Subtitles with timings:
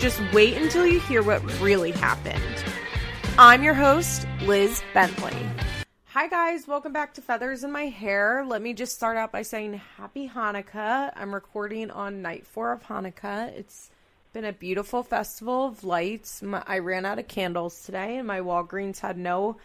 [0.00, 2.64] just wait until you hear what really happened.
[3.38, 5.36] I'm your host, Liz Bentley.
[6.06, 8.46] Hi, guys, welcome back to Feathers in My Hair.
[8.48, 11.12] Let me just start out by saying Happy Hanukkah.
[11.14, 13.48] I'm recording on night four of Hanukkah.
[13.56, 13.90] It's
[14.32, 16.42] been a beautiful festival of lights.
[16.42, 19.58] My, I ran out of candles today, and my Walgreens had no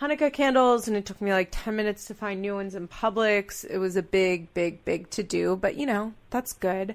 [0.00, 3.64] Hanukkah candles, and it took me like 10 minutes to find new ones in Publix.
[3.64, 6.94] It was a big, big, big to do, but you know, that's good.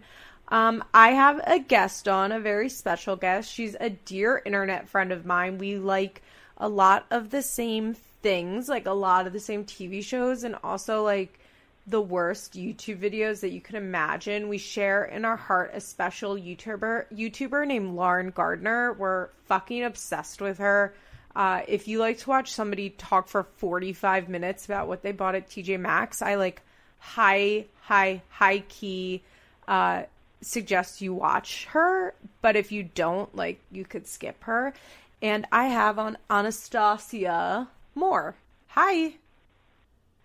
[0.49, 3.51] Um, I have a guest on, a very special guest.
[3.51, 5.57] She's a dear internet friend of mine.
[5.57, 6.21] We like
[6.57, 10.55] a lot of the same things, like a lot of the same TV shows, and
[10.63, 11.39] also like
[11.85, 14.47] the worst YouTube videos that you can imagine.
[14.47, 18.93] We share in our heart a special YouTuber YouTuber named Lauren Gardner.
[18.93, 20.93] We're fucking obsessed with her.
[21.35, 25.35] Uh, if you like to watch somebody talk for 45 minutes about what they bought
[25.35, 26.61] at TJ Maxx, I like
[26.99, 29.23] high, high, high key
[29.67, 30.03] uh,
[30.43, 32.13] suggest you watch her.
[32.41, 34.73] But if you don't, like, you could skip her.
[35.21, 38.35] And I have on Anastasia Moore.
[38.69, 39.13] Hi.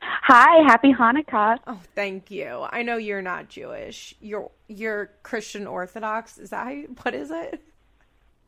[0.00, 1.58] Hi, happy Hanukkah.
[1.66, 2.66] Oh, thank you.
[2.70, 4.14] I know you're not Jewish.
[4.20, 6.38] You're you're Christian Orthodox.
[6.38, 7.60] Is that how you, what is it?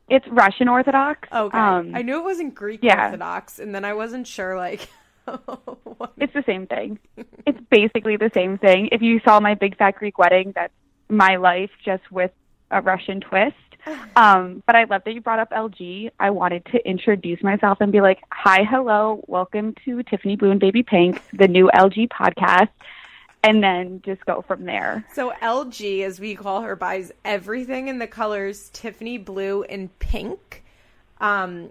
[0.07, 1.27] It's Russian Orthodox.
[1.31, 1.57] Okay.
[1.57, 3.05] Um, I knew it wasn't Greek yeah.
[3.05, 4.57] Orthodox, and then I wasn't sure.
[4.57, 4.89] Like,
[5.25, 6.99] what- it's the same thing.
[7.45, 8.89] it's basically the same thing.
[8.91, 10.73] If you saw my big fat Greek wedding, that's
[11.11, 12.31] my life just with
[12.71, 13.55] a Russian twist.
[14.15, 16.11] Um, but I love that you brought up LG.
[16.19, 20.59] I wanted to introduce myself and be like, "Hi, hello, welcome to Tiffany Blue and
[20.59, 22.69] Baby Pink, the new LG podcast,"
[23.41, 25.03] and then just go from there.
[25.13, 30.63] so LG, as we call her, buys everything in the colors Tiffany blue and pink.
[31.19, 31.69] Um,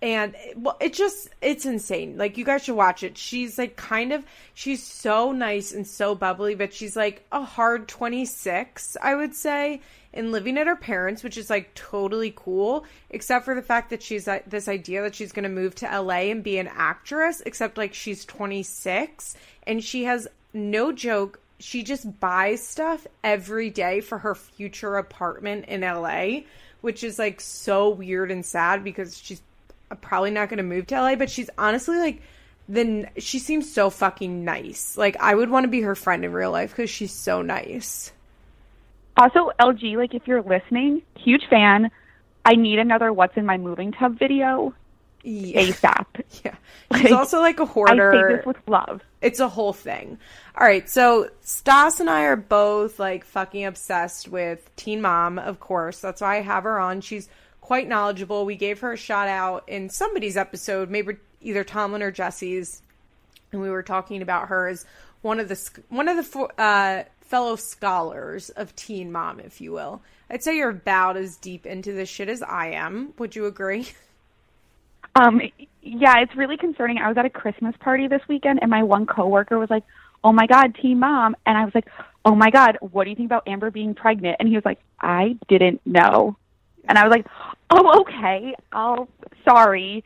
[0.00, 2.16] and well, it just it's insane.
[2.16, 3.18] Like you guys should watch it.
[3.18, 7.88] She's like kind of she's so nice and so bubbly, but she's like a hard
[7.88, 9.80] 26, I would say,
[10.14, 14.02] and living at her parents, which is like totally cool, except for the fact that
[14.02, 17.42] she's like this idea that she's going to move to LA and be an actress,
[17.44, 19.36] except like she's 26
[19.66, 25.64] and she has no joke she just buys stuff every day for her future apartment
[25.66, 26.42] in LA,
[26.80, 29.42] which is like so weird and sad because she's
[29.96, 32.22] probably not going to move to LA, but she's honestly like
[32.68, 34.96] then she seems so fucking nice.
[34.96, 38.12] Like I would want to be her friend in real life cuz she's so nice.
[39.16, 41.90] Also, LG, like if you're listening, huge fan.
[42.44, 44.74] I need another "What's in My Moving Tub" video
[45.22, 45.60] Yeah.
[45.62, 46.06] ASAP.
[46.44, 46.54] Yeah.
[46.96, 48.12] She's also like a hoarder.
[48.12, 49.02] I say this with love.
[49.20, 50.18] It's a whole thing.
[50.58, 55.58] All right, so Stas and I are both like fucking obsessed with Teen Mom, of
[55.60, 56.00] course.
[56.00, 57.00] That's why I have her on.
[57.00, 57.28] She's
[57.68, 58.46] quite knowledgeable.
[58.46, 62.80] We gave her a shout out in somebody's episode, maybe either Tomlin or Jesse's,
[63.52, 64.86] and we were talking about her as
[65.20, 70.00] one of the one of the uh, fellow scholars of Teen Mom, if you will.
[70.30, 73.12] I'd say you're about as deep into this shit as I am.
[73.18, 73.88] Would you agree?
[75.14, 75.40] Um,
[75.82, 76.98] yeah, it's really concerning.
[76.98, 79.82] I was at a Christmas party this weekend, and my one coworker was like,
[80.22, 81.86] "Oh my God, Teen Mom," and I was like,
[82.24, 84.78] "Oh my God, what do you think about Amber being pregnant?" And he was like,
[85.00, 86.36] "I didn't know,"
[86.88, 87.26] and I was like,
[87.70, 88.54] "Oh, okay.
[88.72, 89.08] Oh,
[89.44, 90.04] sorry.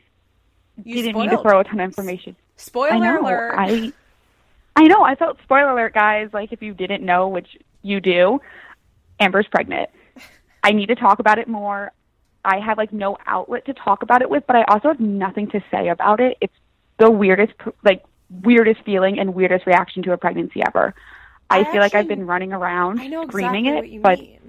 [0.83, 3.21] You didn't need to throw a ton of information." Spoiler I know.
[3.21, 3.55] alert.
[3.57, 3.93] I
[4.75, 5.03] I know.
[5.03, 6.29] I felt spoiler alert, guys.
[6.33, 8.41] Like if you didn't know, which you do,
[9.19, 9.89] Amber's pregnant.
[10.63, 11.91] I need to talk about it more.
[12.45, 15.49] I have like no outlet to talk about it with, but I also have nothing
[15.51, 16.37] to say about it.
[16.41, 16.53] It's
[16.97, 18.03] the weirdest, like
[18.41, 20.93] weirdest feeling and weirdest reaction to a pregnancy ever.
[21.49, 23.99] I, I feel like I've been running around I know screaming exactly it, what you
[24.01, 24.39] but mean.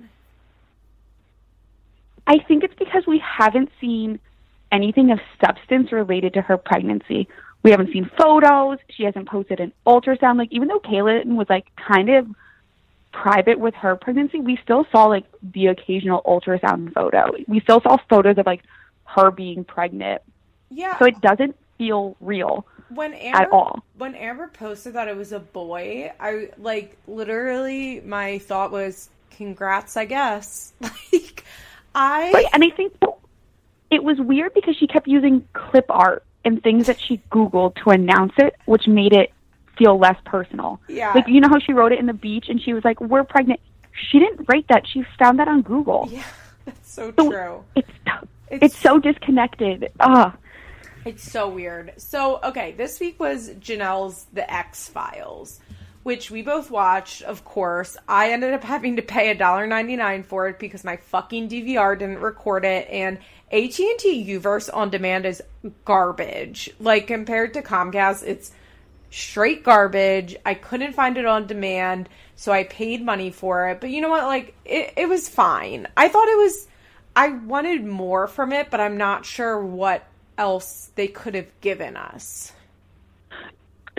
[2.27, 4.19] I think it's because we haven't seen
[4.73, 7.29] anything of substance related to her pregnancy.
[7.63, 8.79] We haven't seen photos.
[8.91, 10.39] She hasn't posted an ultrasound.
[10.39, 12.27] Like even though Kailyn was like kind of
[13.13, 17.33] private with her pregnancy, we still saw like the occasional ultrasound photo.
[17.47, 18.63] We still saw photos of like
[19.05, 20.23] her being pregnant.
[20.71, 20.99] Yeah.
[20.99, 23.85] So it doesn't feel real when Amber at all.
[23.97, 29.97] when Amber posted that it was a boy, I like literally my thought was congrats,
[29.97, 30.73] I guess.
[31.13, 31.45] Like
[31.95, 32.95] I Right, and I think
[33.91, 37.91] it was weird because she kept using clip art and things that she Googled to
[37.91, 39.33] announce it, which made it
[39.79, 40.81] feel less personal.
[40.89, 41.13] Yeah.
[41.15, 43.25] Like, you know how she wrote it in the beach and she was like, we're
[43.25, 43.61] pregnant.
[44.11, 44.87] She didn't write that.
[44.87, 46.09] She found that on Google.
[46.11, 46.23] Yeah,
[46.65, 47.65] that's so So true.
[47.77, 47.89] It's
[48.51, 49.91] it's, so disconnected.
[50.01, 50.37] Ah,
[51.05, 51.93] It's so weird.
[51.97, 55.61] So, okay, this week was Jenelle's The X Files,
[56.05, 57.97] which we both watched, of course.
[58.07, 62.65] I ended up having to pay $1.99 for it because my fucking DVR didn't record
[62.65, 63.19] it and
[63.51, 65.43] AT&T Uverse on demand is
[65.85, 66.71] garbage.
[66.79, 68.53] Like compared to Comcast, it's
[69.11, 70.37] straight garbage.
[70.45, 73.81] I couldn't find it on demand, so I paid money for it.
[73.81, 74.25] But you know what?
[74.25, 75.87] Like it, it was fine.
[75.97, 76.69] I thought it was
[77.17, 80.05] I wanted more from it, but I'm not sure what
[80.37, 82.53] else they could have given us.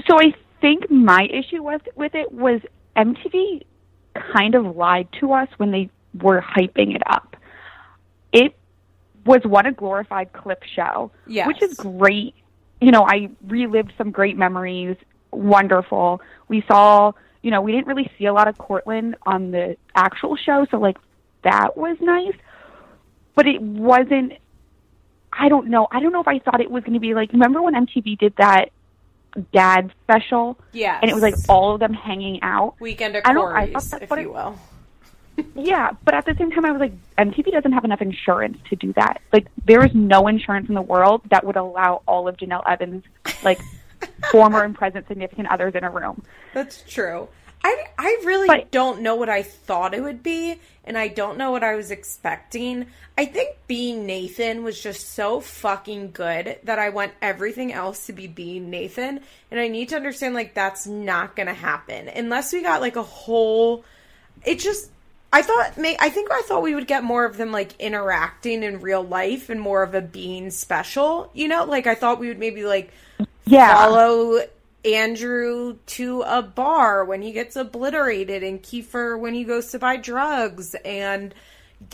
[0.06, 2.62] so I think my issue with with it was
[2.96, 3.64] MTV
[4.34, 5.90] kind of lied to us when they
[6.22, 7.36] were hyping it up.
[8.32, 8.56] It
[9.26, 11.48] was one a glorified clip show, Yes.
[11.48, 12.36] which is great.
[12.82, 14.98] You know, I relived some great memories.
[15.32, 16.22] Wonderful.
[16.48, 17.12] We saw,
[17.42, 20.78] you know, we didn't really see a lot of Courtland on the actual show, so
[20.78, 20.98] like
[21.44, 22.36] that was nice.
[23.36, 24.34] But it wasn't
[25.38, 25.88] I don't know.
[25.92, 28.18] I don't know if I thought it was going to be like remember when MTV
[28.18, 28.68] did that
[29.54, 31.00] dad special Yeah.
[31.02, 32.76] and it was like all of them hanging out.
[32.80, 34.58] Weekend of I don't- I thought that's what you it- will.
[35.54, 38.78] Yeah, but at the same time, I was like, MTV doesn't have enough insurance to
[38.78, 39.20] do that.
[39.34, 43.04] Like, there is no insurance in the world that would allow all of Jenelle Evans,
[43.44, 43.60] like,
[44.32, 46.24] former and present significant others in a room.
[46.54, 47.28] That's true.
[47.66, 51.38] I, I really But- don't know what I thought it would be, and I don't
[51.40, 52.86] know what I was expecting.
[53.18, 58.14] I think being Nathan was just so fucking good that I want everything else to
[58.14, 62.62] be being Nathan, and I need to understand like that's not gonna happen unless we
[62.62, 63.84] got like a whole.
[64.46, 64.92] It just.
[65.34, 68.64] I thought, may I think I thought we would get more of them like interacting
[68.64, 71.30] in real life and more of a being special.
[71.34, 72.94] You know, like I thought we would maybe like
[73.46, 73.74] Yeah.
[73.74, 74.40] follow
[74.86, 79.98] Andrew to a bar when he gets obliterated, and Keifer when he goes to buy
[79.98, 81.34] drugs, and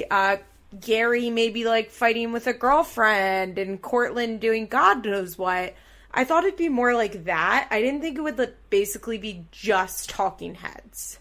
[0.09, 0.37] uh,
[0.79, 5.73] Gary maybe like fighting with a girlfriend, and Courtland doing God knows what.
[6.13, 7.67] I thought it'd be more like that.
[7.71, 11.19] I didn't think it would like, basically be just talking heads.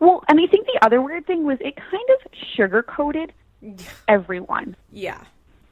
[0.00, 3.30] Well, and I think the other weird thing was it kind of sugarcoated
[4.08, 4.76] everyone.
[4.90, 5.22] Yeah.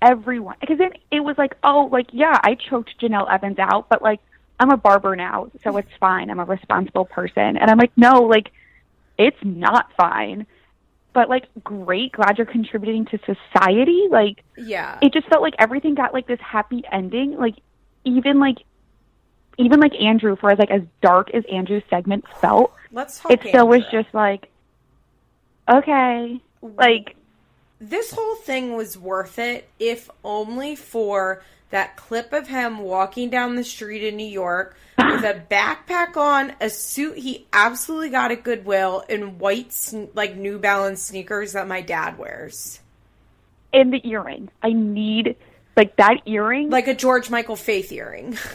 [0.02, 0.56] Everyone.
[0.60, 4.20] Because then it was like, oh, like, yeah, I choked Jenelle Evans out, but, like,
[4.62, 6.30] I'm a barber now, so it's fine.
[6.30, 7.56] I'm a responsible person.
[7.56, 8.50] And I'm like, no, like,
[9.18, 10.46] it's not fine.
[11.12, 12.12] But, like, great.
[12.12, 14.06] Glad you're contributing to society.
[14.10, 14.98] Like, Yeah.
[15.02, 17.36] it just felt like everything got like this happy ending.
[17.36, 17.56] Like
[18.04, 18.58] even like
[19.58, 23.30] even like Andrew, for as like as dark as Andrew's segment felt, Let's talk.
[23.32, 24.48] it still was just like
[25.70, 26.40] okay.
[26.62, 27.16] Like
[27.80, 33.56] this whole thing was worth it if only for that clip of him walking down
[33.56, 38.44] the street in New York with a backpack on, a suit he absolutely got at
[38.44, 39.74] Goodwill, and white
[40.14, 42.80] like New Balance sneakers that my dad wears,
[43.72, 44.50] And the earring.
[44.62, 45.36] I need
[45.76, 46.70] like that earring.
[46.70, 48.36] like a George Michael Faith earring.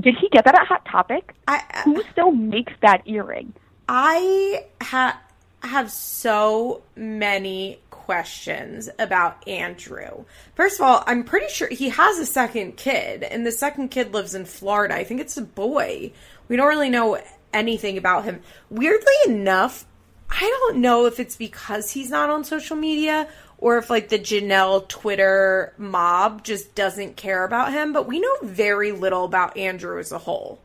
[0.00, 1.34] did he get that at Hot Topic?
[1.46, 3.52] I uh, Who still makes that earring?
[3.88, 5.20] I ha-
[5.62, 10.24] have so many questions about Andrew.
[10.54, 14.12] First of all, I'm pretty sure he has a second kid, and the second kid
[14.12, 14.94] lives in Florida.
[14.94, 16.12] I think it's a boy.
[16.48, 17.18] We don't really know
[17.52, 18.40] anything about him.
[18.70, 19.86] Weirdly enough,
[20.28, 23.28] I don't know if it's because he's not on social media
[23.58, 28.36] or if like the Jenelle Twitter mob just doesn't care about him, but we know
[28.42, 30.60] very little about Andrew as a whole.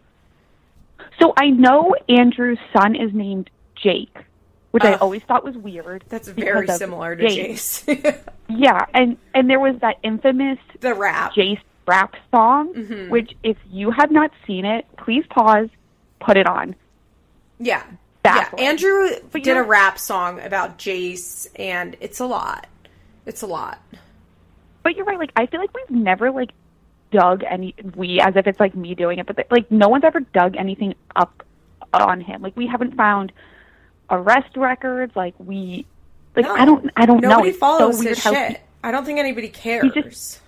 [1.20, 4.18] So I know Andrew's son is named Jake,
[4.72, 6.04] which I always thought was weird.
[6.10, 7.52] That's very similar to Jake.
[7.56, 8.20] Jace.
[8.52, 11.34] Yeah, and and there was that infamous the rap.
[11.34, 13.10] Jace rap song, Mm-hmm.
[13.12, 15.70] which if you have not seen it, please pause,
[16.20, 16.76] put it on.
[17.60, 17.84] Yeah.
[18.24, 18.64] Baffling.
[18.64, 18.70] Yeah.
[18.70, 22.66] Andrew But did a you're- rap song about Jace, and it's a lot.
[23.28, 23.80] It's a lot.
[24.84, 25.20] But you're right.
[25.20, 26.50] Like I feel like we've never like
[27.12, 30.22] dug any we as if it's like me doing it, but like no one's ever
[30.22, 31.44] dug anything up
[31.94, 32.42] on him.
[32.42, 33.32] Like we haven't found
[34.10, 35.16] arrest records.
[35.16, 35.86] Like we
[36.36, 36.56] like No.
[36.56, 37.30] I don't I don't know.
[37.30, 38.62] Nobody follows so his shit.
[38.84, 40.40] I don't think anybody cares.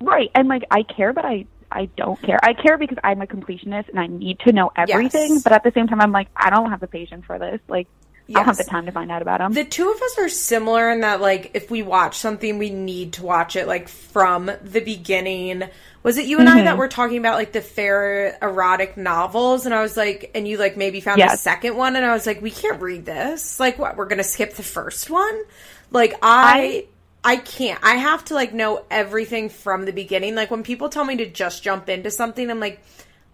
[0.00, 2.38] right and like I care, but I I don't care.
[2.42, 5.34] I care because I'm a completionist and I need to know everything.
[5.34, 5.42] Yes.
[5.42, 7.60] But at the same time, I'm like I don't have the patience for this.
[7.68, 7.88] Like
[8.34, 9.52] I don't have the time to find out about them.
[9.52, 13.14] The two of us are similar in that, like, if we watch something, we need
[13.14, 15.64] to watch it, like, from the beginning.
[16.02, 16.64] Was it you and I Mm-hmm.
[16.64, 19.64] that were talking about, like, the fair erotic novels?
[19.66, 21.40] And I was like, and you, like, maybe found the Yes.
[21.40, 23.58] second one, and I was like, we can't read this.
[23.58, 23.96] Like, what?
[23.96, 25.42] We're going to skip the first one?
[25.90, 26.86] Like, I.
[27.24, 27.80] I can't.
[27.82, 30.36] I have to like know everything from the beginning.
[30.36, 32.80] Like when people tell me to just jump into something, I'm like,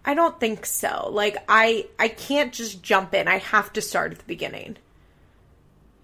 [0.03, 1.09] I don't think so.
[1.11, 3.27] Like I I can't just jump in.
[3.27, 4.77] I have to start at the beginning.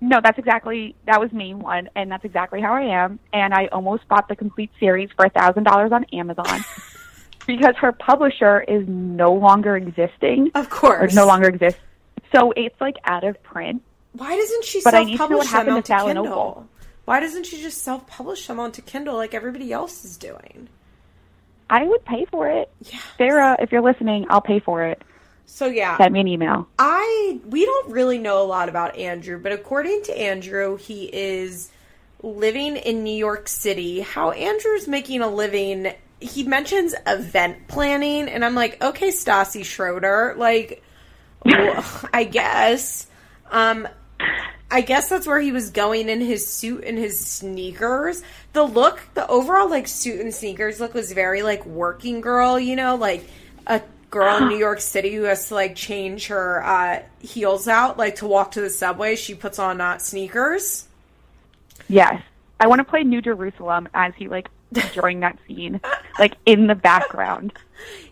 [0.01, 3.19] No, that's exactly that was me one, and that's exactly how I am.
[3.31, 6.65] And I almost bought the complete series for a thousand dollars on Amazon
[7.47, 10.51] because her publisher is no longer existing.
[10.55, 11.79] Of course, or no longer exists.
[12.35, 13.83] So it's like out of print.
[14.13, 16.27] Why doesn't she But I need to know self-publish what them onto Kindle?
[16.27, 16.67] Opal.
[17.05, 20.67] Why doesn't she just self-publish them onto Kindle like everybody else is doing?
[21.69, 22.69] I would pay for it.
[22.81, 22.99] Yeah.
[23.17, 25.01] Sarah, if you're listening, I'll pay for it.
[25.53, 26.65] So yeah, Send me an email.
[26.79, 31.69] I we don't really know a lot about Andrew, but according to Andrew, he is
[32.23, 33.99] living in New York City.
[33.99, 35.91] How Andrew's making a living,
[36.21, 40.81] he mentions event planning, and I'm like, okay, Stassi Schroeder, like,
[41.43, 43.07] well, I guess.
[43.51, 43.89] Um,
[44.71, 48.23] I guess that's where he was going in his suit and his sneakers.
[48.53, 52.77] The look, the overall like suit and sneakers look was very like working girl, you
[52.77, 53.27] know, like
[53.67, 53.81] a
[54.11, 58.15] girl in New York City who has to like change her uh, heels out, like
[58.17, 59.15] to walk to the subway.
[59.15, 60.87] She puts on uh, sneakers.
[61.87, 62.21] Yes.
[62.59, 64.47] I want to play New Jerusalem as he like
[64.93, 65.81] during that scene,
[66.19, 67.53] like in the background.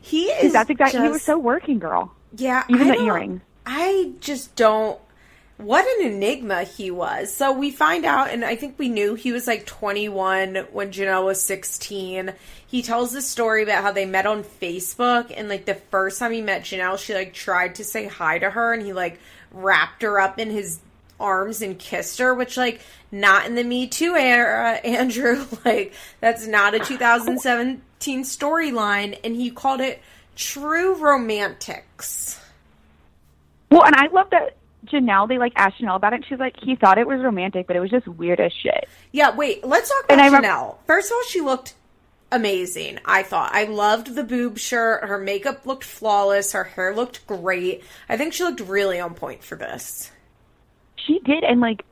[0.01, 0.53] He is.
[0.53, 1.01] That's exactly.
[1.01, 2.11] He was so working girl.
[2.35, 4.99] Yeah, Even I the don't- I just don't.
[5.59, 7.33] What an enigma he was.
[7.33, 11.25] So we find out, and I think we knew he was like 21 when Jenelle
[11.25, 12.31] was 16.
[12.65, 16.31] He tells the story about how they met on Facebook, and like the first time
[16.31, 19.19] he met Jenelle, she like tried to say hi to her, and he like
[19.51, 20.79] wrapped her up in his
[21.19, 22.79] arms and kissed her, which like
[23.11, 25.45] not in the Me Too era, Andrew.
[25.65, 30.01] Like that's not a 2017 storyline, and he called it
[30.37, 32.39] True Romantics.
[33.69, 34.55] Well, and I love that
[34.85, 35.27] Jenelle.
[35.27, 36.17] They like asked Jenelle about it.
[36.17, 38.87] And she's like, he thought it was romantic, but it was just weird as shit.
[39.11, 40.75] Yeah, wait, let's talk And about rem- Jenelle.
[40.85, 41.73] First of all, she looked
[42.31, 43.53] amazing, I thought.
[43.53, 45.03] I loved the boob shirt.
[45.03, 46.53] Her makeup looked flawless.
[46.53, 47.83] Her hair looked great.
[48.07, 50.11] I think she looked really on point for this.
[50.95, 51.83] She did, and like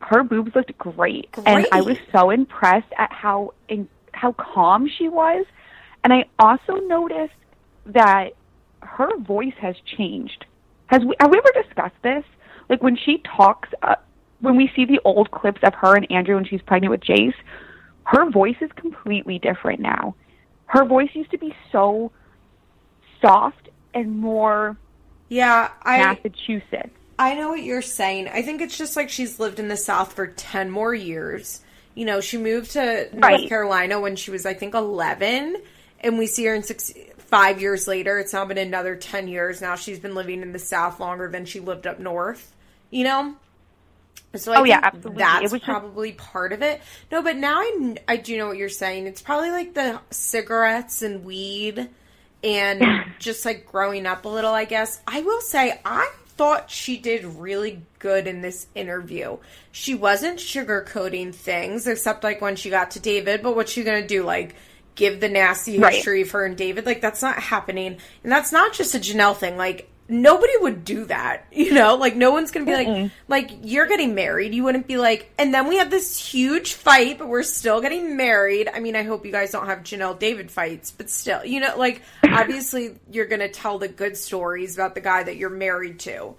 [0.00, 5.08] her boobs looked great, and I was so impressed at how in, how calm she
[5.08, 5.44] was.
[6.04, 7.32] And I also noticed
[7.86, 8.34] that
[8.80, 10.44] her voice has changed.
[10.94, 12.24] Has we have we ever discussed this?
[12.68, 13.96] Like when she talks, uh,
[14.38, 17.34] when we see the old clips of her and Andrew when she's pregnant with Jace,
[18.04, 20.14] her voice is completely different now.
[20.66, 22.12] Her voice used to be so
[23.20, 24.76] soft and more
[25.28, 26.90] Yeah, I Massachusetts.
[27.18, 28.28] I know what you're saying.
[28.28, 31.60] I think it's just like she's lived in the South for 10 more years.
[31.96, 33.48] You know, she moved to North Right.
[33.48, 35.56] Carolina when she was, I think, 11.
[36.00, 36.92] And we see her in six,
[37.26, 38.18] five years later.
[38.18, 39.60] It's now been another 10 years.
[39.60, 42.52] Now she's been living in the South longer than she lived up north,
[42.90, 43.34] you know?
[44.36, 45.18] So I Oh, yeah, absolutely.
[45.18, 46.80] that's It was just- probably part of it.
[47.12, 49.06] No, but now I, I do know what you're saying.
[49.06, 51.88] It's probably like the cigarettes and weed
[52.42, 52.82] and
[53.20, 55.00] just like growing up a little, I guess.
[55.06, 59.36] I will say, I thought she did really good in this interview.
[59.70, 64.04] She wasn't sugarcoating things, except like when she got to David, but what's she gonna
[64.06, 64.24] do?
[64.24, 64.56] Like,
[64.94, 65.94] give the nasty Right.
[65.94, 66.86] history of her and David?
[66.86, 67.98] Like, that's not happening.
[68.22, 69.56] And that's not just a Jenelle thing.
[69.56, 71.94] Like, nobody would do that, you know?
[71.96, 74.54] Like, no one's gonna be like, like, you're getting married.
[74.54, 78.16] You wouldn't be like, and then we had this huge fight, but we're still getting
[78.16, 78.68] married.
[78.72, 81.74] I mean, I hope you guys don't have Jenelle David fights, but still, you know,
[81.78, 86.34] like, obviously you're gonna tell the good stories about the guy that you're married to.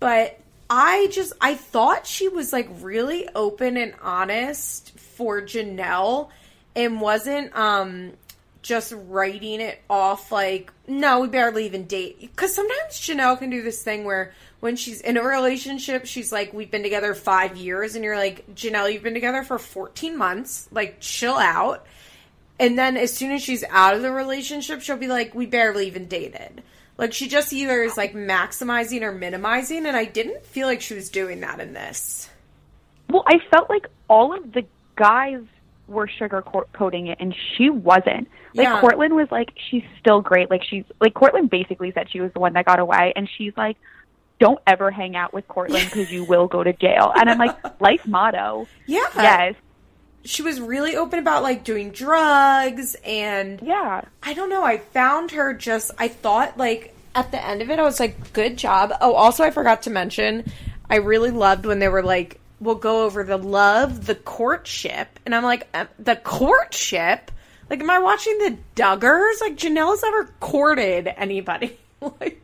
[0.00, 0.38] But
[0.70, 6.28] I just, I thought she was like really open and honest for Jenelle
[6.78, 8.12] and wasn't, um,
[8.62, 12.20] just writing it off like no we barely even date.
[12.20, 16.52] Because sometimes jenelle can do this thing where when she's in a relationship she's like
[16.52, 20.68] we've been together five years and you're like jenelle you've been together for 14 months.
[20.70, 21.86] Like chill out.
[22.60, 25.86] And then as soon as she's out of the relationship she'll be like we barely
[25.86, 26.62] even dated.
[26.96, 30.94] Like she just either is like maximizing or minimizing and i didn't feel like she
[30.94, 32.28] was doing that in this.
[33.08, 34.66] Well, I felt like all of the
[34.96, 35.40] guys
[35.88, 36.42] were sugar
[36.72, 38.28] coating it, and she wasn't.
[38.54, 38.80] Like Yeah.
[38.80, 40.50] Courtland was like, she's still great.
[40.50, 43.52] Like she's like Courtland basically said she was the one that got away, and she's
[43.56, 43.76] like,
[44.38, 47.12] don't ever hang out with Courtland because you will go to jail.
[47.16, 48.68] And I'm like, life motto.
[48.86, 49.54] yeah Yes.
[50.24, 54.02] she was really open about like doing drugs and Yeah.
[54.22, 54.62] I don't know.
[54.64, 55.90] I found her just.
[55.98, 59.42] I thought like at the end of it, I was like, "Good job." Oh, also,
[59.42, 60.44] I forgot to mention,
[60.88, 65.34] I really loved when they were like, "We'll go over the love, the courtship," and
[65.34, 67.30] I'm like, uh, "The courtship."
[67.70, 69.40] Like, am I watching the Duggars?
[69.42, 71.78] Like, Jenelle's never courted anybody.
[72.20, 72.40] like,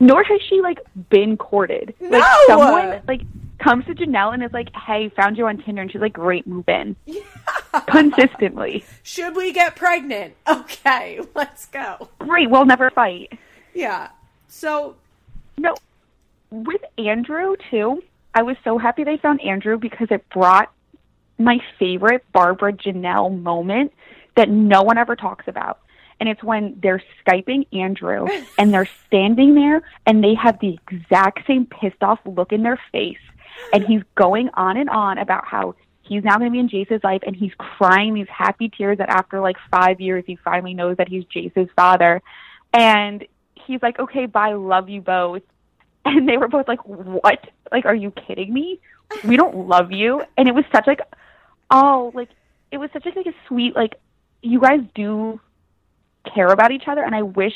[0.00, 0.78] Nor has she like
[1.10, 1.94] been courted.
[2.00, 2.36] Like No!
[2.46, 3.20] someone like
[3.58, 6.46] comes to Jenelle and is like, "Hey, found you on Tinder," and she's like, "Great,
[6.46, 6.96] move in."
[7.86, 8.84] Consistently.
[9.02, 10.34] should we get pregnant?
[10.48, 12.08] Okay, let's go.
[12.18, 13.38] Great, we'll never fight.
[13.74, 14.08] Yeah.
[14.48, 14.96] So,
[15.56, 15.74] No,
[16.50, 18.02] with Andrew too.
[18.34, 20.72] I was so happy they found Andrew because it brought
[21.38, 23.92] my favorite Barbara Jenelle moment
[24.36, 25.80] that no one ever talks about.
[26.20, 28.26] And it's when they're Skyping Andrew
[28.58, 32.80] and they're standing there and they have the exact same pissed off look in their
[32.92, 33.18] face.
[33.72, 37.04] And he's going on and on about how he's now going to be in Jace's
[37.04, 40.96] life and he's crying these happy tears that after like five years he finally knows
[40.96, 42.22] that he's Jace's father.
[42.72, 45.42] And he's like, okay, bye, love you both.
[46.04, 47.38] And they were both like, what?
[47.70, 48.80] Like, are you kidding me?
[49.24, 50.22] We don't love you.
[50.36, 51.00] And it was such like,
[51.70, 52.28] oh, like,
[52.72, 53.94] it was such like, like a sweet, like,
[54.42, 55.40] you guys do
[56.34, 57.02] care about each other.
[57.04, 57.54] And I wish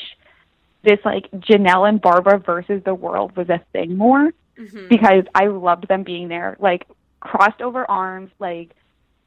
[0.83, 4.87] this like Jenelle and Barbara versus the world was a thing more Mhm.
[4.87, 6.87] because I loved them being there, like
[7.19, 8.71] crossed over arms, like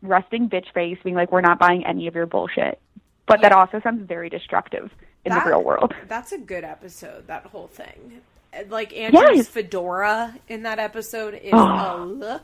[0.02, 2.80] resting bitch face, being like, "We're not buying any of your bullshit."
[3.26, 4.90] But that also sounds very destructive
[5.24, 5.94] in That- the real world.
[6.08, 8.22] That's a good episode, that whole thing.
[8.68, 9.48] Like Andrew's Yes.
[9.48, 11.96] fedora in that episode is Oh.
[11.96, 12.42] a look.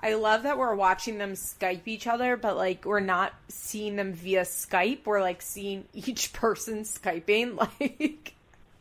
[0.00, 4.12] I love that we're watching them Skype each other, but like we're not seeing them
[4.14, 5.00] via Skype.
[5.04, 7.56] We're like seeing each person Skyping.
[7.80, 8.34] Like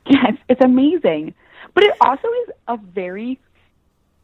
[0.08, 1.36] Yes, it's amazing.
[1.76, 3.40] But it also is a very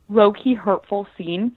[0.09, 1.51] low key hurtful scene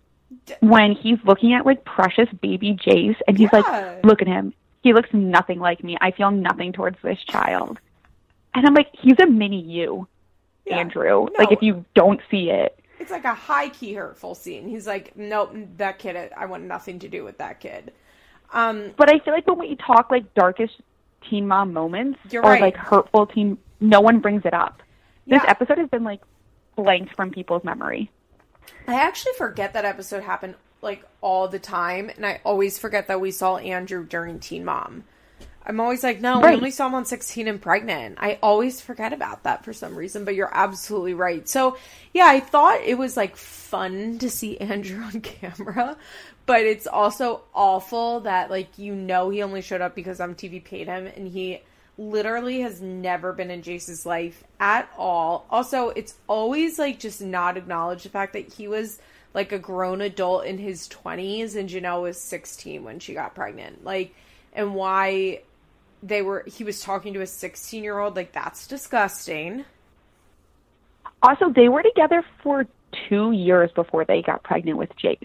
[0.60, 3.60] when he's looking at like precious baby Jace and he's Yeah.
[3.60, 4.52] like, look at him.
[4.82, 5.96] He looks nothing like me.
[6.02, 7.78] I feel nothing towards this child.
[8.54, 10.06] And I'm like, he's a mini you,
[10.70, 10.78] Yeah.
[10.78, 11.26] Andrew.
[11.26, 11.30] No.
[11.38, 12.78] Like if you don't see it.
[12.98, 14.68] it's like a high key hurtful scene.
[14.68, 16.30] He's like, nope, that kid.
[16.36, 17.92] I want nothing to do with that kid.
[18.52, 20.74] Um, But I feel like when we talk like darkest
[21.28, 22.60] teen mom moments or right.
[22.60, 24.82] like hurtful teen, no one brings it up.
[25.26, 25.50] This Yeah.
[25.50, 26.20] episode has been like
[26.76, 28.10] blanked from people's memory.
[28.88, 33.20] I actually forget that episode happened like all the time, and I always forget that
[33.20, 35.04] we saw Andrew during Teen Mom.
[35.64, 38.16] I'm always like, no, we only saw him on 16 and pregnant.
[38.18, 41.46] I always forget about that for some reason, but you're absolutely right.
[41.46, 41.76] So,
[42.14, 45.96] yeah, I thought it was like fun to see Andrew on camera,
[46.46, 50.86] but it's also awful that like you know he only showed up because MTV paid
[50.86, 51.60] him and he
[51.98, 55.46] literally has never been in Jace's life at all.
[55.50, 58.98] Also, it's always like just not acknowledge the fact that he was
[59.34, 63.84] like a grown adult in his 20s and Jenelle was 16 when she got pregnant.
[63.84, 64.14] Like
[64.52, 65.42] and why
[66.02, 69.64] they were he was talking to a 16 year old like that's disgusting
[71.22, 72.66] Also, they were together for
[73.08, 75.18] two years before they got pregnant with Jace.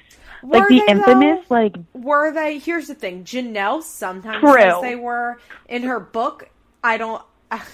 [0.43, 1.55] Were like the infamous, though?
[1.55, 4.61] like were they here's the thing jenelle sometimes True.
[4.61, 6.49] says they were in her book
[6.83, 7.23] i don't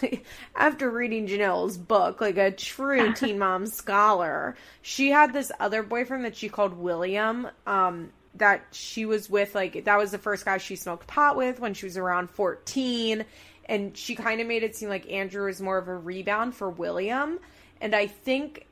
[0.56, 6.24] after reading jenelle's book like a true teen mom scholar she had this other boyfriend
[6.24, 10.58] that she called william um that she was with like that was the first guy
[10.58, 13.26] she smoked pot with when she was around 14
[13.66, 16.70] and she kind of made it seem like andrew was more of a rebound for
[16.70, 17.40] william
[17.82, 18.68] and i think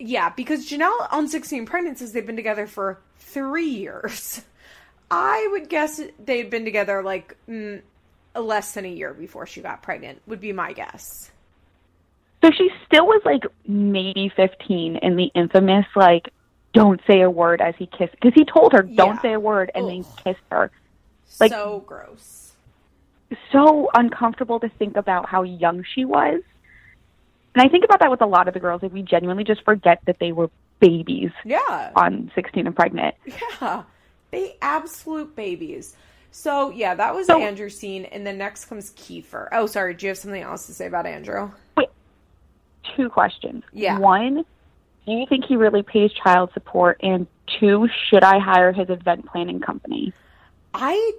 [0.00, 4.42] yeah, because Jenelle on 16 pregnancies they've been together for three years.
[5.10, 7.82] I would guess they'd been together like mm,
[8.34, 11.30] less than a year before she got pregnant, would be my guess.
[12.42, 16.32] so she still was like maybe 15 in the infamous like
[16.72, 19.20] don't say a word as he kissed because he told her don't Yeah.
[19.22, 20.70] say a word and then kissed her.
[21.38, 22.52] Like- so gross.
[23.52, 26.42] so uncomfortable to think about how young she was.
[27.54, 28.82] And I think about that with a lot of the girls.
[28.82, 31.90] Like we genuinely just forget that they were babies Yeah.
[31.96, 33.14] on 16 and pregnant.
[33.60, 33.82] Yeah.
[34.30, 35.96] They absolute babies.
[36.32, 38.04] So, yeah, that was So- Andrew's scene.
[38.04, 39.48] And then next comes Keifer.
[39.52, 39.94] Oh, sorry.
[39.94, 41.50] Do you have something else to say about Andrew?
[42.96, 43.62] Two questions.
[43.72, 43.98] Yeah.
[43.98, 44.44] One,
[45.10, 47.00] do you think he really pays child support?
[47.02, 47.26] And
[47.58, 50.12] two, should I hire his event planning company?
[50.72, 51.12] I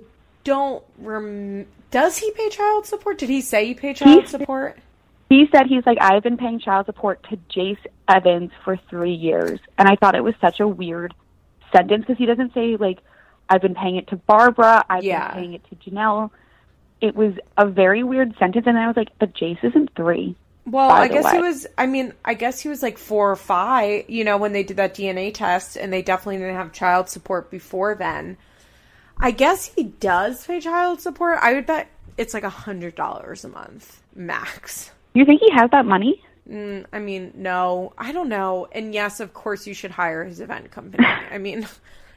[0.43, 1.67] don't rem.
[1.91, 3.17] Does he pay child support?
[3.17, 4.77] Did he say he paid child He- support?
[5.29, 7.77] He said he's like, I've been paying child support to Jace
[8.07, 9.61] Evans for three years.
[9.77, 11.13] And I thought it was such a weird
[11.71, 12.99] sentence because he doesn't say, like,
[13.49, 15.29] I've been paying it to Barbara, I've Yeah.
[15.29, 16.31] been paying it to Jenelle.
[16.99, 18.67] It was a very weird sentence.
[18.67, 20.35] And I was like, but Jace isn't three.
[20.65, 21.65] Well, I guess he was.
[21.77, 24.09] I mean, I guess he was like four or five.
[24.09, 27.49] You know, when they did that DNA test, and they definitely didn't have child support
[27.49, 28.37] before then.
[29.17, 31.39] I guess he does pay child support.
[31.41, 34.91] I would bet it's like a hundred dollars a month max.
[35.13, 36.23] You think he has that money?
[36.49, 38.67] Mm, I mean, no, I don't know.
[38.71, 41.05] And yes, of course, you should hire his event company.
[41.31, 41.67] I mean,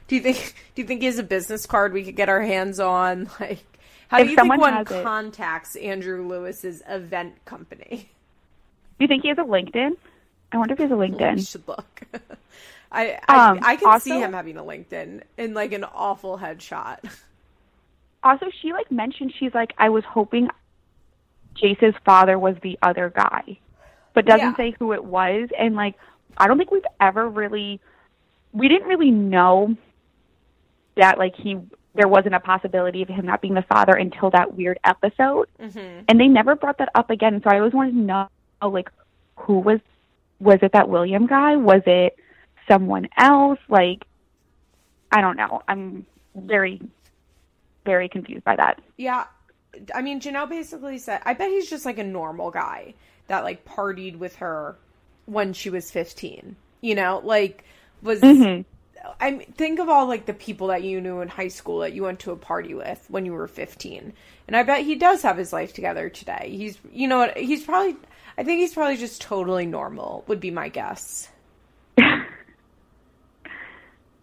[0.07, 2.41] do you think do you think he has a business card we could get our
[2.41, 3.29] hands on?
[3.39, 3.65] Like,
[4.07, 8.09] how If do you think one has it- contacts Andrew Lewis's event company?
[8.97, 9.91] Do you think he has a LinkedIn?
[10.51, 11.47] I wonder if he has a LinkedIn.
[11.47, 12.01] should look.
[12.91, 16.99] I I, Um, I can see him having a LinkedIn in like an awful headshot.
[18.23, 20.49] Also, she like mentioned she's like, I was hoping
[21.55, 23.57] Jace's father was the other guy,
[24.13, 24.55] but doesn't Yeah.
[24.55, 25.49] say who it was.
[25.59, 25.95] And like,
[26.37, 27.79] I don't think we've ever really
[28.53, 29.75] we didn't really know
[30.95, 31.57] that like he
[31.93, 35.47] there wasn't a possibility of him not being the father until that weird episode.
[35.61, 36.03] Mm-hmm.
[36.07, 37.41] And they never brought that up again.
[37.43, 38.27] So I always wanted to know
[38.61, 38.89] like
[39.37, 39.79] who was
[40.39, 41.55] was it that William guy?
[41.55, 42.17] Was it
[42.69, 43.59] someone else?
[43.69, 44.05] Like
[45.11, 45.61] I don't know.
[45.67, 46.81] I'm very
[47.85, 48.81] very confused by that.
[48.97, 49.25] Yeah.
[49.93, 52.93] I mean, Jenelle basically said, I bet he's just like a normal guy
[53.27, 54.77] that like partied with her
[55.25, 56.55] when she was 15.
[56.81, 57.63] You know, like
[58.01, 58.65] was Mhm.
[59.19, 61.93] I mean, think of all like the people that you knew in high school that
[61.93, 64.13] you went to a party with when you were 15.
[64.47, 66.53] And I bet he does have his life together today.
[66.55, 67.97] He's you know he's probably
[68.37, 71.29] I think he's probably just totally normal would be my guess.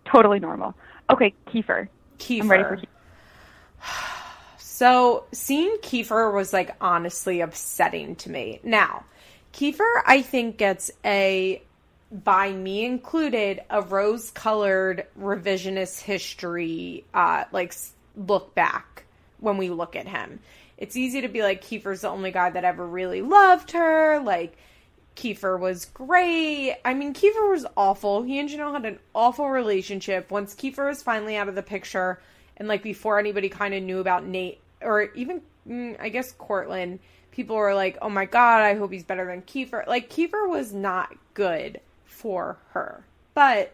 [0.05, 0.75] totally normal.
[1.11, 1.89] Okay, Keifer.
[2.19, 2.43] Keifer.
[2.43, 2.87] I'm ready for Keifer.
[4.59, 8.59] So seeing Keifer was like honestly upsetting to me.
[8.65, 9.05] Now,
[9.53, 11.63] Keifer, I think gets a,
[12.11, 17.75] by me included, a rose colored revisionist history, uh, like
[18.17, 19.05] look back
[19.39, 20.41] when we look at him.
[20.79, 24.21] It's easy to be like, Keifer's the only guy that ever really loved her.
[24.21, 24.57] Like,
[25.17, 26.77] Keifer was great.
[26.85, 28.23] I mean, Keifer was awful.
[28.23, 30.31] He and Jenelle had an awful relationship.
[30.31, 32.21] Once Keifer was finally out of the picture,
[32.57, 37.01] and like before anybody kind of knew about Nate, or even mm, I guess Courtland,
[37.31, 40.73] people were like, "Oh my god, I hope he's better than Keifer." Like Keifer was
[40.73, 43.05] not good for her,
[43.35, 43.73] but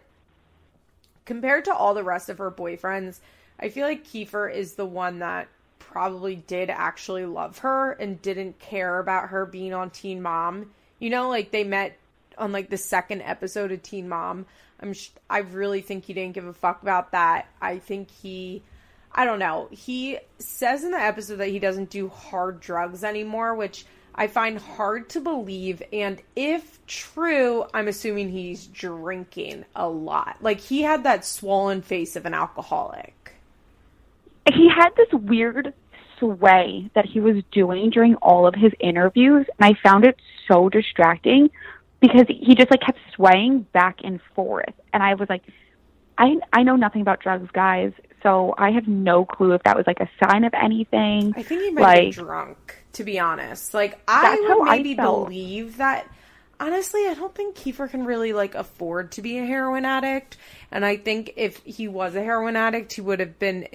[1.25, 3.19] compared to all the rest of her boyfriends,
[3.59, 5.47] I feel like Keifer is the one that
[5.91, 10.71] probably did actually love her and didn't care about her being on Teen Mom.
[10.99, 11.97] You know, like they met
[12.37, 14.45] on like the second episode of Teen Mom.
[14.79, 17.47] I'm sh- I really think he didn't give a fuck about that.
[17.61, 18.63] I think he
[19.11, 19.67] I don't know.
[19.71, 24.59] He says in the episode that he doesn't do hard drugs anymore, which I find
[24.59, 25.81] hard to believe.
[25.91, 30.37] And if true, I'm assuming he's drinking a lot.
[30.41, 33.15] Like he had that swollen face of an alcoholic.
[34.53, 35.73] He had this weird
[36.19, 40.67] sway that he was doing during all of his interviews and I found it so
[40.69, 41.49] distracting
[42.01, 45.43] because he just like kept swaying back and forth and I was like
[46.17, 49.87] I I know nothing about drugs guys so I have no clue if that was
[49.87, 53.73] like a sign of anything I think he might be drunk, to be honest.
[53.73, 55.27] Like I would I maybe felt.
[55.27, 56.05] believe that
[56.59, 60.37] honestly, I don't think Keifer can really like afford to be a heroin addict.
[60.71, 63.67] And I think if he was a heroin addict, he would have been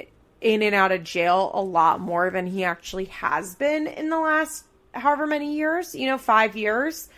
[0.44, 4.20] in and out of jail a lot more than he actually has been in the
[4.20, 7.08] last however many years, you know, five years.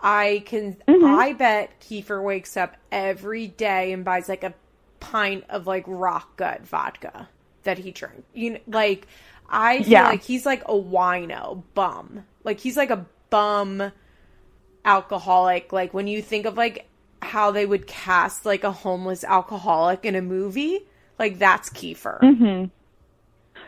[0.00, 1.04] I can, Mm-hmm.
[1.04, 4.54] I bet Keifer wakes up every day and buys like a
[5.00, 7.28] pint of like rock gut vodka
[7.64, 8.22] that he drinks.
[8.34, 9.06] You know, like,
[9.48, 10.08] I feel Yeah.
[10.08, 12.24] like he's like a wino bum.
[12.42, 13.92] Like, he's like a bum
[14.84, 15.72] alcoholic.
[15.72, 16.86] Like, when you think of like
[17.20, 20.86] how they would cast like a homeless alcoholic in a movie,
[21.22, 22.20] like, that's Keifer.
[22.20, 22.70] Mhm.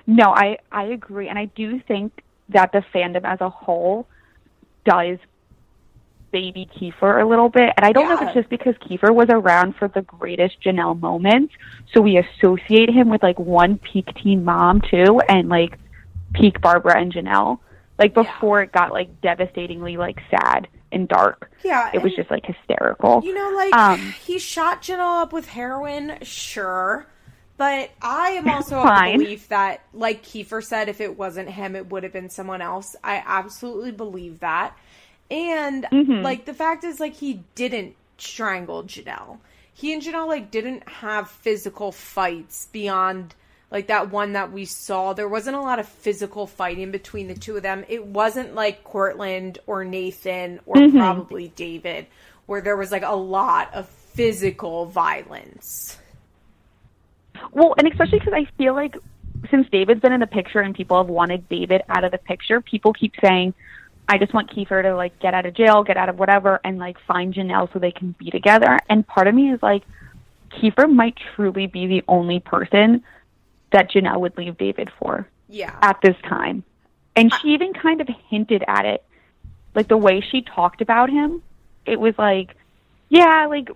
[0.07, 4.07] No, I I agree, and I do think that the fandom as a whole
[4.85, 5.19] does
[6.31, 9.29] baby Keifer a little bit, and I don't know if it's just because Keifer was
[9.31, 11.55] around for the greatest Jenelle moments,
[11.93, 15.79] so we associate him with like one peak teen mom too, and like
[16.35, 17.61] peak Barbara and Jenelle.
[17.99, 21.51] Like before it got like devastatingly like sad and dark.
[21.63, 21.91] Yeah.
[21.95, 23.23] It was just like hysterical.
[23.25, 27.07] You know, like Um, he shot Jenelle up with heroin, sure.
[27.57, 31.77] But I am also of the belief that, like Keifer said, if it wasn't him,
[31.77, 32.97] it would have been someone else.
[33.05, 34.77] I absolutely believe that.
[35.31, 36.23] And Mhm.
[36.23, 39.39] like the fact is, like he didn't strangle Jenelle.
[39.73, 43.35] He and Jenelle like didn't have physical fights beyond
[43.71, 45.15] like that one that we saw.
[45.15, 47.85] There wasn't a lot of physical fighting between the two of them.
[47.89, 50.97] It wasn't like Courtland or Nathan or Mhm.
[50.97, 52.07] probably David,
[52.47, 55.99] where there was like a lot of physical violence.
[57.53, 58.97] Well, and especially because I feel like
[59.51, 62.61] since David's been in the picture and people have wanted David out of the picture,
[62.61, 63.55] people keep saying,
[64.09, 66.79] I just want Keifer to like get out of jail, get out of whatever, and
[66.79, 68.79] like find Jenelle so they can be together.
[68.89, 69.83] And part of me is like,
[70.51, 73.03] Keifer might truly be the only person
[73.73, 75.77] that Jenelle would leave David for Yeah.
[75.83, 76.63] at this time.
[77.17, 79.05] And she even kind of hinted at it.
[79.75, 81.43] Like the way she talked about him,
[81.87, 82.55] it was like,
[83.09, 83.69] yeah, like,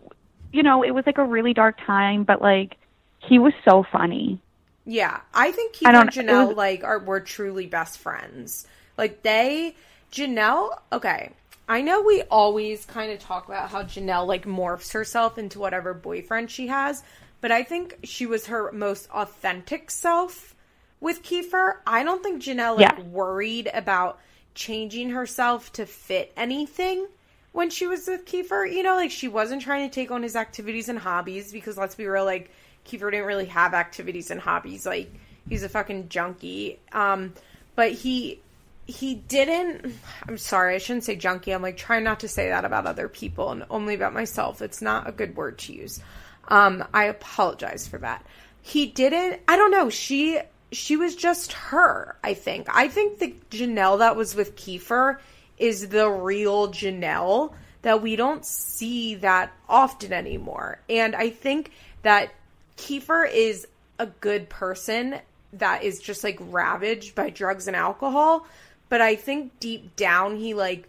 [0.52, 2.76] you know, it was like a really dark time, but like,
[3.18, 4.40] he was so funny.
[4.84, 8.66] Yeah, I think I Keifer don't- and Jenelle was- like are were truly best friends.
[8.96, 9.76] Like they,
[10.12, 10.78] Jenelle.
[10.92, 11.30] Okay,
[11.68, 15.92] I know we always kind of talk about how Jenelle like morphs herself into whatever
[15.94, 17.02] boyfriend she has,
[17.40, 20.54] but I think she was her most authentic self
[21.00, 21.76] with Keifer.
[21.86, 23.02] I don't think Jenelle like Yeah.
[23.04, 24.18] worried about
[24.54, 27.06] changing herself to fit anything
[27.52, 28.72] when she was with Keifer.
[28.72, 31.94] You know, like she wasn't trying to take on his activities and hobbies because let's
[31.94, 32.50] be real, like
[32.88, 34.86] Keifer didn't really have activities and hobbies.
[34.86, 35.12] Like
[35.48, 36.78] he's a fucking junkie.
[36.92, 37.34] Um,
[37.74, 38.40] but he
[38.88, 39.94] he didn't
[40.26, 41.52] i'm sorry i shouldn't say junkie.
[41.52, 44.62] I'm like trying not to say that about other people and only about myself.
[44.62, 46.00] It's not a good word to use.
[46.48, 48.24] Um i apologize for that.
[48.62, 50.40] He didn't i don't know she
[50.72, 52.66] she was just her i think.
[52.74, 55.18] I think the jenelle that was with keifer
[55.58, 60.80] is the real jenelle that we don't see that often anymore.
[60.88, 61.72] And i think
[62.02, 62.32] that
[62.78, 63.66] keifer is
[63.98, 65.16] a good person
[65.52, 68.46] that is just like ravaged by drugs and alcohol
[68.88, 70.88] but I think deep down he like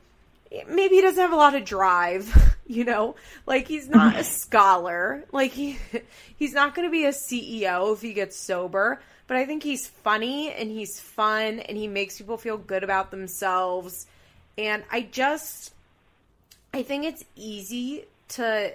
[0.68, 3.16] maybe he doesn't have a lot of drive, you know?
[3.46, 5.24] Like he's not a scholar.
[5.32, 5.78] Like he
[6.38, 9.88] he's not going to be a CEO if he gets sober, but I think he's
[9.88, 14.08] funny and he's fun and he makes people feel good about themselves.
[14.58, 15.74] And I just
[16.74, 18.74] I think it's easy to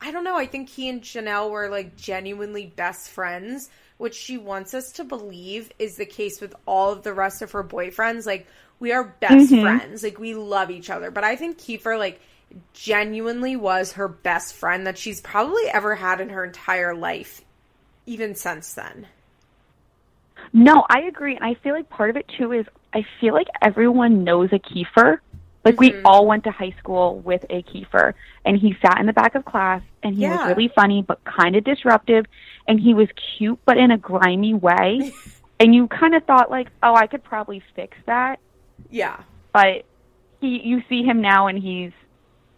[0.00, 4.38] I don't know, I think he and Jenelle were like genuinely best friends which she
[4.38, 8.26] wants us to believe is the case with all of the rest of her boyfriends.
[8.26, 8.46] Like,
[8.80, 9.62] we are best mm-hmm.
[9.62, 10.02] friends.
[10.02, 11.10] Like, we love each other.
[11.10, 12.20] But I think Keifer, like,
[12.72, 17.42] genuinely was her best friend that she's probably ever had in her entire life,
[18.06, 19.06] even since then.
[20.52, 21.36] No, I agree.
[21.36, 24.58] And I feel like part of it, too, is I feel like everyone knows a
[24.58, 25.18] Keifer.
[25.64, 25.96] Like, mm-hmm.
[25.96, 29.34] we all went to high school with a Keifer, and he sat in the back
[29.34, 30.48] of class, and he yeah.
[30.48, 32.26] was really funny, but kind of disruptive
[32.66, 35.12] and he was cute but in a grimy way.
[35.60, 38.38] and you kind of thought like, "Oh, I could probably fix that."
[38.90, 39.20] Yeah.
[39.52, 39.84] But
[40.40, 41.92] he you see him now and he's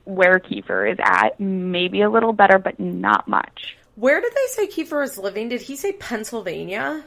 [0.04, 3.76] where Keifer is at, maybe a little better but not much.
[3.96, 5.48] Where did they say Keifer is living?
[5.48, 7.04] Did he say Pennsylvania?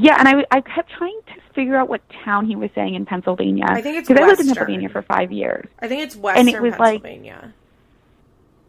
[0.00, 3.06] Yeah, and I I kept trying to figure out what town he was saying in
[3.06, 3.66] Pennsylvania.
[3.68, 5.68] I think it's because I lived in Pennsylvania for five years.
[5.78, 7.40] I think it's Western and it was Pennsylvania.
[7.42, 7.52] Like,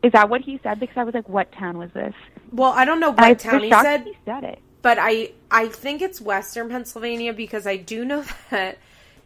[0.03, 0.79] is that what he said?
[0.79, 2.13] Because I was like, what town was this?
[2.51, 4.03] Well, I don't know what I town he said.
[4.03, 8.77] He said it, but I I think it's Western Pennsylvania because I do know that.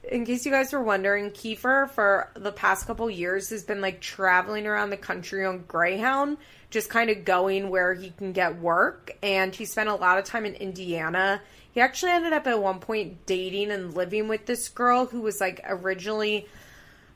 [0.10, 4.00] In case you guys were wondering, Keifer for the past couple years has been like
[4.00, 6.38] traveling around the country on Greyhound,
[6.72, 9.12] just kind of going where he can get work.
[9.22, 11.42] And he spent a lot of time in Indiana.
[11.80, 15.40] He actually ended up at one point dating and living with this girl who was
[15.40, 16.46] like originally.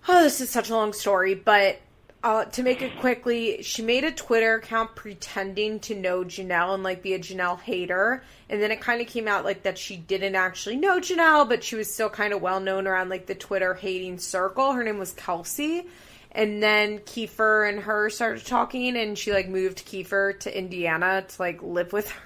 [0.07, 1.81] Oh, this is such a long story, but
[2.23, 6.81] uh, to make it quickly, she made a Twitter account pretending to know Jenelle and
[6.81, 8.23] like be a Jenelle hater.
[8.49, 11.61] And then it kind of came out like that she didn't actually know Jenelle, but
[11.61, 14.71] she was still kind of well known around like the Twitter hating circle.
[14.71, 15.87] Her name was Kelsey.
[16.31, 21.41] And then Keifer and her started talking, and she like moved Keifer to Indiana to
[21.41, 22.21] like live with her,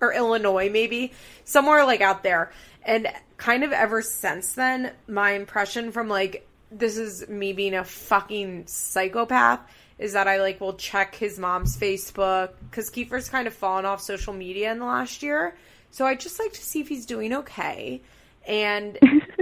[0.00, 1.12] or Illinois maybe,
[1.44, 2.52] somewhere like out there.
[2.84, 7.84] And kind of ever since then, my impression from like this is me being a
[7.84, 9.60] fucking psychopath
[9.98, 14.00] is that I like will check his mom's Facebook because Keifer's kind of fallen off
[14.00, 15.56] social media in the last year.
[15.90, 18.02] So I just like to see if he's doing okay.
[18.46, 18.98] And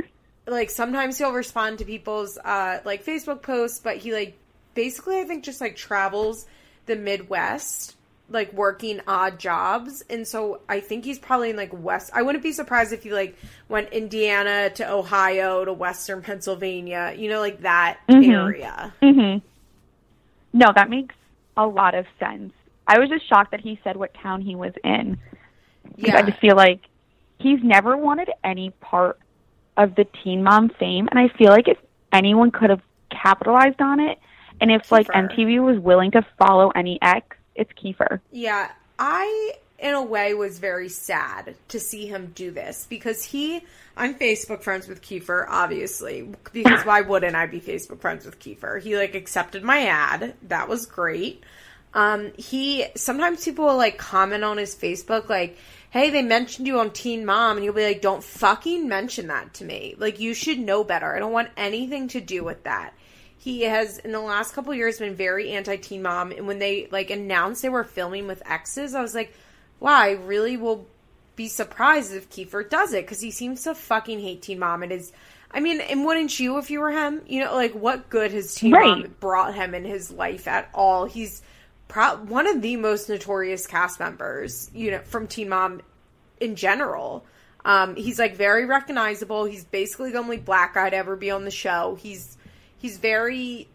[0.47, 4.38] like sometimes he'll respond to people's uh like Facebook posts, but he like
[4.75, 6.47] basically I think just like travels
[6.87, 7.95] the Midwest
[8.28, 12.42] like working odd jobs and so i think he's probably in like west i wouldn't
[12.42, 13.36] be surprised if he like
[13.68, 18.30] went indiana to ohio to western pennsylvania you know like that mm-hmm.
[18.30, 19.46] area mm-hmm.
[20.52, 21.14] no that makes
[21.56, 22.52] a lot of sense
[22.86, 25.16] i was just shocked that he said what town he was in
[25.96, 26.16] yeah.
[26.16, 26.80] i just feel like
[27.38, 29.18] he's never wanted any part
[29.76, 31.78] of the teen mom fame and i feel like if
[32.12, 34.18] anyone could have capitalized on it
[34.60, 38.21] and if like mtv was willing to follow any ex it's Keifer.
[38.31, 43.62] Yeah, I in a way was very sad to see him do this because he
[43.97, 48.81] I'm Facebook friends with Keifer obviously because why wouldn't I be Facebook friends with Keifer?
[48.81, 50.35] He like accepted my ad.
[50.49, 51.45] That was great.
[51.92, 55.59] Um he sometimes people will like comment on his Facebook like
[55.90, 59.55] hey, they mentioned you on Teen Mom, and you'll be like, don't fucking mention that
[59.55, 59.95] to me.
[59.97, 61.16] Like, you should know better.
[61.16, 62.92] I don't want anything to do with that
[63.38, 66.88] he has in the last couple years been very anti teen mom and when they
[66.90, 69.33] like announced they were filming with exes i was like
[69.81, 70.87] wow i really will
[71.37, 74.92] be surprised if keifer does it because he seems to fucking hate teen mom and
[74.92, 75.12] is
[75.51, 78.55] i mean and wouldn't you if you were him you know like what good has
[78.55, 78.87] teen right.
[78.87, 81.42] mom brought him in his life at all he's
[81.88, 85.81] pro- one of the most notorious cast members you know from teen mom
[86.40, 87.25] in general
[87.66, 89.44] um, he's like very recognizable.
[89.44, 91.99] He's basically the only black guy to ever be on the show.
[92.01, 92.36] He's
[92.87, 93.66] he's very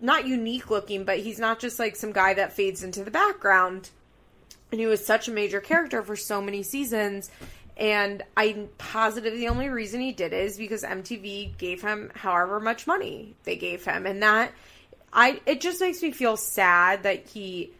[0.00, 3.90] not unique looking, but he's not just like some guy that fades into the background.
[4.70, 7.32] And he was such a major character for so many seasons.
[7.76, 12.60] And I'm positive the only reason he did it is because MTV gave him however
[12.60, 14.06] much money they gave him.
[14.06, 14.52] And that
[15.12, 17.72] I it just makes me feel sad that he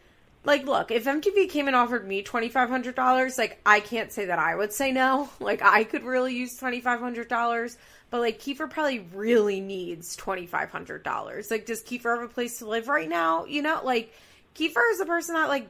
[0.43, 4.55] like look, if MTV came and offered me $2500, like I can't say that I
[4.55, 5.29] would say no.
[5.39, 7.77] Like I could really use $2500,
[8.11, 11.51] but like Keifer probably really needs $2500.
[11.51, 13.45] Like does Keifer have a place to live right now?
[13.45, 14.13] You know, like
[14.55, 15.69] Keifer is a person that like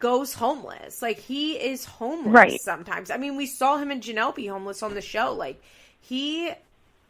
[0.00, 1.02] goes homeless.
[1.02, 2.62] Like he is homeless Right.
[2.62, 3.10] sometimes.
[3.10, 5.34] I mean, we saw him and Jenelle be homeless on the show.
[5.34, 5.62] Like
[6.00, 6.52] he,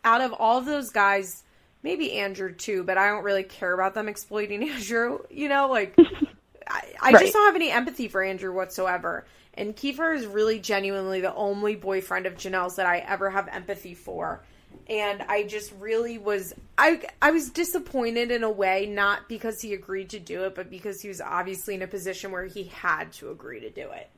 [0.05, 1.45] out of all of those guys,
[1.83, 5.21] maybe Andrew too, but I don't really care about them exploiting Andrew.
[5.31, 5.99] You know, like
[6.69, 7.17] I, I Right.
[7.17, 9.27] just don't have any empathy for Andrew whatsoever.
[9.55, 13.95] And Keifer is really genuinely the only boyfriend of Jenelle's that I ever have empathy
[13.95, 14.45] for.
[14.89, 19.73] And I just really was I I was disappointed in a way, not because he
[19.75, 23.13] agreed to do it, but because he was obviously in a position where he had
[23.15, 24.11] to agree to do it.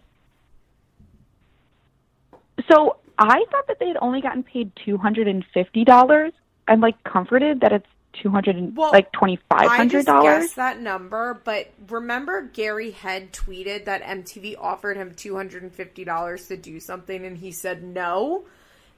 [2.71, 6.33] So I thought that they had only gotten paid two hundred and fifty dollars.
[6.67, 10.07] I'm like comforted that it's two hundred and Well, like twenty five I hundred just
[10.07, 10.53] dollars.
[10.55, 16.05] that number, but remember Gary Head tweeted that MTV offered him two hundred and fifty
[16.05, 18.45] dollars to do something, and he said no.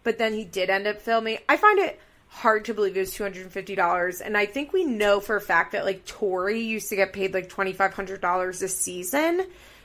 [0.07, 1.39] But then he did end up filming.
[1.49, 4.47] I find it hard to believe it was two hundred and fifty dollars, and I
[4.47, 7.73] think we know for a fact that like Tori used to get paid like twenty
[7.73, 9.45] five hundred dollars a season.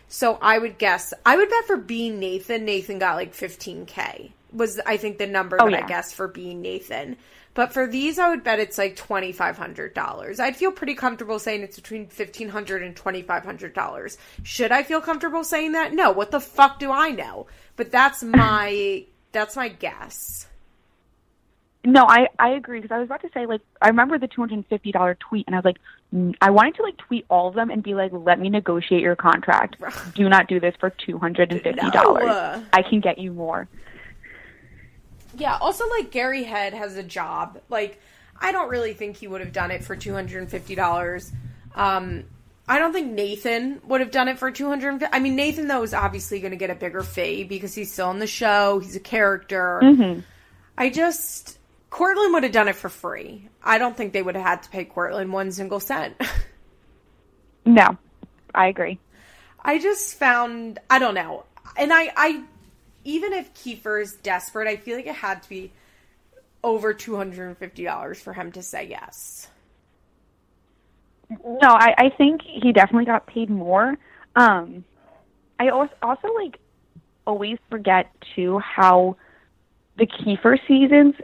[0.09, 4.31] So I would guess I would bet for being Nathan, Nathan got like fifteen k
[4.53, 5.87] was I think the number Oh, that I yeah.
[5.87, 7.17] guessed for being Nathan.
[7.55, 10.39] But for these, I would bet it's like twenty five hundred dollars.
[10.39, 14.19] I'd feel pretty comfortable saying it's between fifteen hundred and twenty five hundred dollars.
[14.43, 15.93] Should I feel comfortable saying that?
[15.95, 16.11] No.
[16.11, 17.47] What the fuck do I know?
[17.75, 20.47] But that's my that's my guess.
[21.83, 24.41] No, I I agree because I was about to say like I remember the two
[24.41, 25.77] hundred and fifty dollar tweet and I was like
[26.13, 29.01] mm, I wanted to like tweet all of them and be like let me negotiate
[29.01, 29.77] your contract.
[30.15, 32.25] do not do this for two hundred and fifty dollars.
[32.25, 32.63] No.
[32.71, 33.67] I can get you more.
[35.37, 35.57] Yeah.
[35.59, 37.59] Also, like Gary Head has a job.
[37.67, 37.99] Like
[38.39, 41.31] I don't really think he would have done it for two hundred and fifty dollars.
[41.73, 42.25] Um,
[42.67, 45.03] I don't think Nathan would have done it for two hundred.
[45.11, 48.11] I mean, Nathan though is obviously going to get a bigger fee because he's still
[48.11, 48.79] in the show.
[48.79, 49.79] He's a character.
[49.83, 50.23] Mhm.
[50.77, 51.57] I just
[51.89, 53.49] Courtland would have done it for free.
[53.63, 56.15] I don't think they would have had to pay Courtland one single cent.
[57.65, 57.95] No,
[58.55, 58.97] I agree.
[59.63, 61.45] I just found I don't know,
[61.77, 62.43] and I I
[63.03, 65.71] even if Keifer is desperate, I feel like it had to be
[66.63, 69.47] over two hundred and fifty dollars for him to say yes.
[71.43, 73.97] No, I, I think he definitely got paid more.
[74.35, 74.83] Um,
[75.59, 76.59] I also, also like
[77.25, 79.15] always forget too how
[79.97, 81.15] the Keifer seasons,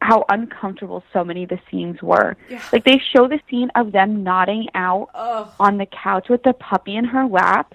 [0.00, 2.36] how uncomfortable so many of the scenes were.
[2.48, 2.62] Yeah.
[2.72, 5.48] Like they show the scene of them nodding out Ugh.
[5.60, 7.74] on the couch with the puppy in her lap,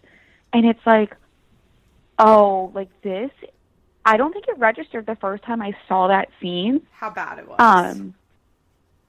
[0.51, 1.15] and it's like,
[2.19, 3.31] oh, like this.
[4.03, 6.81] I don't think it registered the first time I saw that scene.
[6.91, 7.57] How bad it was.
[7.59, 8.15] Um,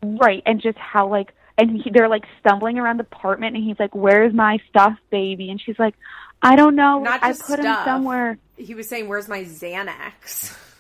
[0.03, 3.79] right, and just how like, and he, they're like stumbling around the apartment, and he's
[3.79, 5.95] like, "Where's my stuff, baby?" And she's like,
[6.41, 7.01] "I don't know.
[7.01, 7.59] Not I put stuff.
[7.59, 10.57] him somewhere." he was saying, "Where's my Xanax?"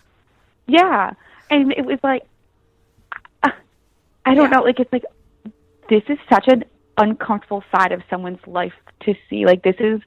[0.70, 1.14] Yeah,
[1.50, 2.24] and it was like,
[3.42, 3.48] uh,
[4.26, 4.58] I don't Yeah.
[4.58, 4.62] know.
[4.64, 5.04] Like it's like
[5.88, 6.64] this is such an
[6.98, 9.46] uncomfortable side of someone's life to see.
[9.46, 10.02] Like this is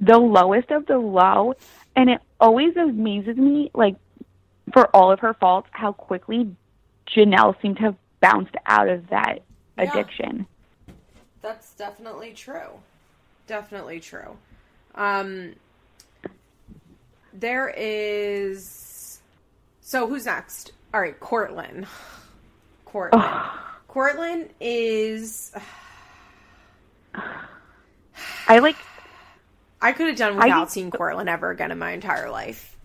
[0.00, 1.54] the lowest of the low,
[1.96, 3.72] and it always amazes me.
[3.74, 3.96] Like
[4.72, 6.54] for all of her faults, how quickly
[7.08, 9.40] Jenelle seemed to have bounced out of that
[9.82, 9.92] Yeah.
[9.92, 10.46] addiction.
[11.42, 12.80] That's definitely true.
[13.46, 14.36] Definitely true.
[14.94, 15.54] Um,
[17.32, 19.20] there is.
[19.80, 20.72] So who's next?
[20.92, 21.86] All right, Courtland.
[22.84, 23.24] Courtland.
[23.88, 25.52] Courtland is.
[28.48, 28.76] I like.
[29.82, 32.76] I could have done I- without seeing Courtland ever again in my entire life.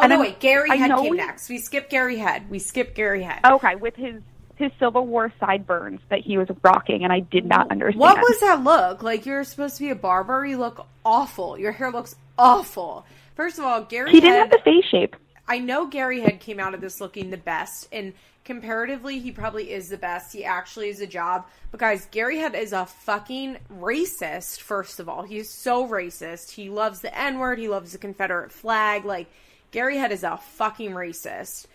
[0.00, 0.20] Oh no!
[0.20, 1.48] Wait, Gary I Head came we- next.
[1.48, 2.48] We skipped Gary Head.
[2.50, 3.40] We skipped Gary Head.
[3.44, 4.20] Okay, with his
[4.58, 8.00] his Civil War sideburns that he was rocking, and I did not understand.
[8.00, 9.02] What was that look?
[9.02, 10.44] Like you're supposed to be a barber.
[10.44, 11.58] You look awful.
[11.58, 13.06] Your hair looks awful.
[13.34, 15.16] First of all, Gary He didn't have the face shape.
[15.46, 18.12] I know Gary Head came out of this looking the best, and
[18.44, 20.32] comparatively, he probably is the best.
[20.32, 21.46] He actually is a job.
[21.70, 24.60] But guys, Gary Head is a fucking racist.
[24.60, 26.50] First of all, he is so racist.
[26.50, 27.58] He loves the N word.
[27.58, 29.04] He loves the Confederate flag.
[29.04, 29.28] Like
[29.70, 31.66] Gary Head is a fucking racist.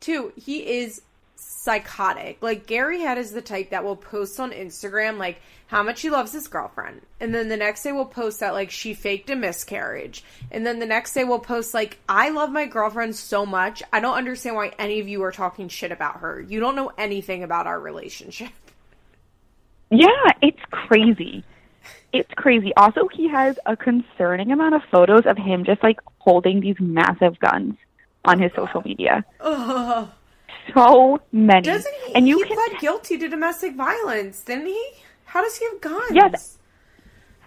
[0.00, 1.02] Two, he is
[1.36, 2.38] psychotic.
[2.40, 6.10] Like Gary Head is the type that will post on Instagram like how much he
[6.10, 7.02] loves his girlfriend.
[7.20, 10.24] And then the next day will post that like she faked a miscarriage.
[10.50, 13.82] And then the next day will post like I love my girlfriend so much.
[13.92, 16.40] I don't understand why any of you are talking shit about her.
[16.40, 18.50] You don't know anything about our relationship.
[19.88, 21.44] Yeah, it's crazy.
[22.12, 22.72] it's crazy.
[22.76, 27.38] Also, he has a concerning amount of photos of him just like holding these massive
[27.38, 27.76] guns
[28.24, 29.24] on his oh, social media.
[29.40, 30.08] Ugh.
[30.74, 31.62] So many.
[31.62, 32.14] Doesn't he?
[32.14, 34.90] And you he can pled guilty to domestic violence, didn't he?
[35.26, 36.10] How does he have guns?
[36.12, 36.58] Yes.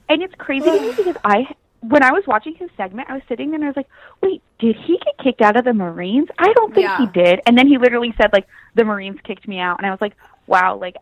[0.08, 3.22] And it's crazy to me because I, when I was watching his segment, I was
[3.30, 3.88] sitting there and I was like,
[4.22, 6.28] wait, did he get kicked out of the Marines?
[6.38, 7.40] I don't think he did.
[7.46, 9.78] And then he literally said, like, the Marines kicked me out.
[9.78, 10.14] And I was like,
[10.48, 10.96] wow, like,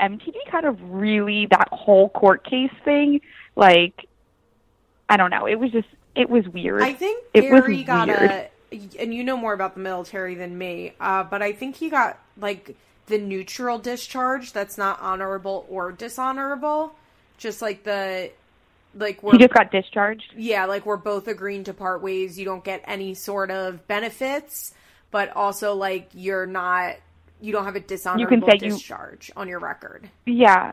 [0.00, 3.20] MTV kind of really, that whole court case thing,
[3.56, 4.06] like,
[5.08, 5.46] I don't know.
[5.46, 6.82] It was just, it was weird.
[6.82, 8.30] I think It was got weird.
[8.30, 8.48] a,
[8.98, 12.18] and you know more about the military than me, uh, but I think he got
[12.38, 16.94] like the neutral discharge that's not honorable or dishonorable,
[17.38, 18.30] just like the
[18.94, 20.34] like we're he just got discharged.
[20.36, 22.38] yeah, like we're both agreeing to part ways.
[22.38, 24.74] You don't get any sort of benefits,
[25.10, 26.96] but also like you're not
[27.40, 30.08] you don't have a dishonorable you can say you- discharge on your record.
[30.26, 30.72] Yeah.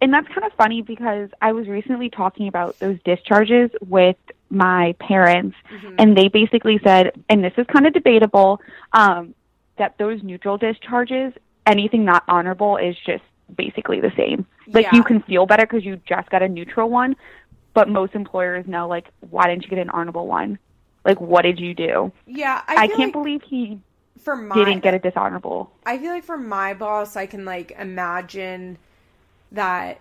[0.00, 4.16] And that's kind of funny because I was recently talking about those discharges with
[4.52, 5.94] my parents, Mm-hmm.
[5.98, 8.60] and they basically said, and this is kind of debatable,
[8.92, 9.34] um,
[9.78, 11.32] that those neutral discharges,
[11.66, 13.24] anything not honorable, is just
[13.56, 14.46] basically the same.
[14.68, 14.96] Like Yeah.
[14.96, 17.16] you can feel better because you just got a neutral one,
[17.74, 20.58] but most employers know, like, why didn't you get an honorable one?
[21.04, 22.12] Like, what did you do?
[22.26, 23.80] Yeah, I, I, can't like believe he
[24.20, 25.72] for my didn't get a dishonorable.
[25.84, 28.78] I feel like for my boss, I can like imagine
[29.52, 29.98] that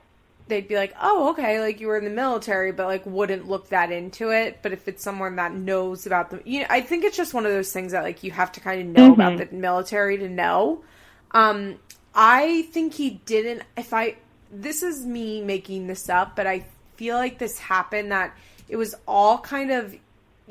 [0.51, 3.69] they'd be like, "Oh, okay, like you were in the military, but like wouldn't look
[3.69, 7.03] that into it." But if it's someone that knows about them, you know, I think
[7.03, 9.37] it's just one of those things that like you have to kind of know about
[9.37, 10.83] the military to know.
[11.31, 11.79] Um,
[12.13, 13.63] I think he didn't.
[13.77, 14.17] If I,
[14.51, 16.65] this is me making this up, but I
[16.97, 18.35] feel like this happened that
[18.67, 19.95] it was all kind of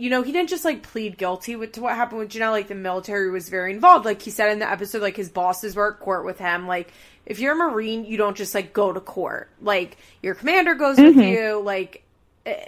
[0.01, 2.53] you know, he didn't just like plead guilty with to what happened with Jenelle.
[2.53, 4.07] Like the military was very involved.
[4.07, 6.67] Like he said in the episode, like his bosses were at court with him.
[6.67, 6.91] Like
[7.27, 9.51] if you're a Marine, you don't just like go to court.
[9.61, 11.61] Like your commander goes with you.
[11.61, 12.03] Like,
[12.47, 12.65] eh,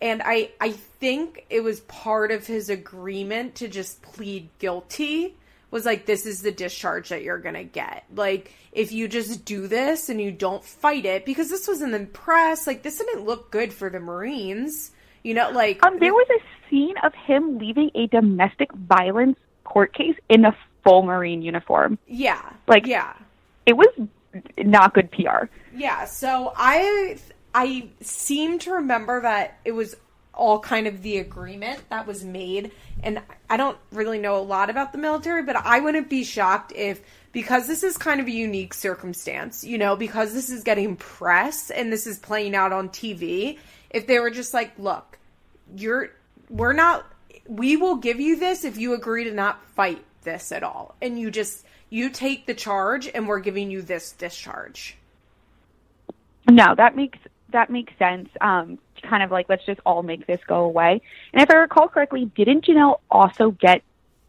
[0.00, 5.36] and I I think it was part of his agreement to just plead guilty
[5.70, 8.04] was like this is the discharge that you're gonna get.
[8.12, 11.92] Like if you just do this and you don't fight it because this was in
[11.92, 12.66] the press.
[12.66, 14.90] Like this didn't look good for the Marines.
[15.26, 19.92] You know, like Um, there was a scene of him leaving a domestic violence court
[19.92, 21.98] case in a full Marine uniform.
[22.06, 22.40] Yeah.
[22.68, 23.14] Like- yeah.
[23.66, 23.88] It was
[24.56, 25.48] not good PR.
[25.74, 27.18] Yeah, so I
[27.52, 29.96] I seem to remember that it was
[30.32, 32.70] all kind of the agreement that was made
[33.02, 33.20] and
[33.50, 37.00] I don't really know a lot about the military, but I wouldn't be shocked if
[37.32, 41.70] because this is kind of a unique circumstance, you know, because this is getting press
[41.70, 43.58] and this is playing out on TV,
[43.90, 45.15] if they were just like, "Look,
[45.74, 46.10] you're
[46.48, 47.06] we're not
[47.48, 51.18] we will give you this if you agree to not fight this at all." And
[51.18, 54.96] you just you take the charge and we're giving you this discharge.
[56.48, 57.18] No, that makes
[57.50, 58.28] that makes sense.
[58.40, 61.00] Um, kind of like let's just all make this go away.
[61.32, 63.82] And if I recall correctly, didn't Jenelle also get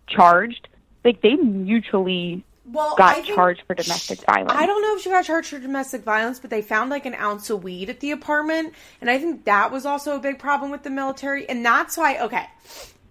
[0.07, 0.67] charged?
[1.03, 4.51] Like they mutually well, I got charged for domestic violence.
[4.53, 7.15] I don't know if she got charged for domestic violence, but they found like an
[7.15, 10.69] ounce of weed at the apartment, and I think that was also a big problem
[10.71, 12.19] with the military, and that's why.
[12.19, 12.45] Okay,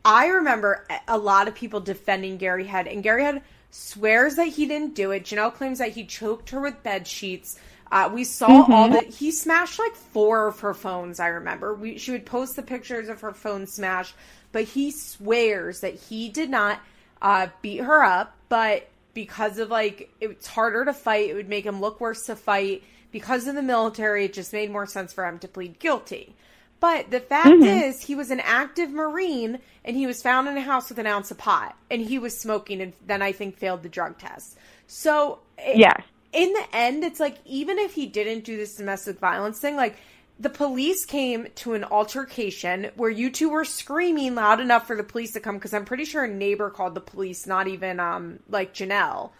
[0.04, 4.66] I remember a lot of people defending Gary Head, and Gary Head swears that he
[4.66, 5.24] didn't do it.
[5.24, 7.58] Jenelle claims that he choked her with bed sheets.
[7.90, 9.06] Uh, we saw all that.
[9.06, 11.20] he smashed like four of her phones.
[11.20, 14.14] I remember we she would post the pictures of her phone smashed,
[14.52, 16.80] but he swears that he did not
[17.22, 21.64] uh, beat her up, but because of like it's harder to fight, it would make
[21.64, 22.84] him look worse to fight.
[23.10, 26.36] Because of the military, it just made more sense for him to plead guilty.
[26.80, 27.64] But the fact mm-hmm.
[27.64, 31.06] is, he was an active Marine and he was found in a house with an
[31.06, 34.58] ounce of pot and he was smoking and then I think failed the drug test.
[34.86, 36.02] So, Yes.
[36.34, 39.96] in the end, it's like even if he didn't do this domestic violence thing, like
[40.38, 45.02] the police came to an altercation where you two were screaming loud enough for the
[45.02, 48.40] police to come because I'm pretty sure a neighbor called the police, not even um
[48.48, 49.30] like Jenelle.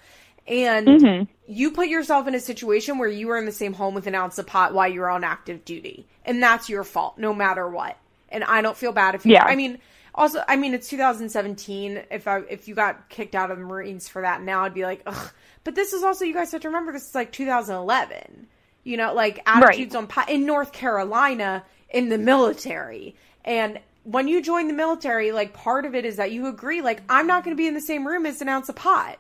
[0.49, 4.07] And you put yourself in a situation where you were in the same home with
[4.07, 6.07] an ounce of pot while you were on active duty.
[6.25, 7.97] And that's your fault, no matter what.
[8.29, 9.45] And I don't feel bad if you Yeah.
[9.45, 9.79] I mean
[10.15, 12.05] also I mean it's 2017.
[12.11, 14.85] If I if you got kicked out of the Marines for that now I'd be
[14.85, 15.31] like, ugh.
[15.65, 18.47] But this is also you guys have to remember this is like 2011.
[18.87, 23.17] You know, like attitudes on pot in North Carolina in the military.
[23.45, 27.03] And when you join the military, like part of it is that you agree, like,
[27.09, 29.19] I'm not going to be in the same room as an ounce of pot.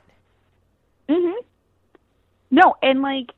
[1.08, 1.32] hmm
[2.48, 3.32] No, and like,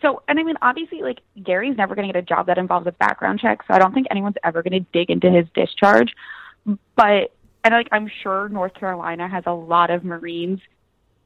[0.00, 2.86] so, and I mean, obviously, like, Gary's never going to get a job that involves
[2.86, 6.14] a background check, so I don't think anyone's ever going to dig into his discharge.
[6.94, 7.34] But,
[7.64, 10.60] and like, I'm sure North Carolina has a lot of Marines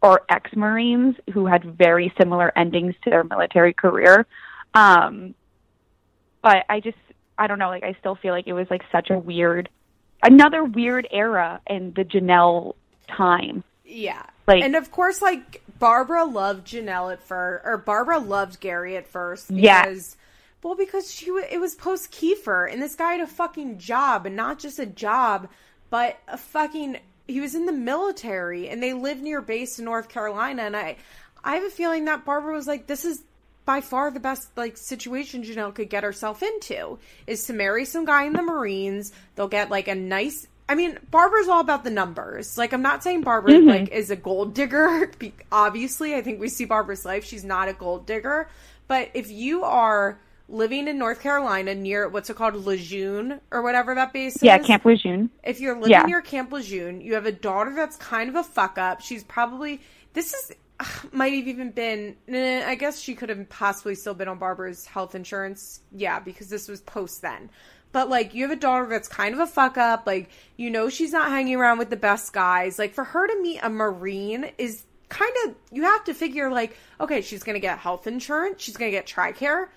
[0.05, 4.27] or ex Marines who had very similar endings to their military career.
[4.75, 5.35] Um,
[6.43, 6.99] but I just
[7.39, 9.69] I don't know, like I still feel like it was like such a weird
[10.23, 12.75] another weird era in the Jenelle
[13.09, 13.65] time.
[13.85, 14.23] Yeah.
[14.47, 19.07] Like- and of course, like Barbara loved Jenelle at first, or Barbara loved Gary at
[19.07, 19.51] first.
[19.51, 19.85] Yeah.
[19.85, 20.17] Because,
[20.63, 24.27] well, because she wa- it was post Keifer, and this guy had a fucking job,
[24.27, 25.49] and not just a job,
[25.91, 26.99] but a fucking.
[27.27, 30.97] He was in the military, and they lived near base in North Carolina, and I,
[31.43, 33.23] I have a feeling that Barbara was like, this is
[33.65, 38.05] by far the best like situation Jenelle could get herself into is to marry some
[38.05, 39.13] guy in the Marines.
[39.35, 40.47] They'll get like a nice.
[40.69, 42.57] I mean, Barbara's all about the numbers.
[42.57, 43.69] Like, I'm not saying Barbara mm-hmm.
[43.69, 45.11] like is a gold digger.
[45.53, 47.25] Obviously, I think we see Barbara's life.
[47.25, 48.49] She's not a gold digger.
[48.87, 50.19] But if you are
[50.49, 54.63] living in North Carolina near what's it called, Lejeune or whatever that base Yeah, is,
[54.63, 55.31] Yeah, Camp Lejeune.
[55.43, 56.03] if you're living Yeah.
[56.05, 59.01] near Camp Lejeune, you have a daughter that's kind of a fuck up.
[59.01, 59.81] She's probably
[60.13, 62.17] this is ugh, might have even been.
[62.29, 65.81] eh, I guess she could have possibly still been on Barbara's health insurance.
[65.93, 67.51] Yeah, because this was post then.
[67.93, 70.05] But like, you have a daughter that's kind of a fuck up.
[70.07, 72.79] Like, you know, she's not hanging around with the best guys.
[72.79, 76.77] Like, for her to meet a Marine is kind of you have to figure like,
[77.01, 78.63] okay, she's gonna get health insurance.
[78.63, 79.69] She's gonna get Tricare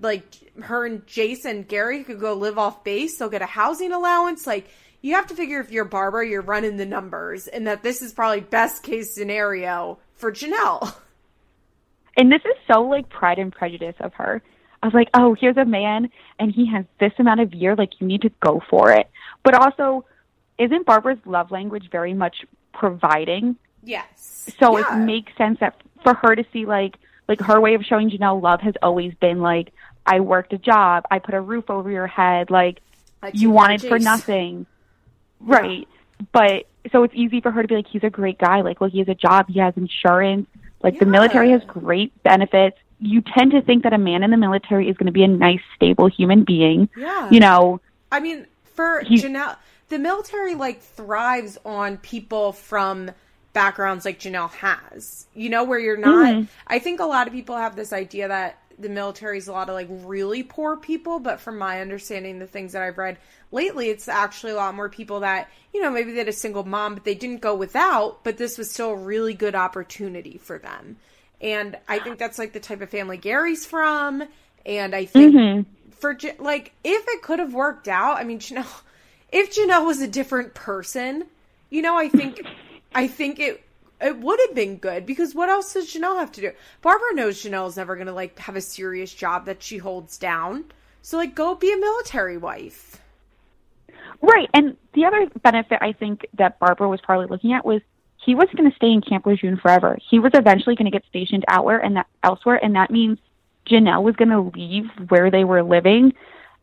[0.00, 0.24] like
[0.62, 3.18] her and Jason Gary could go live off base.
[3.18, 4.46] They'll get a housing allowance.
[4.46, 4.68] Like
[5.00, 8.12] you have to figure if you're Barbara, you're running the numbers, and that this is
[8.12, 10.94] probably best case scenario for Jenelle.
[12.14, 14.42] And this is so like pride and prejudice of her.
[14.82, 17.92] I was like, oh, here's a man and he has this amount of year, like
[18.00, 19.08] you need to go for it.
[19.42, 20.04] But also,
[20.58, 23.56] isn't Barbara's love language very much providing?
[23.82, 24.50] Yes.
[24.60, 25.00] So Yeah.
[25.00, 26.96] it makes sense that for her to see like
[27.28, 29.72] like her way of showing Jenelle love has always been like
[30.04, 32.80] I worked a job, I put a roof over your head, like
[33.32, 34.66] you wanted for nothing.
[35.40, 35.88] Right.
[36.32, 38.62] But so it's easy for her to be like, he's a great guy.
[38.62, 40.48] Like, look, he has a job, he has insurance.
[40.82, 42.76] Like, the military has great benefits.
[42.98, 45.28] You tend to think that a man in the military is going to be a
[45.28, 46.88] nice, stable human being.
[46.96, 47.30] Yeah.
[47.30, 49.56] You know, I mean, for He- Jenelle,
[49.88, 53.12] the military like thrives on people from
[53.52, 55.26] backgrounds like Jenelle has.
[55.34, 56.34] You know, where you're not.
[56.34, 56.48] Mhm.
[56.66, 59.68] I think a lot of people have this idea that the military is a lot
[59.68, 63.18] of like really poor people, but from my understanding, the things that I've read
[63.52, 66.64] lately, it's actually a lot more people that you know maybe they had a single
[66.64, 70.58] mom, but they didn't go without, but this was still a really good opportunity for
[70.58, 70.96] them.
[71.40, 74.24] And I think that's like the type of family Gary's from.
[74.64, 75.66] And I think Mhm.
[75.98, 78.80] for like if it could have worked out i mean jenelle
[79.30, 81.24] if jenelle was a different person
[81.70, 82.44] you know i think
[82.94, 83.62] i think it
[84.00, 87.42] it would have been good because what else does jenelle have to do barbara knows
[87.42, 90.64] jenelle's never gonna like have a serious job that she holds down
[91.02, 93.00] so like go be a military wife
[94.22, 94.48] right.
[94.54, 97.82] And the other benefit I think that Barbara was probably looking at was
[98.24, 99.98] he was going to stay in Camp Lejeune forever.
[100.10, 103.18] He was eventually going to get stationed outward and that elsewhere, and that means
[103.66, 106.14] Jenelle was going to leave where they were living.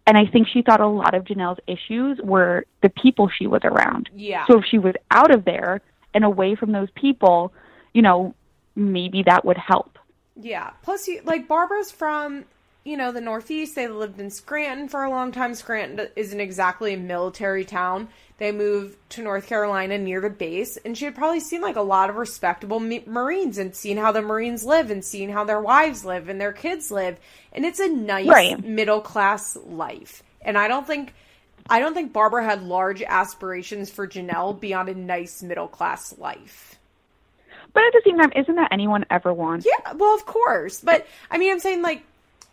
[0.07, 3.61] And I think she thought a lot of Jenelle's issues were the people she was
[3.63, 4.09] around.
[4.15, 5.81] yeah So if she was out of there
[6.13, 7.53] and away from those people,
[7.93, 8.33] you know,
[8.75, 9.97] maybe that would help.
[10.35, 10.71] Yeah.
[10.83, 12.45] Plus, you, like Barbara's from,
[12.85, 13.75] you know, the Northeast.
[13.75, 15.53] They lived in Scranton for a long time.
[15.53, 18.07] Scranton isn't exactly a military town.
[18.37, 21.81] They moved to North Carolina near the base, and she had probably seen like a
[21.81, 25.59] lot of respectable ma- Marines and seen how the Marines live and seen how their
[25.59, 27.17] wives live and their kids live,
[27.51, 28.63] and it's a nice Right.
[28.63, 30.23] middle class life.
[30.41, 31.13] And I don't think.
[31.69, 36.77] I don't think Barbara had large aspirations for Jenelle beyond a nice middle class life.
[37.73, 39.65] But at the same time, isn't that anyone ever wants?
[39.65, 40.81] Yeah, well, of course.
[40.81, 42.03] But I mean, I'm saying like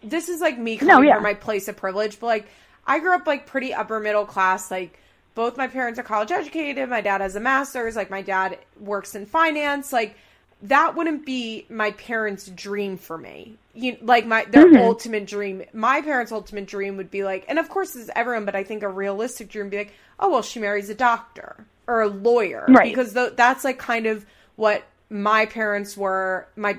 [0.03, 1.15] this is like me coming No, yeah.
[1.15, 2.21] from my place of privilege.
[2.21, 2.49] But like,
[2.87, 4.71] I grew up like pretty upper middle class.
[4.71, 4.99] Like,
[5.35, 6.89] both my parents are college educated.
[6.89, 7.97] My dad has a master's.
[7.97, 9.93] Like, my dad works in finance.
[9.93, 10.17] Like,
[10.63, 13.57] that wouldn't be my parents' dream for me.
[13.77, 14.79] You like my their Mhm.
[14.81, 15.63] ultimate dream.
[15.73, 18.65] My parents' ultimate dream would be like, and of course, this is everyone, but I
[18.65, 22.09] think a realistic dream would be like, oh well, she marries a doctor or a
[22.09, 22.93] lawyer, Right.
[22.95, 24.25] Because th- that's like kind of
[24.57, 26.49] what my parents were.
[26.57, 26.79] My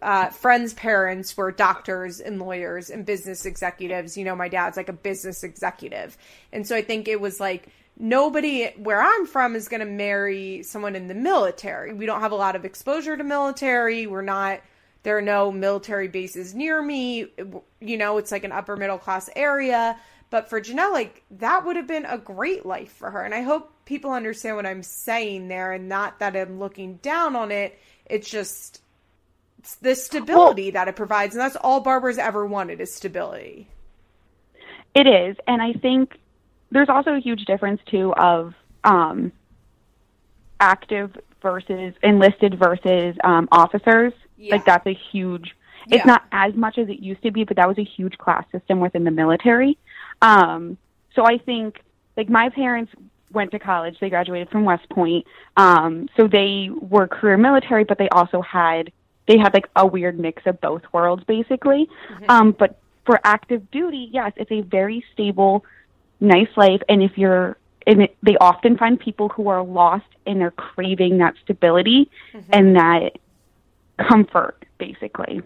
[0.00, 4.16] uh, friends' parents were doctors and lawyers and business executives.
[4.16, 6.16] You know, my dad's like a business executive.
[6.52, 7.66] And so I think it was like
[7.98, 11.92] nobody where I'm from is going to marry someone in the military.
[11.92, 14.06] We don't have a lot of exposure to military.
[14.06, 14.60] We're not,
[15.08, 17.28] there are no military bases near me.
[17.80, 19.98] You know, it's like an upper middle class area.
[20.28, 23.22] But for Jenelle, like that would have been a great life for her.
[23.22, 27.36] And I hope people understand what I'm saying there and not that I'm looking down
[27.36, 27.78] on it.
[28.04, 28.82] It's just
[29.60, 31.34] it's the stability that it provides.
[31.34, 33.66] And that's all Barbara's ever wanted is stability.
[34.94, 36.18] It is, and I think
[36.70, 38.52] there's also a huge difference too of
[38.84, 39.32] um,
[40.60, 44.12] active versus enlisted versus um, officers.
[44.38, 44.54] Yeah.
[44.54, 45.54] Like that's a huge.
[45.86, 46.04] It's Yeah.
[46.04, 48.80] not as much as it used to be, but that was a huge class system
[48.80, 49.78] within the military.
[50.22, 50.76] Um,
[51.14, 51.82] so I think,
[52.16, 52.92] like, my parents
[53.32, 53.98] went to college.
[53.98, 55.26] They graduated from West Point.
[55.56, 58.92] Um, so they were career military, but they also had,
[59.26, 61.88] they had like a weird mix of both worlds, basically.
[62.28, 65.64] Um, but for active duty, yes, it's a very stable,
[66.20, 66.82] nice life.
[66.88, 71.18] And if you're, and it, they often find people who are lost and they're craving
[71.18, 72.10] that stability
[72.50, 73.18] and that
[73.98, 75.42] comfort, basically.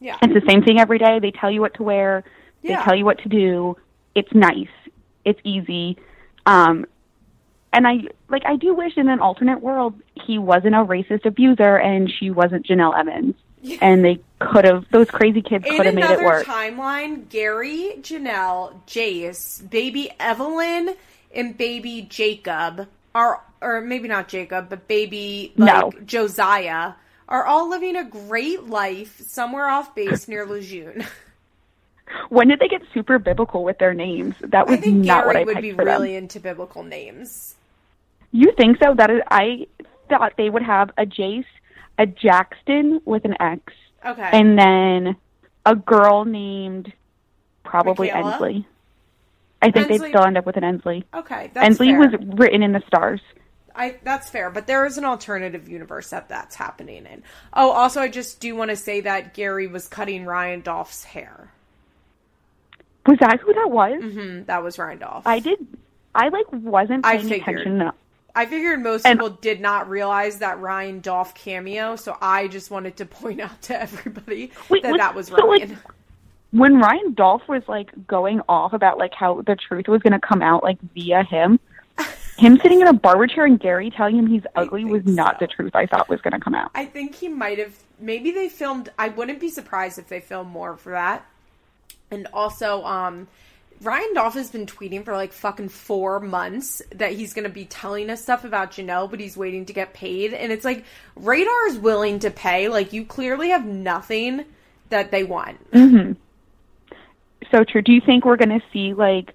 [0.00, 0.18] Yeah.
[0.22, 1.18] It's the same thing every day.
[1.18, 2.24] They tell you what to wear.
[2.62, 2.78] yeah.
[2.78, 3.76] They tell you what to do.
[4.14, 4.68] It's nice.
[5.24, 5.96] It's easy.
[6.46, 6.86] Um,
[7.72, 8.44] and I like.
[8.46, 9.94] I do wish in an alternate world
[10.26, 13.34] he wasn't a racist abuser and she wasn't Jenelle Evans.
[13.80, 14.84] And they could have.
[14.92, 16.46] Those crazy kids could have made it work.
[16.46, 20.94] timeline, Gary, Jenelle, Jace, baby Evelyn,
[21.34, 25.92] and baby Jacob are, or maybe not Jacob, but baby like No.
[26.04, 26.92] Josiah
[27.28, 31.04] are all living a great life somewhere off base near Lejeune.
[32.28, 34.34] When did they get super biblical with their names?
[34.40, 36.24] That I was think not what I would be really them.
[36.24, 37.54] into biblical names.
[38.30, 38.94] You think so?
[38.94, 39.20] That is.
[39.30, 39.66] I
[40.10, 41.46] thought they would have a Jace,
[41.98, 43.72] a Jackson with an X,
[44.04, 44.30] Okay.
[44.32, 45.16] and then
[45.64, 46.92] a girl named
[47.64, 48.32] probably Michaela?
[48.32, 48.66] Ensley.
[49.62, 51.04] I think Ensley- they'd still end up with an Ensley.
[51.14, 51.50] okay.
[51.54, 51.98] That's Ensley fair.
[52.00, 53.22] was written in the stars.
[53.76, 57.22] I that's fair, but there is an alternative universe that that's happening in.
[57.52, 61.50] Oh, also, I just do want to say that Gary was cutting Ryan Dolph's hair.
[63.06, 64.00] Was that who that was?
[64.02, 65.26] Mm, that was Ryan Dolph.
[65.26, 65.66] I did.
[66.14, 67.48] I like wasn't I paying figured.
[67.60, 67.94] attention enough.
[68.36, 72.70] I figured most And- people did not realize that Ryan Dolph cameo, so I just
[72.70, 75.68] wanted to point out to everybody Wait, that was- that was so, Ryan.
[75.70, 75.78] like,
[76.52, 80.20] When Ryan Dolph was like going off about like how the truth was going to
[80.20, 81.58] come out like via him,
[82.36, 85.46] him sitting in a barber chair and Gary telling him he's ugly was not so.
[85.46, 86.70] the truth I thought was going to come out.
[86.74, 87.76] I think he might have.
[88.00, 88.90] Maybe they filmed.
[88.98, 91.24] I wouldn't be surprised if they filmed more for that.
[92.10, 93.28] And also, um,
[93.80, 97.64] Ryan Dolph has been tweeting for like fucking four months that he's going to be
[97.64, 100.32] telling us stuff about Jenelle, but he's waiting to get paid.
[100.32, 100.84] And it's like,
[101.16, 102.68] Radar is willing to pay.
[102.68, 104.44] Like, you clearly have nothing
[104.90, 105.58] that they want.
[107.50, 107.82] So true.
[107.82, 109.32] Do you think we're going to see like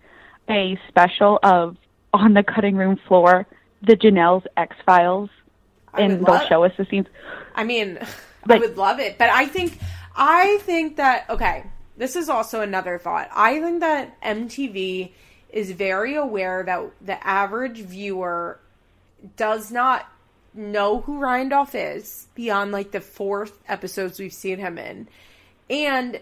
[0.50, 1.78] a special of
[2.14, 3.46] on the cutting room floor
[3.82, 5.30] the Jenelle's X Files,
[5.94, 7.08] and they'll show us the scenes?
[7.56, 8.00] I mean,
[8.50, 9.78] I would love it, but I think
[10.16, 11.66] I think that okay,
[11.98, 13.30] this is also another thought.
[13.34, 15.12] I think that MTV
[15.52, 18.60] is very aware that the average viewer
[19.36, 20.08] does not
[20.54, 25.08] know who Ryan Dolph is beyond like the fourth episodes we've seen him in.
[25.70, 26.22] And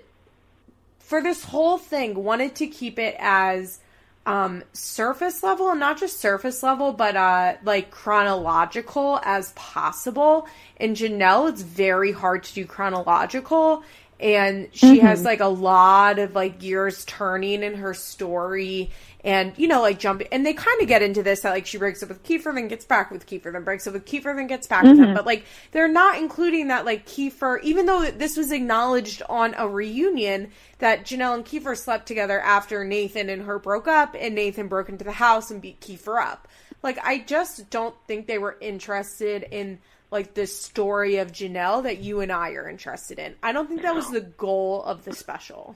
[1.00, 3.80] for this whole thing, wanted to keep it as
[4.28, 10.48] um surface level and not just surface level but uh like chronological as possible.
[10.80, 13.84] In jenelle it's very hard to do chronological
[14.20, 18.92] and she has like a lot of like gears turning in her story
[19.28, 21.78] and you know like jumping and they kind of get into this that like she
[21.78, 24.48] breaks up with Keifer then gets back with Keifer then breaks up with Keifer then
[24.48, 25.14] gets back with him mm-hmm.
[25.14, 29.68] but like they're not including that like Keifer even though this was acknowledged on a
[29.68, 30.50] reunion
[30.80, 34.88] that Jenelle and Keifer slept together after Nathan and her broke up and Nathan broke
[34.88, 36.48] into the house and beat Keifer up
[36.82, 41.98] like I just don't think they were interested in like the story of Jenelle that
[41.98, 43.36] you and I are interested in.
[43.44, 45.76] I don't think that was the goal of the special.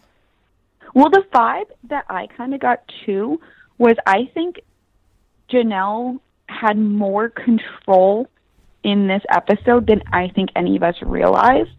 [0.93, 3.39] Well, the vibe that I kind of got too
[3.77, 4.61] was I think
[5.49, 8.27] Jenelle had more control
[8.83, 11.69] in this episode than I think any of us realized.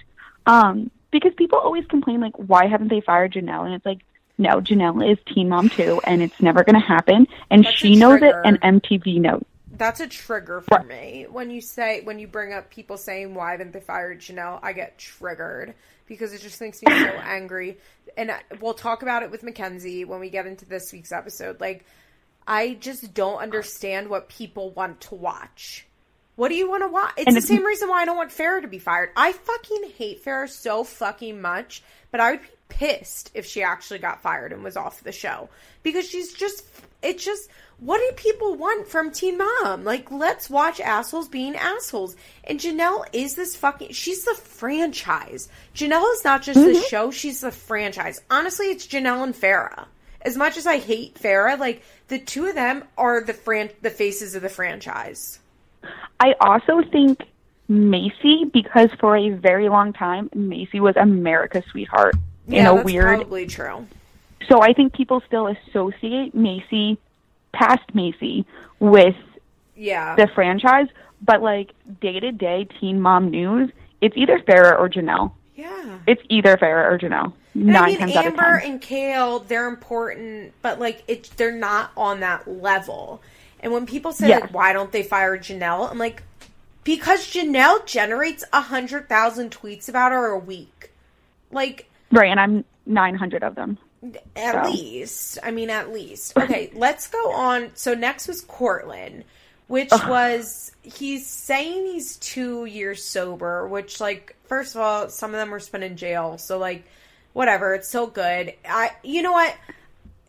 [0.47, 3.65] Um, because people always complain, like, why haven't they fired Jenelle?
[3.65, 4.01] And it's like,
[4.39, 7.27] no, Jenelle is Teen Mom too, and it's never going to happen.
[7.51, 9.45] And That's she knows it, and MTV knows.
[9.75, 11.27] That's a trigger for me.
[11.31, 14.73] When you say when you bring up people saying why haven't they fired Jenelle, I
[14.73, 15.75] get triggered
[16.13, 17.79] because it just makes me so angry.
[18.19, 21.59] And I, we'll talk about it with Mackenzie when we get into this week's episode.
[21.59, 21.87] Like,
[22.47, 25.87] I just don't understand what people want to watch.
[26.37, 27.15] What do you want to watch?
[27.17, 29.09] It's And the same reason why I don't want Farrah to be fired.
[29.17, 34.01] I fucking hate Farrah so fucking much, but I would be pissed if she actually
[34.01, 35.49] got fired and was off the show
[35.83, 36.67] because she's just
[37.03, 37.49] it's just
[37.79, 39.85] what do people want from Teen Mom?
[39.85, 42.15] Like let's watch assholes being assholes.
[42.45, 45.49] And Jenelle is this fucking she's the franchise.
[45.75, 46.89] Jenelle is not just the mm-hmm.
[46.89, 48.21] show, she's the franchise.
[48.31, 49.87] Honestly, it's Jenelle and Farrah.
[50.21, 53.91] As much as I hate Farrah, like the two of them are the fran- the
[53.91, 55.41] faces of the franchise.
[56.21, 57.25] I also think
[57.69, 62.15] Maci, because for a very long time, Maci was America's sweetheart
[62.47, 63.87] in a that's weird probably true.
[64.49, 66.97] So I think people still associate Maci,
[67.53, 68.45] past Maci,
[68.81, 69.17] with
[69.77, 70.17] Yeah.
[70.17, 70.89] the franchise,
[71.23, 71.71] but like
[72.01, 73.71] day to day Teen Mom news,
[74.01, 75.33] it's either Farrah or Jenelle.
[75.55, 75.99] Yeah.
[76.07, 77.33] It's either Farrah or Jenelle.
[77.55, 78.71] Nine I mean, times out of Amber ten.
[78.73, 83.21] and Kail, they're important, but like it, they're not on that level.
[83.61, 85.89] And when people say like, why don't they fire Jenelle?
[85.91, 86.23] I'm like,
[86.83, 90.91] because Jenelle generates a hundred thousand tweets about her a week.
[91.53, 93.79] Like Right, and I'm 900 of them.
[94.37, 94.71] At So.
[94.71, 96.33] least, I mean, at least.
[96.39, 97.71] Okay, let's go on.
[97.75, 99.25] So next was Courtland,
[99.69, 103.67] which was he's saying he's two years sober.
[103.69, 106.85] Which, like, first of all, some of them were spent in jail, so like,
[107.33, 107.75] whatever.
[107.75, 108.55] It's still good.
[108.69, 109.57] I, you know what?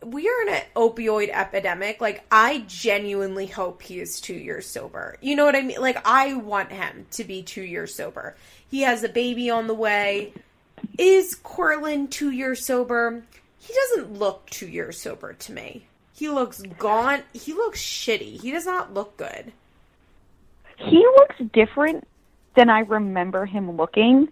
[0.04, 2.00] We are in an opioid epidemic.
[2.00, 5.16] Like, I genuinely hope he is two years sober.
[5.22, 5.80] You know what I mean?
[5.80, 8.36] Like, I want him to be two years sober.
[8.70, 10.34] He has a baby on the way.
[10.98, 13.22] Is Courtland two years sober?
[13.66, 15.86] He doesn't look two years sober to me.
[16.14, 17.24] He looks gaunt.
[17.32, 18.40] He looks shitty.
[18.40, 19.52] He does not look good.
[20.76, 22.06] He looks different
[22.56, 24.28] than I remember him looking.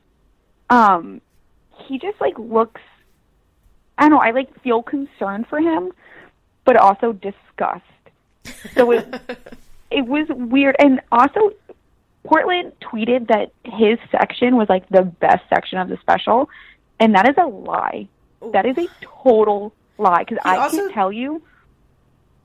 [0.69, 1.23] Um,
[1.87, 2.81] he just like looks.
[3.97, 4.19] I don't know.
[4.19, 5.93] I like feel concerned for him,
[6.65, 7.85] but also disgust.
[8.75, 9.07] So it
[9.91, 11.53] it was weird, and also
[12.29, 16.51] Courtland tweeted that his section was like the best section of the special,
[17.01, 18.09] and that is a lie.
[18.53, 18.89] That is a
[19.23, 21.43] total lie because I also- can't tell you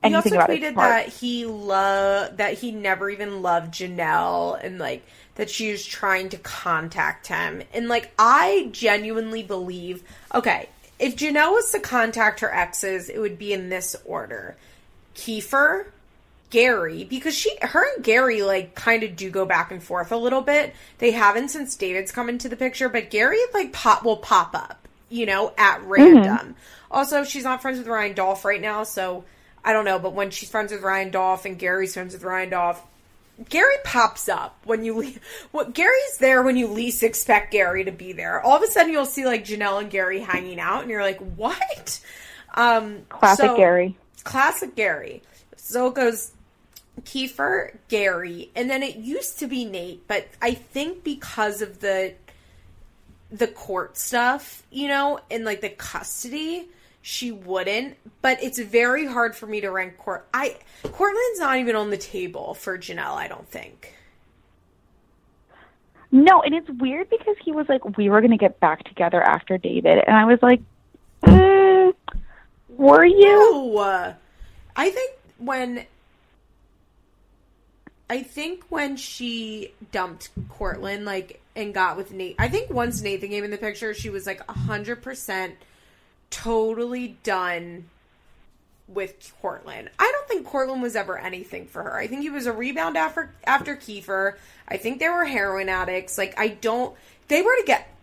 [0.04, 4.62] He also anything about his tweeted that he love that he never even loved Jenelle
[4.62, 7.62] and like that she was trying to contact him.
[7.72, 10.02] And like I genuinely believe
[10.34, 10.68] okay,
[10.98, 14.56] if Jenelle was to contact her exes, it would be in this order.
[15.14, 15.86] Keifer,
[16.50, 20.16] Gary, because she her and Gary like kind of do go back and forth a
[20.16, 20.74] little bit.
[20.98, 24.77] They haven't since David's come into the picture, but Gary like pop will pop up,
[25.08, 26.54] you know, at random.
[26.90, 29.24] Also, she's not friends with Ryan Dolph right now, so
[29.64, 32.50] I don't know, but when she's friends with Ryan Dolph and Gary's friends with Ryan
[32.50, 32.82] Dolph,
[33.48, 35.20] Gary pops up when you leave.
[35.52, 38.40] What Gary's there when you least expect Gary to be there.
[38.40, 41.20] All of a sudden, you'll see like Jenelle and Gary hanging out, and you're like,
[41.36, 42.00] "What?"
[42.54, 43.96] Um, Classic so- Gary.
[44.24, 45.22] Classic Gary.
[45.56, 46.32] So it goes
[47.02, 52.14] Keifer, Gary, and then it used to be Nate, but I think because of the
[53.30, 56.68] the court stuff, you know, and like the custody,
[57.02, 57.96] she wouldn't.
[58.22, 60.26] But it's very hard for me to rank Court.
[60.32, 63.14] I Courtland's not even on the table for Jenelle.
[63.14, 63.94] I don't think.
[66.10, 69.22] No, and it's weird because he was like, we were going to get back together
[69.22, 70.02] after David.
[70.06, 70.62] And I was like,
[71.22, 71.94] mm,
[72.68, 73.74] were you?
[73.74, 74.14] No,
[74.74, 75.84] I think when
[78.10, 83.28] I think when she dumped Courtland, like and got with Nate, I think once Nathan
[83.30, 85.54] came in the picture, she was like hundred percent
[86.30, 87.84] totally done
[88.88, 89.90] with Courtland.
[89.98, 91.96] I don't think Courtland was ever anything for her.
[91.96, 94.36] I think he was a rebound after after Keifer.
[94.66, 96.16] I think they were heroin addicts.
[96.16, 96.96] Like I don't.
[97.28, 97.94] They were to get.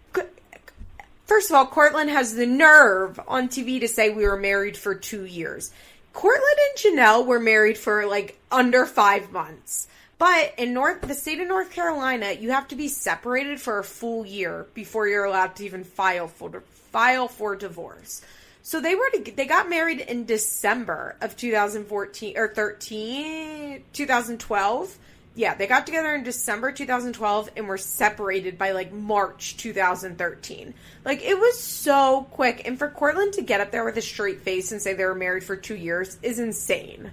[1.26, 4.94] First of all, Courtland has the nerve on TV to say we were married for
[4.94, 5.72] two years.
[6.14, 9.88] Courtland and Jenelle were married for like under five months.
[10.18, 13.84] But in North, the state of North Carolina, you have to be separated for a
[13.84, 18.22] full year before you're allowed to even file for file for divorce.
[18.64, 24.98] So they were they got married in December of 2014 or 13 2012.
[25.38, 30.74] Yeah, they got together in December 2012 and were separated by like March 2013.
[31.04, 34.40] Like it was so quick and for Courtland to get up there with a straight
[34.42, 37.12] face and say they were married for 2 years is insane.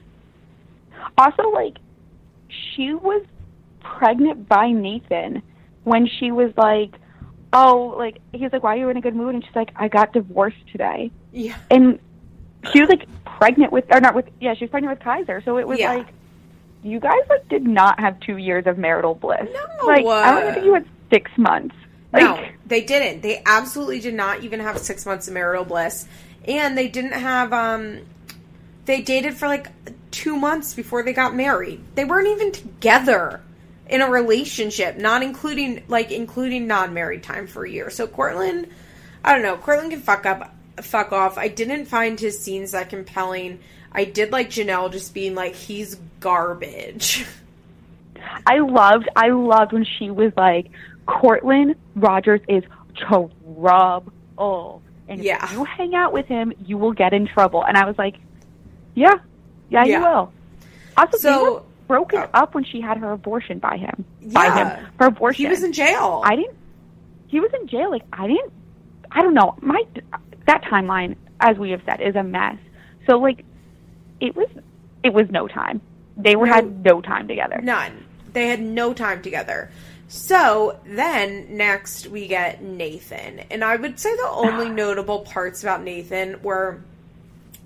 [1.19, 1.77] Also, like,
[2.75, 3.25] she was
[3.81, 5.43] pregnant by Nathan
[5.85, 6.95] when she was like,
[7.53, 9.35] oh, like, he's like, why are you in a good mood?
[9.35, 11.11] And she's like, I got divorced today.
[11.33, 11.57] Yeah.
[11.71, 11.99] And
[12.73, 15.43] she was like pregnant with, or not with, yeah, she was pregnant with Kaiser.
[15.45, 15.95] So it was Yeah.
[15.95, 16.09] like,
[16.85, 19.49] you guys like did not have two years of marital bliss.
[19.53, 19.87] No.
[19.87, 21.75] Like, I don't think you had six months.
[22.13, 23.23] Like, no, they didn't.
[23.23, 26.07] They absolutely did not even have six months of marital bliss,
[26.47, 27.53] and they didn't have.
[27.53, 28.01] um
[28.85, 29.69] They dated for like
[30.13, 31.83] two months before they got married.
[31.97, 33.41] They weren't even together
[33.89, 37.91] in a relationship, not including like including non-married time for a year.
[37.91, 38.69] So Courtland,
[39.25, 39.57] I don't know.
[39.57, 41.37] Courtland can fuck up, fuck off.
[41.37, 43.59] I didn't find his scenes that compelling.
[43.91, 47.27] I did like Jenelle just being like, he's garbage.
[48.47, 50.71] I loved I loved when she was like,
[51.07, 52.63] Courtland Rogers is
[52.97, 54.83] trouble.
[55.09, 55.45] And Yeah.
[55.45, 57.65] if you hang out with him, you will get in trouble.
[57.65, 58.17] And I was like,
[58.95, 59.15] Yeah,
[59.73, 60.33] yeah, you will.
[60.97, 64.05] Also, So- broken uh, up when she had her abortion by him.
[64.33, 64.67] By him.
[64.69, 64.87] Yeah.
[64.99, 65.45] Her abortion.
[65.45, 66.23] He was in jail.
[66.25, 66.57] I didn't
[67.27, 67.91] he was in jail.
[67.91, 68.53] Like I didn't
[69.11, 69.57] I don't know.
[69.61, 69.83] My
[70.47, 72.57] that timeline, as we have said, is a mess.
[73.07, 73.45] So like
[74.21, 74.49] it was
[75.03, 75.81] it was no time.
[76.17, 76.53] They were No.
[76.53, 77.61] had no time together.
[77.63, 78.05] None.
[78.33, 79.71] They had no time together.
[80.09, 83.41] So then next we get Nathan.
[83.51, 86.83] And I would say the only notable parts about Nathan were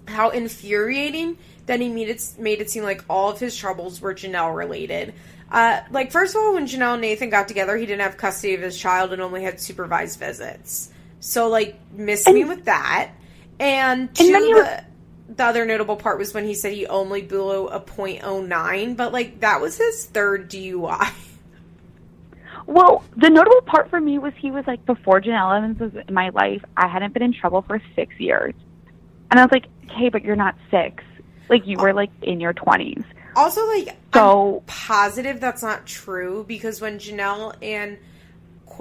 [0.06, 4.14] how infuriating that he made it, made it seem like all of his troubles were
[4.14, 5.14] Jenelle related.
[5.50, 8.54] Uh, like, first of all, when Jenelle and Nathan got together, he didn't have custody
[8.54, 10.90] of his child and only had supervised visits.
[11.20, 13.12] So, like, miss me with that.
[13.58, 14.84] And two, the,
[15.28, 19.40] the other notable part was when he said he only blew a .09, but, like,
[19.40, 21.12] that was his third DUI.
[22.66, 26.12] Well, the notable part for me was he was like, before Jenelle Evans was in
[26.12, 28.54] my life, I hadn't been in trouble for six years.
[29.30, 31.04] And I was like, hey, but you're not six.
[31.48, 33.04] Like, you were like in your 20s.
[33.34, 37.98] Also, like, so I'm positive that's not true because when Jenelle and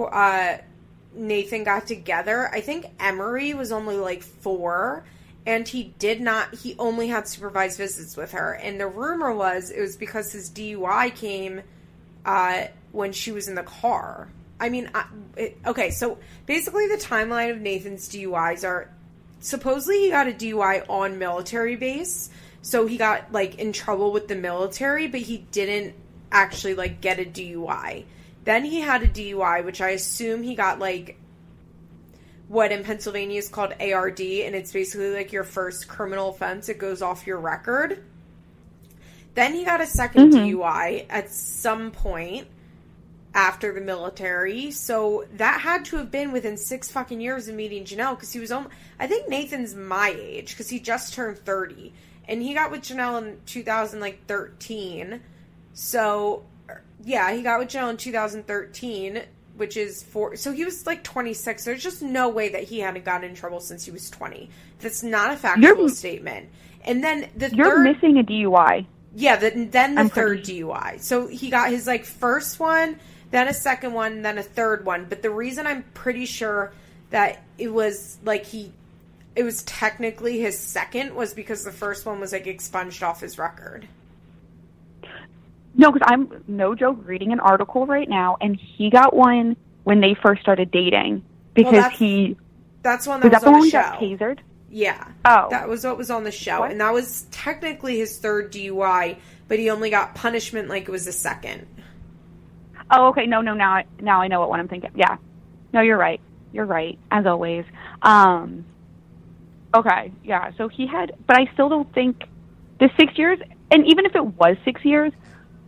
[0.00, 0.56] uh,
[1.14, 5.04] Nathan got together, I think Emery was only like four
[5.46, 9.70] and he did not he only had supervised visits with her and the rumor was
[9.70, 11.62] it was because his dui came
[12.26, 14.28] uh, when she was in the car
[14.58, 18.90] i mean I, it, okay so basically the timeline of nathan's duis are
[19.40, 22.30] supposedly he got a dui on military base
[22.62, 25.94] so he got like in trouble with the military but he didn't
[26.32, 28.04] actually like get a dui
[28.44, 31.18] then he had a dui which i assume he got like
[32.48, 36.68] what in Pennsylvania is called ARD, and it's basically like your first criminal offense.
[36.68, 38.04] It goes off your record.
[39.34, 40.60] Then he got a 2nd mm-hmm.
[40.60, 42.46] DUI at some point
[43.36, 44.70] after the military.
[44.70, 48.40] So that had to have been within six fucking years of meeting Jenelle because he
[48.40, 51.92] was almost, I think Nathan's my age because he just turned 30.
[52.26, 55.20] And he got with Jenelle in 2013.
[55.74, 56.44] So,
[57.04, 59.22] yeah, he got with Jenelle in 2013
[59.56, 60.36] which is four.
[60.36, 61.64] So he was like 26.
[61.64, 64.50] There's just no way that he hadn't gotten in trouble since he was 20.
[64.80, 66.50] That's not a factual you're, statement.
[66.84, 68.84] And then the you're third, missing a DUI.
[69.14, 70.60] Yeah, the, then the I'm third pretty...
[70.60, 71.00] DUI.
[71.00, 73.00] So he got his like first one,
[73.30, 75.06] then a second one, then a third one.
[75.08, 76.72] But the reason I'm pretty sure
[77.10, 78.72] that it was like he,
[79.34, 83.38] it was technically his second was because the first one was like expunged off his
[83.38, 83.88] record.
[85.74, 90.00] No, because I'm no joke reading an article right now, and he got one when
[90.00, 91.22] they first started dating
[91.54, 92.36] because well, that's, he.
[92.82, 93.78] That's one that was, was that on the show.
[93.78, 94.38] got tasered.
[94.70, 95.08] Yeah.
[95.24, 96.70] Oh, that was what was on the show, what?
[96.70, 99.18] and that was technically his third DUI,
[99.48, 101.66] but he only got punishment like it was the second.
[102.90, 103.26] Oh, okay.
[103.26, 103.54] No, no.
[103.54, 104.90] Now, I, now I know what one I'm thinking.
[104.94, 105.16] Yeah.
[105.72, 106.20] No, you're right.
[106.52, 107.64] You're right, as always.
[108.02, 108.64] Um.
[109.74, 110.12] Okay.
[110.24, 110.52] Yeah.
[110.56, 112.24] So he had, but I still don't think
[112.78, 113.38] the six years,
[113.70, 115.12] and even if it was six years,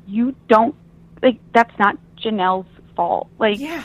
[0.07, 0.75] you don't
[1.23, 2.67] like that's not Jenelle's
[2.97, 3.29] fault.
[3.39, 3.83] Like, yeah,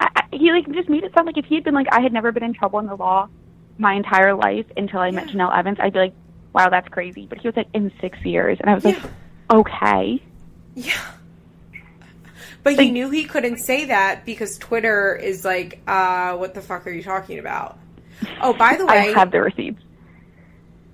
[0.00, 2.00] I, I, he like just made it sound like if he had been like I
[2.00, 3.28] had never been in trouble in the law
[3.78, 5.12] my entire life until I yeah.
[5.12, 6.14] met Jenelle Evans, I'd be like,
[6.52, 7.26] wow, that's crazy.
[7.26, 8.90] But he was like in six years, and I was yeah.
[8.90, 9.02] like,
[9.50, 10.22] okay,
[10.74, 11.12] yeah.
[12.68, 16.60] But like, he knew he couldn't say that because Twitter is like, uh, what the
[16.60, 17.78] fuck are you talking about?
[18.40, 19.82] Oh, by the way, I have the receipts.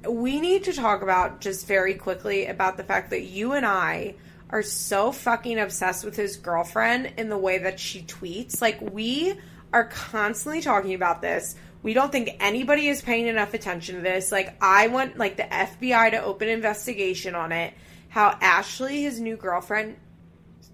[0.08, 4.14] We need to talk about just very quickly about the fact that you and I
[4.50, 8.60] are so fucking obsessed with his girlfriend in the way that she tweets.
[8.60, 9.34] Like, we
[9.72, 11.56] are constantly talking about this.
[11.82, 14.30] We don't think anybody is paying enough attention to this.
[14.30, 17.74] Like, I want, like, the FBI to open investigation on it.
[18.10, 19.96] How Ashley, his new girlfriend,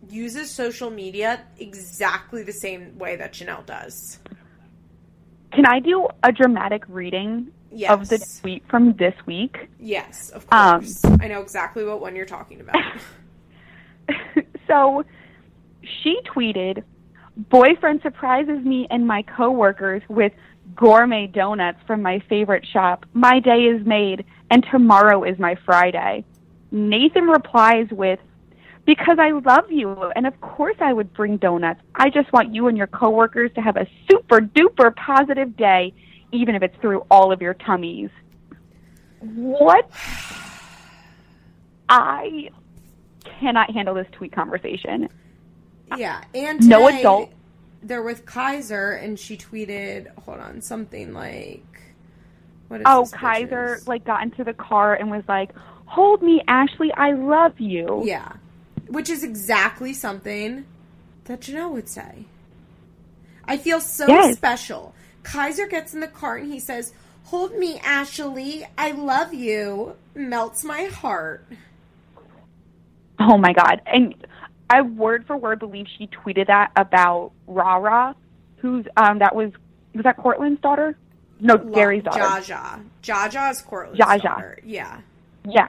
[0.08, 4.18] uses social media exactly the same way that Jenelle does.
[5.52, 7.90] Can I do a dramatic reading yes.
[7.90, 9.68] of the tweet from this week?
[9.78, 11.04] Yes, of course.
[11.04, 12.76] Um, I know exactly what one you're talking about.
[14.66, 15.04] so
[16.02, 16.82] she tweeted,
[17.36, 20.32] Boyfriend surprises me and my coworkers with
[20.74, 23.06] gourmet donuts from my favorite shop.
[23.12, 26.24] My day is made, and tomorrow is my Friday.
[26.70, 28.20] Nathan replies with,
[28.86, 31.80] Because I love you, and of course I would bring donuts.
[31.94, 35.92] I just want you and your coworkers to have a super duper positive day,
[36.32, 38.10] even if it's through all of your tummies.
[39.20, 39.90] What?
[41.88, 42.50] I
[43.24, 45.08] cannot handle this tweet conversation.
[45.96, 47.32] Yeah, and no adult.
[47.82, 51.64] They're with Kaiser, and she tweeted, "Hold on, something like."
[52.68, 55.50] What is oh, Kaiser like got into the car and was like,
[55.86, 58.32] "Hold me, Ashley, I love you." Yeah,
[58.90, 60.66] which is exactly something
[61.24, 62.26] that Jenelle would say.
[63.44, 64.36] I feel so yes.
[64.36, 64.94] special.
[65.22, 66.92] Kaiser gets in the car and he says,
[67.24, 71.46] "Hold me, Ashley, I love you." Melts my heart.
[73.18, 73.80] Oh my god!
[73.86, 74.14] And
[74.68, 78.14] I word for word believe she tweeted that about Rara,
[78.56, 79.52] who's um that was
[79.94, 80.96] was that Courtland's daughter?
[81.40, 82.20] No, Gary's daughter.
[82.20, 82.84] Jaja.
[83.02, 84.22] Jaja is Courtland's Jaja.
[84.22, 84.58] daughter.
[84.64, 85.00] Yeah.
[85.44, 85.68] Yeah.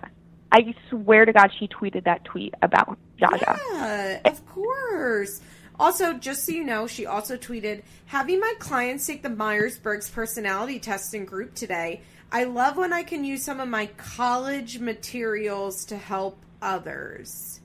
[0.52, 3.58] I swear to God, she tweeted that tweet about Jaja.
[3.74, 5.42] Yeah, of course.
[5.80, 10.10] Also, just so you know, she also tweeted, having my clients take the Myers Briggs
[10.10, 12.02] personality test in group today.
[12.32, 17.60] I love when I can use some of my college materials to help others.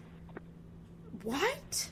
[1.22, 1.90] What?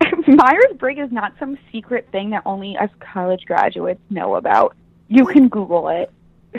[0.26, 4.74] Myers Briggs is not some secret thing that only us college graduates know about.
[5.08, 6.10] You can Google it.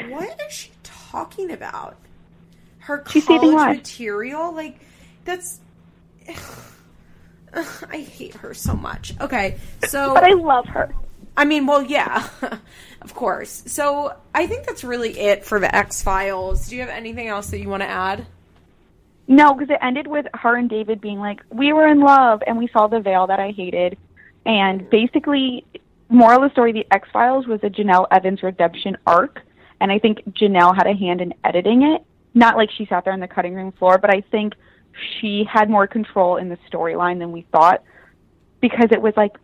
[0.09, 1.97] What is she talking about?
[2.79, 4.53] Her She's college material?
[4.53, 4.79] Like,
[5.25, 5.59] that's.
[7.89, 9.13] I hate her so much.
[9.19, 9.57] Okay,
[9.87, 10.13] so.
[10.13, 10.93] But I love her.
[11.35, 12.27] I mean, well, yeah,
[13.01, 13.63] of course.
[13.67, 16.67] So I think that's really it for the X Files.
[16.67, 18.25] Do you have anything else that you want to add?
[19.27, 22.57] No, because it ended with her and David being like, "We were in love, and
[22.57, 23.97] we saw the veil that I hated."
[24.45, 25.65] And basically,
[26.09, 29.41] moral of the story: the X Files was a Jenelle Evans redemption arc,
[29.79, 32.03] and I think Jenelle had a hand in editing it.
[32.33, 34.53] Not like she sat there on the cutting room floor, but I think
[35.19, 37.83] she had more control in the storyline than we thought,
[38.59, 39.35] because it was like,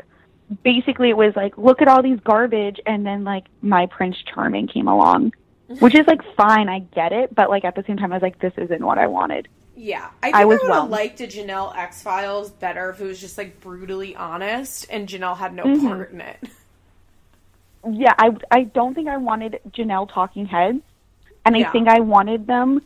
[0.63, 4.67] basically, it was like, look at all these garbage, and then like my Prince Charming
[4.67, 5.33] came along.
[5.79, 8.21] Which is like fine, I get it, but like at the same time, I was
[8.21, 9.47] like, this isn't what I wanted.
[9.75, 13.01] Yeah, I think I I, was would have liked a Jenelle X Files better if
[13.01, 15.81] it was just like brutally honest and Jenelle had no Mhm.
[15.87, 16.37] part in it.
[17.89, 20.81] yeah, I I don't think I wanted Jenelle talking heads,
[21.45, 21.69] and Yeah.
[21.69, 22.81] I think I wanted them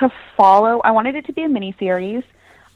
[0.00, 0.80] to follow.
[0.84, 2.22] I wanted it to be a mini series.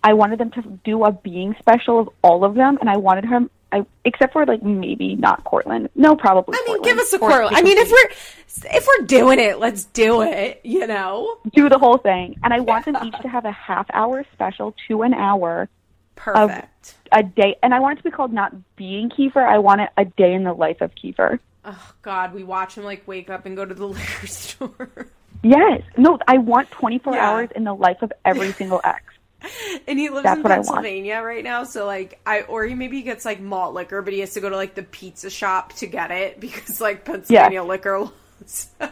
[0.02, 3.24] I wanted them to do a being special of all of them, and I wanted
[3.24, 3.50] him.
[3.70, 5.90] I except for like maybe not Courtland.
[5.94, 6.54] No, probably.
[6.56, 6.84] I mean, Courtland.
[6.84, 7.50] give us a quarrel.
[7.52, 10.60] I mean, if we're if we're doing it, let's do it.
[10.64, 13.86] You know, do the whole thing, and I want them each to have a half
[13.92, 15.68] hour special to an hour
[16.16, 16.94] perfect.
[17.12, 19.46] a day, and I want it to be called not being Keifer.
[19.46, 21.38] I want it a day in the life of Keifer.
[21.64, 25.08] oh God, we watch him like wake up and go to the liquor store.
[25.42, 27.30] Yes, no, I want twenty four Yeah.
[27.30, 29.02] hours in the life of every single ex.
[29.86, 30.66] and he lives That's in what I want.
[30.68, 34.20] Pennsylvania right now, so like I or he maybe gets like malt liquor, but he
[34.20, 37.98] has to go to like the pizza shop to get it because like Pennsylvania liquor
[38.00, 38.68] laws.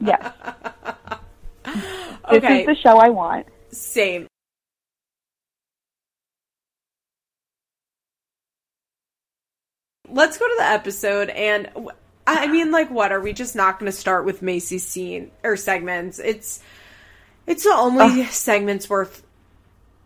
[0.00, 0.32] Yes.
[2.30, 3.46] This okay, is the show I want.
[3.72, 4.26] same.
[10.08, 11.70] Let's go to the episode and
[12.38, 15.56] I mean like what are we just not going to start with Maci's scene or
[15.56, 16.18] segments?
[16.18, 16.62] It's
[17.46, 19.22] it's the only segments worth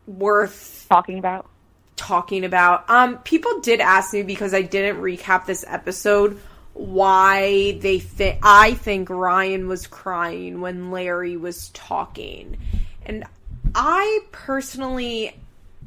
[0.07, 1.49] worth Talking about.
[1.97, 2.89] talking about.
[2.91, 6.41] Um, people did ask me because I didn't recap this episode
[6.75, 12.57] why they think I think Ryan was crying when Larry was talking,
[13.07, 13.25] and
[13.75, 15.39] I personally,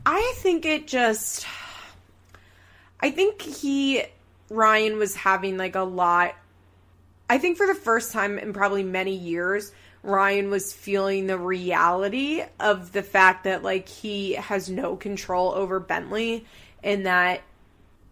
[0.05, 1.45] I think it just,
[3.01, 4.03] I think he
[4.49, 6.35] Ryan was having like a lot.
[7.29, 9.71] I think for the first time in probably many years,
[10.03, 15.79] Ryan was feeling the reality of the fact that like he has no control over
[15.79, 16.45] Bentley
[16.83, 17.41] and that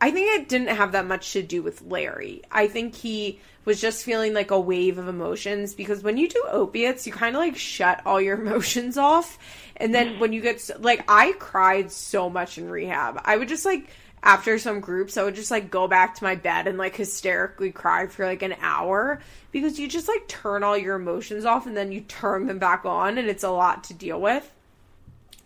[0.01, 2.41] I think it didn't have that much to do with Larry.
[2.51, 6.43] I think he was just feeling like a wave of emotions because when you do
[6.51, 9.39] opiates, you kind of like shut all your emotions off.
[9.77, 13.21] And then when you get like, I cried so much in rehab.
[13.23, 13.89] I would just like,
[14.25, 17.71] after some groups, I would just like go back to my bed and like hysterically
[17.71, 19.21] cry for like an hour
[19.51, 22.85] because you just like turn all your emotions off and then you turn them back
[22.85, 24.51] on and it's a lot to deal with.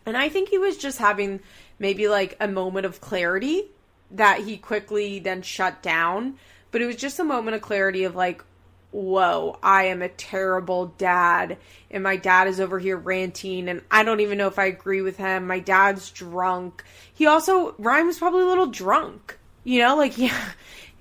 [0.06, 1.42] And I think he was just having
[1.78, 3.66] maybe like a moment of clarity
[4.12, 6.36] that he quickly then shut down.
[6.72, 8.44] But it was just a moment of clarity of like,
[8.92, 11.58] whoa, I am a terrible dad.
[11.92, 13.70] And my dad is over here ranting.
[13.70, 15.48] And I don't even know if I agree with him.
[15.48, 16.84] My dad's drunk.
[17.14, 19.38] He also, Ryan was probably a little drunk.
[19.64, 20.38] You know, like, yeah.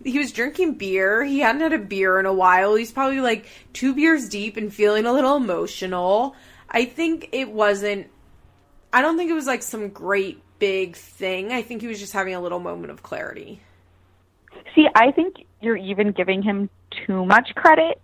[0.05, 1.25] He was drinking beer.
[1.25, 2.77] He hadn't had a beer in a while.
[2.77, 6.37] He's probably like two beers deep and feeling a little emotional.
[6.71, 8.09] I think it wasn't
[8.93, 11.53] I don't think it was like some great big thing.
[11.53, 13.61] I think he was just having a little moment of clarity.
[14.75, 16.71] See, I think you're even giving him
[17.07, 18.01] too much credit.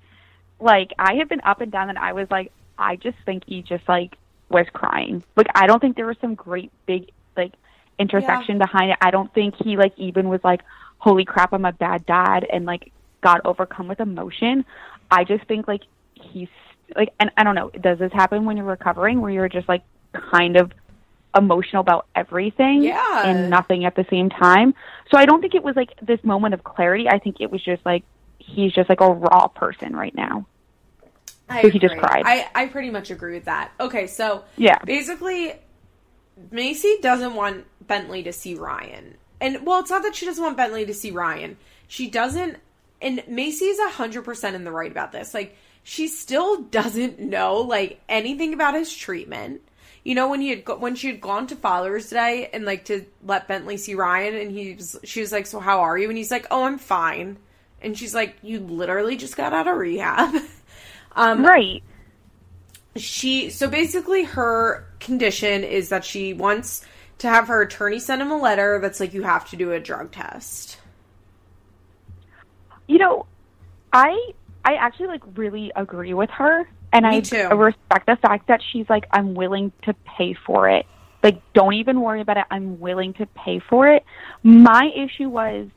[0.60, 3.62] Like, I have been up and down, and I was like, I just think he
[3.62, 4.16] just like
[4.48, 5.22] was crying.
[5.36, 7.52] Like, I don't think there was some great big like
[7.98, 8.98] intersection behind it.
[9.00, 10.62] I don't think he like even was like,
[10.98, 14.64] holy crap, I'm a bad dad, and like got overcome with emotion.
[15.10, 15.82] I just think like
[16.14, 16.48] he's
[16.96, 19.82] like, and I don't know, does this happen when you're recovering, where you're just like
[20.12, 20.72] kind of
[21.36, 23.26] emotional about everything Yeah.
[23.26, 24.74] and nothing at the same time.
[25.10, 27.08] So I don't think it was like this moment of clarity.
[27.08, 28.04] I think it was just like
[28.38, 30.46] he's just like a raw person right now.
[31.48, 32.22] I So he just cried.
[32.24, 33.72] I, I pretty much agree with that.
[33.78, 34.78] Okay, so Yeah.
[34.84, 35.54] basically,
[36.50, 39.16] Maci doesn't want Bentley to see Ryan.
[39.40, 41.56] And, well, it's not that she doesn't want Bentley to see Ryan.
[41.86, 42.56] She doesn't,
[43.02, 45.34] and Maci's 100% in the right about this.
[45.34, 49.60] Like, she still doesn't know, like, anything about his treatment.
[50.04, 52.84] You know when he had go- when she had gone to Father's Day and like
[52.86, 56.08] to let Bentley see Ryan, and he was she was like, "So how are you?"
[56.08, 57.38] And he's like, "Oh, I'm fine."
[57.80, 60.34] And she's like, "You literally just got out of rehab."
[61.16, 61.82] um, right.
[62.96, 66.84] She so basically her condition is that she wants
[67.18, 69.80] to have her attorney send him a letter that's like you have to do a
[69.80, 70.78] drug test.
[72.86, 73.24] You know,
[73.90, 74.32] I
[74.66, 77.48] I actually like really agree with her and Me I too.
[77.48, 80.86] respect the fact that she's like I'm willing to pay for it.
[81.22, 82.44] Like don't even worry about it.
[82.50, 84.04] I'm willing to pay for it.
[84.42, 85.68] My issue was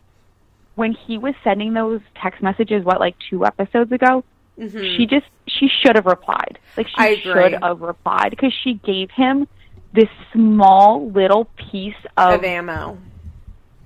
[0.76, 4.24] when he was sending those text messages what like 2 episodes ago.
[4.59, 4.95] Mm-hmm.
[4.95, 6.59] She just she should have replied.
[6.78, 9.47] Like she should have replied because she gave him
[9.93, 12.97] this small little piece of, of ammo.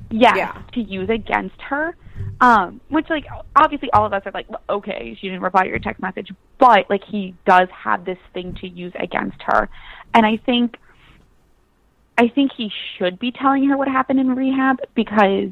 [0.10, 1.96] Yeah, yeah, to use against her.
[2.40, 5.80] Um, which like obviously all of us are like, okay, she didn't reply to your
[5.80, 9.70] text message, but like he does have this thing to use against her,
[10.14, 10.78] and I think,
[12.18, 15.52] I think he should be telling her what happened in rehab because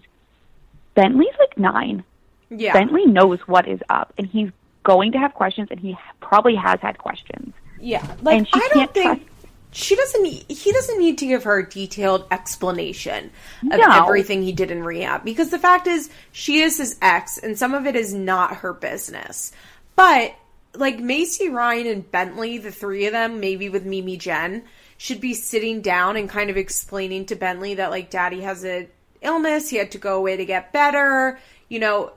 [0.95, 2.03] Bentley's like nine.
[2.49, 4.49] Yeah, Bentley knows what is up, and he's
[4.83, 7.53] going to have questions, and he probably has had questions.
[7.79, 9.28] Yeah, like I don't think.
[9.71, 13.29] She doesn't he doesn't need to give her a detailed explanation
[13.71, 13.89] of no.
[13.91, 15.23] everything he did in rehab.
[15.23, 18.73] Because the fact is she is his ex and some of it is not her
[18.73, 19.51] business.
[19.95, 20.35] But
[20.73, 24.63] like maci ryan and bentley the three of them maybe with mimi jen
[24.97, 28.87] should be sitting down and kind of explaining to bentley that like daddy has a
[29.21, 31.39] illness he had to go away to get better
[31.69, 32.11] you know.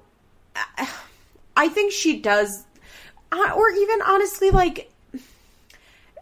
[1.54, 2.64] I think she does
[3.30, 4.91] uh, or even honestly like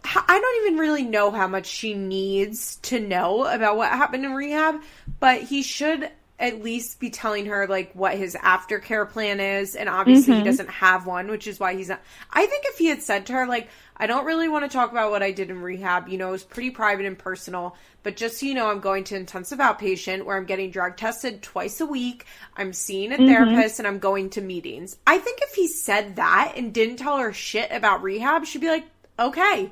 [0.05, 4.33] I don't even really know how much she needs to know about what happened in
[4.33, 4.81] rehab,
[5.19, 9.89] but he should at least be telling her like what his aftercare plan is and
[9.89, 10.43] obviously mm-hmm.
[10.43, 12.01] he doesn't have one which is why he's not
[12.33, 14.91] i think if he had said to her like i don't really want to talk
[14.91, 18.17] about what i did in rehab you know it was pretty private and personal but
[18.17, 21.79] just so you know i'm going to intensive outpatient where i'm getting drug tested twice
[21.81, 22.25] a week
[22.57, 23.27] i'm seeing a mm-hmm.
[23.27, 27.19] therapist and i'm going to meetings i think if he said that and didn't tell
[27.19, 28.87] her shit about rehab she'd be like
[29.19, 29.71] okay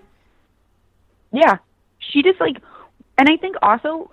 [1.33, 1.59] yeah,
[1.99, 2.57] she just like,
[3.17, 4.11] and I think also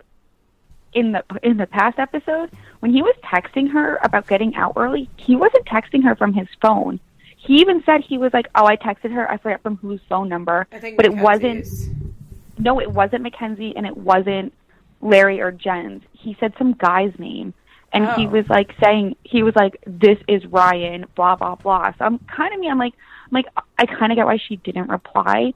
[0.93, 2.49] in the in the past episode
[2.79, 6.47] when he was texting her about getting out early, he wasn't texting her from his
[6.61, 6.99] phone.
[7.35, 9.29] He even said he was like, "Oh, I texted her.
[9.29, 11.87] I forget from whose phone number." I think but Mackenzie's.
[11.87, 12.15] it wasn't.
[12.57, 14.53] No, it wasn't Mackenzie, and it wasn't
[15.01, 16.01] Larry or Jen's.
[16.13, 17.53] He said some guy's name,
[17.91, 18.13] and oh.
[18.13, 21.91] he was like saying he was like, "This is Ryan." Blah blah blah.
[21.99, 22.69] So I'm kind of me.
[22.69, 22.93] I'm like,
[23.25, 23.47] I'm like,
[23.77, 25.53] I kind of get why she didn't reply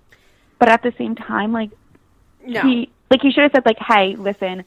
[0.59, 1.71] but at the same time, like
[2.45, 2.61] no.
[2.61, 4.63] he like he should have said like, "Hey, listen,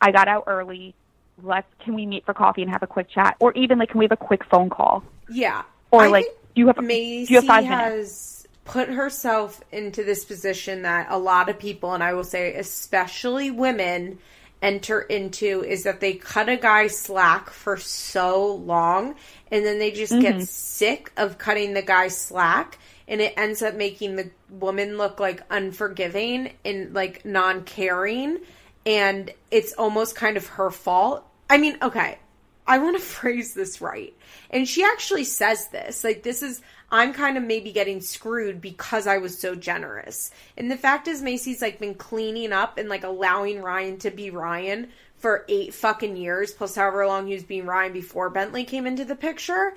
[0.00, 0.94] I got out early.
[1.42, 3.98] Let's can we meet for coffee and have a quick chat, or even like can
[3.98, 5.62] we have a quick phone call?" Yeah.
[5.90, 8.46] Or I like, do you have Maci do you have five has minutes?
[8.64, 13.50] put herself into this position that a lot of people, and I will say especially
[13.50, 14.18] women,
[14.62, 19.16] enter into is that they cut a guy slack for so long
[19.50, 20.38] and then they just mm-hmm.
[20.38, 22.78] get sick of cutting the guy slack
[23.08, 28.38] and it ends up making the woman look like unforgiving and like non-caring
[28.84, 31.24] and it's almost kind of her fault.
[31.48, 32.18] I mean, okay,
[32.66, 34.14] I want to phrase this right.
[34.50, 36.04] And she actually says this.
[36.04, 40.30] Like this is I'm kind of maybe getting screwed because I was so generous.
[40.58, 44.30] And the fact is Maci's like been cleaning up and like allowing Ryan to be
[44.30, 48.86] Ryan for 8 fucking years plus however long he was being Ryan before Bentley came
[48.86, 49.74] into the picture.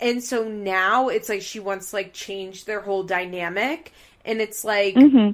[0.00, 3.92] And so now it's like she wants to like change their whole dynamic.
[4.24, 5.30] And it's like, mm-hmm.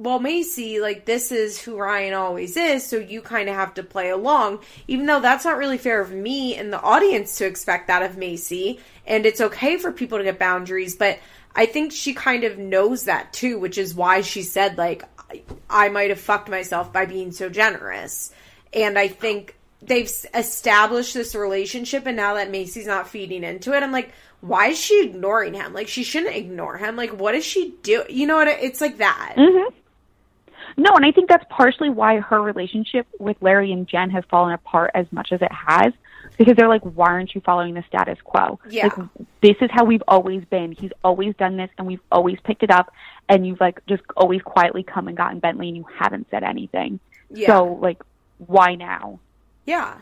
[0.00, 2.86] well, Maci, like this is who Ryan always is.
[2.86, 6.12] So you kind of have to play along, even though that's not really fair of
[6.12, 8.78] me and the audience to expect that of Maci.
[9.06, 10.94] And it's okay for people to get boundaries.
[10.94, 11.18] But
[11.56, 15.04] I think she kind of knows that too, which is why she said, like,
[15.68, 18.32] I might have fucked myself by being so generous.
[18.72, 23.82] And I think they've established this relationship and now that Maci's not feeding into it,
[23.82, 25.72] I'm like, why is she ignoring him?
[25.72, 26.96] Like she shouldn't ignore him.
[26.96, 28.04] Like what does she do?
[28.08, 28.48] You know what?
[28.48, 29.34] It's like that.
[29.36, 29.76] Mm-hmm.
[30.76, 34.54] No, and I think that's partially why her relationship with Larry and Jen has fallen
[34.54, 35.92] apart as much as it has.
[36.38, 38.58] Because they're like, why aren't you following the status quo?
[38.70, 38.84] Yeah.
[38.84, 39.08] Like,
[39.42, 40.72] this is how we've always been.
[40.72, 42.94] He's always done this, and we've always picked it up.
[43.28, 46.98] And you've like just always quietly come and gotten Bentley, and you haven't said anything.
[47.30, 47.48] Yeah.
[47.48, 48.00] So like,
[48.38, 49.20] why now?
[49.70, 49.98] Yeah.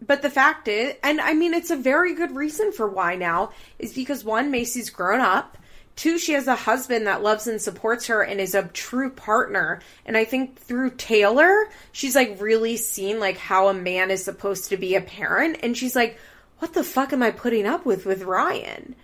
[0.00, 3.50] But the fact is, and I mean, it's a very good reason for why now,
[3.78, 5.58] is because one, Maci's grown up.
[5.96, 9.80] Two, she has a husband that loves and supports her and is a true partner.
[10.06, 14.70] And I think through Taylor, she's like really seen like how a man is supposed
[14.70, 15.58] to be a parent.
[15.62, 16.18] And she's like,
[16.60, 18.94] what the fuck am I putting up with with Ryan?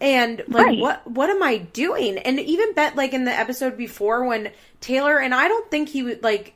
[0.00, 0.78] And like Right.
[0.80, 2.18] what what am I doing?
[2.18, 6.02] And even bet like in the episode before when Taylor and I don't think he
[6.02, 6.54] would like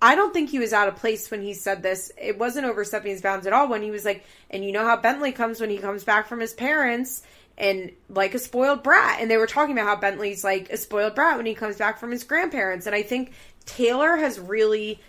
[0.00, 2.12] I don't think he was out of place when he said this.
[2.20, 4.96] It wasn't overstepping his bounds at all when he was like, and you know how
[4.96, 7.22] Bentley comes when he comes back from his parents
[7.56, 9.20] and like a spoiled brat.
[9.20, 11.98] And they were talking about how Bentley's like a spoiled brat when he comes back
[11.98, 12.86] from his grandparents.
[12.86, 13.32] And I think
[13.64, 15.00] Taylor has really,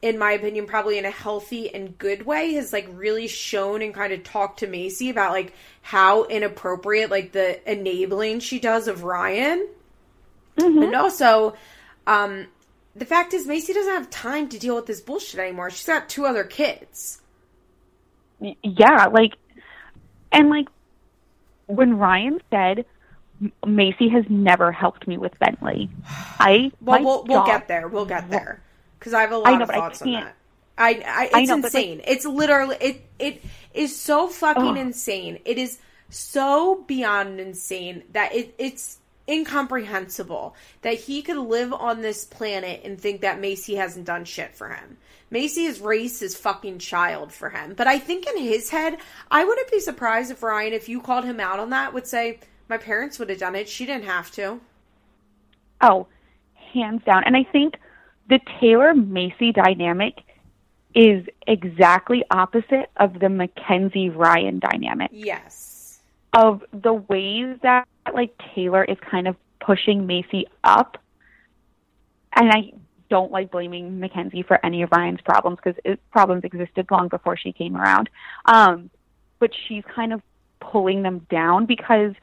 [0.00, 3.92] in my opinion, probably in a healthy and good way, has like really shown and
[3.92, 9.02] kind of talked to Maci about like how inappropriate like the enabling she does of
[9.02, 9.66] Ryan.
[10.58, 11.54] And also,
[12.06, 12.46] um,
[12.96, 15.70] the fact is, Maci doesn't have time to deal with this bullshit anymore.
[15.70, 17.20] She's got two other kids.
[18.40, 19.34] Yeah, like,
[20.32, 20.68] and like
[21.66, 22.84] when Ryan said
[23.64, 25.90] Maci has never helped me with Bentley,
[26.38, 27.88] I Well, we'll we'll get there.
[27.88, 28.62] We'll get there
[28.98, 30.34] because I have a lot know, of thoughts on that.
[30.78, 32.00] I, I it's I know, but, like- insane.
[32.06, 33.42] it's literally it it
[33.72, 34.76] is so fucking Ugh.
[34.76, 35.38] insane.
[35.44, 35.78] It is
[36.10, 38.98] so beyond insane that it it's
[39.28, 44.54] incomprehensible that he could live on this planet and think that Maci hasn't done shit
[44.54, 44.96] for him.
[45.30, 47.74] Maci has raised his fucking child for him.
[47.74, 48.98] But I think in his head,
[49.30, 52.38] I wouldn't be surprised if Ryan, if you called him out on that, would say,
[52.68, 53.68] My parents would have done it.
[53.68, 54.60] She didn't have to.
[55.80, 56.06] Oh,
[56.72, 57.24] hands down.
[57.24, 57.74] And I think
[58.28, 60.14] the Taylor Maci dynamic
[60.94, 65.10] is exactly opposite of the Mackenzie Ryan dynamic.
[65.12, 66.00] Yes.
[66.32, 70.98] Of the ways that like Taylor is kind of pushing Maci up.
[72.34, 72.72] And I
[73.08, 77.52] don't like blaming Mackenzie for any of Ryan's problems because problems existed long before she
[77.52, 78.10] came around.
[78.44, 78.90] Um,
[79.38, 80.22] but she's kind of
[80.60, 82.14] pulling them down because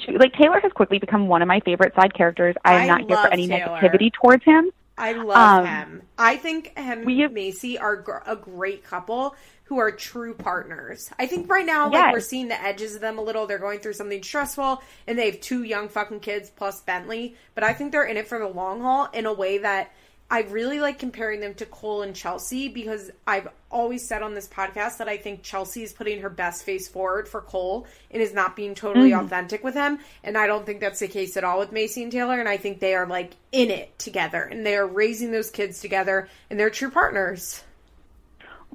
[0.00, 2.56] she, like Taylor has quickly become one of my favorite side characters.
[2.64, 3.78] I am I not here for any Taylor.
[3.80, 4.70] negativity towards him.
[5.00, 6.02] I love Um, him.
[6.18, 11.10] I think him we and Maci are gr- a great couple who are true partners.
[11.18, 13.46] I think right now, like we're seeing the edges of them a little.
[13.46, 17.36] They're going through something stressful, and they have two young fucking kids plus Bentley.
[17.54, 19.92] But I think they're in it for the long haul in a way that
[20.32, 24.46] I really like comparing them to Cole and Chelsea because I've always said on this
[24.46, 28.32] podcast that I think Chelsea is putting her best face forward for Cole and is
[28.32, 29.26] not being totally mm-hmm.
[29.26, 29.98] authentic with him.
[30.22, 32.38] And I don't think that's the case at all with Maci and Taylor.
[32.38, 35.80] And I think they are like in it together and they are raising those kids
[35.80, 37.64] together and they're true partners.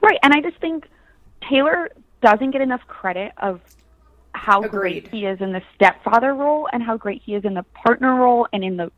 [0.01, 0.89] Right, and I just think
[1.49, 1.89] Taylor
[2.21, 3.61] doesn't get enough credit of
[4.33, 5.05] how Agreed.
[5.05, 8.13] great he is in the stepfather role and how great he is in the partner
[8.13, 8.91] role and in the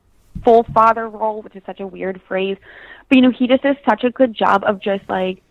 [0.47, 2.55] full father role, which is such a weird phrase.
[3.09, 5.41] But you know, he just does such a good job of just like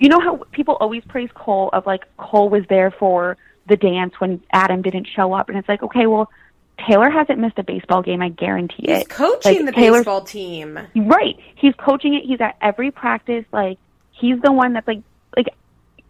[0.00, 3.36] you know how people always praise Cole of like Cole was there for
[3.68, 6.28] the dance when Adam didn't show up and it's like, okay, well
[6.88, 9.08] Taylor hasn't missed a baseball game, I guarantee He's it.
[9.08, 10.78] coaching Like, the Taylor's- baseball team.
[10.94, 11.36] Right.
[11.54, 12.24] He's coaching it.
[12.24, 13.44] He's at every practice.
[13.52, 13.78] Like
[14.10, 15.02] he's the one that's like
[15.36, 15.46] like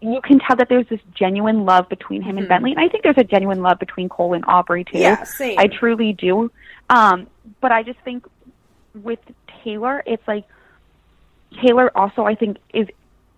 [0.01, 2.73] you can tell that there's this genuine love between him and Bentley.
[2.73, 4.93] And I think there's a genuine love between Cole and Aubrey too.
[4.93, 5.03] Mm-hmm.
[5.03, 5.59] Yeah, same.
[5.59, 6.51] I truly do.
[6.89, 7.27] Um,
[7.61, 8.27] but I just think
[8.95, 9.19] with
[9.65, 10.45] Taylor, it's like
[11.63, 12.89] Taylor also I think is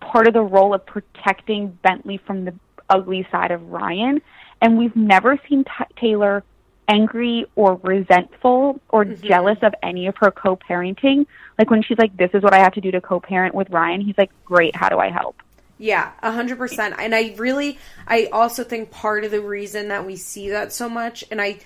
[0.01, 2.53] part of the role of protecting Bentley from the
[2.89, 4.21] ugly side of Ryan.
[4.61, 6.43] And we've never seen Ta Taylor
[6.87, 9.27] angry or resentful or Mm-hmm.
[9.27, 11.25] jealous of any of her co-parenting.
[11.57, 14.01] Like when she's like, "This is what I have to do to co-parent with Ryan,"
[14.01, 15.35] he's like, "Great, how do I help?"
[15.77, 16.95] Yeah, a hundred percent.
[16.99, 17.77] And I really,
[18.07, 21.59] I also think part of the reason that we see that so much, and I,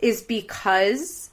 [0.00, 1.30] is because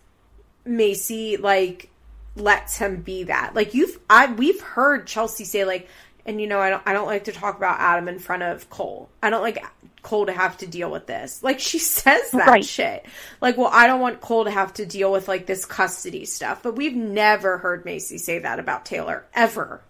[0.67, 1.89] Maci like
[2.35, 3.53] lets him be that.
[3.55, 5.87] Like you've, I we've heard Chelsea say like,
[6.25, 8.69] and you know, I don't, I don't like to talk about Adam in front of
[8.69, 9.09] Cole.
[9.21, 9.63] I don't like
[10.01, 11.43] Cole to have to deal with this.
[11.43, 12.65] Like she says that Right.
[12.65, 13.05] shit.
[13.41, 16.61] Like, well, I don't want Cole to have to deal with like this custody stuff.
[16.63, 19.81] But we've never heard Maci say that about Taylor ever.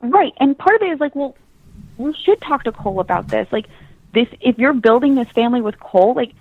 [0.00, 0.32] Right.
[0.38, 1.34] And part of it is like, well,
[1.98, 3.48] we should talk to Cole about this.
[3.50, 3.66] Like
[4.12, 6.32] this if you're building this family with Cole, like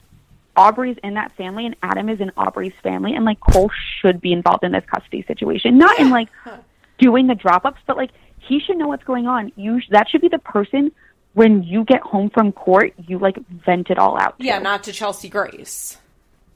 [0.55, 3.71] Aubrey's in that family and Adam is in Aubrey's family and like Cole
[4.01, 5.77] should be involved in this custody situation.
[5.77, 6.29] Not in like
[6.99, 9.51] doing the drop ups, but like he should know what's going on.
[9.55, 10.91] You sh- that should be the person
[11.33, 14.37] when you get home from court, you like vent it all out.
[14.39, 14.45] to.
[14.45, 15.97] Yeah, not to Chelsea Grace.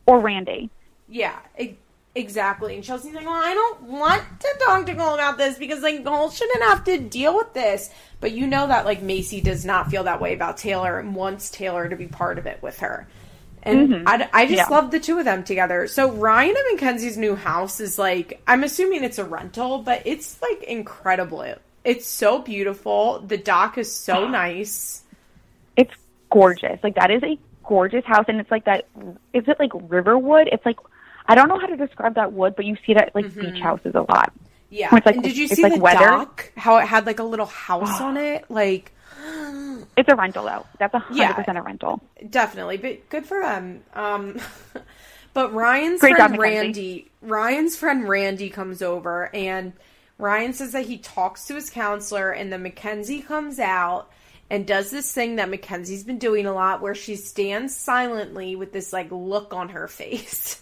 [0.06, 0.70] or Randy.
[1.10, 1.76] Yeah, e-
[2.14, 2.76] exactly.
[2.76, 6.04] And Chelsea's like, well, I don't want to talk to Cole about this because like
[6.06, 7.90] Cole shouldn't have to deal with this.
[8.20, 11.50] But you know that like Maci does not feel that way about Taylor and wants
[11.50, 13.08] Taylor to be part of it with her.
[13.68, 14.08] And mm-hmm.
[14.08, 14.76] I, I just Yeah.
[14.76, 15.88] love the two of them together.
[15.88, 20.42] So Ryan and Mackenzie's new house is like, I'm assuming it's a rental, but it's
[20.42, 21.42] like incredible.
[21.42, 23.20] It, it's so beautiful.
[23.20, 25.04] The dock is so nice.
[25.76, 25.94] It's
[26.30, 26.80] gorgeous.
[26.84, 28.88] Like that is a gorgeous house, and it's like that.
[29.34, 30.48] Is it like Riverwood?
[30.52, 30.78] It's like
[31.28, 33.52] I don't know how to describe that wood, but you see that at, like mm-hmm.
[33.54, 34.34] beach houses a lot.
[34.70, 34.96] Yeah.
[34.96, 36.06] It's like- and did you see like the weather.
[36.06, 36.52] dock?
[36.56, 38.46] How it had like a little house on it?
[38.50, 38.92] Like,
[39.98, 40.66] It's a rental though.
[40.78, 42.02] That's a hundred percent a rental.
[42.30, 43.84] Definitely, but good for them.
[43.94, 44.40] Um,
[45.34, 49.74] but Ryan's Great friend job, Randy, Ryan's friend Randy comes over, and
[50.20, 54.12] Ryan says that he talks to his counselor, and then Mackenzie comes out
[54.50, 58.72] and does this thing that Mackenzie's been doing a lot, where she stands silently with
[58.72, 60.62] this like look on her face.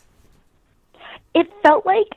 [1.33, 2.07] It felt like.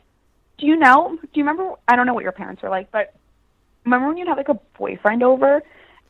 [0.58, 1.16] Do you know?
[1.20, 1.74] Do you remember?
[1.86, 3.14] I don't know what your parents were like, but
[3.84, 5.62] remember when you'd have like a boyfriend over,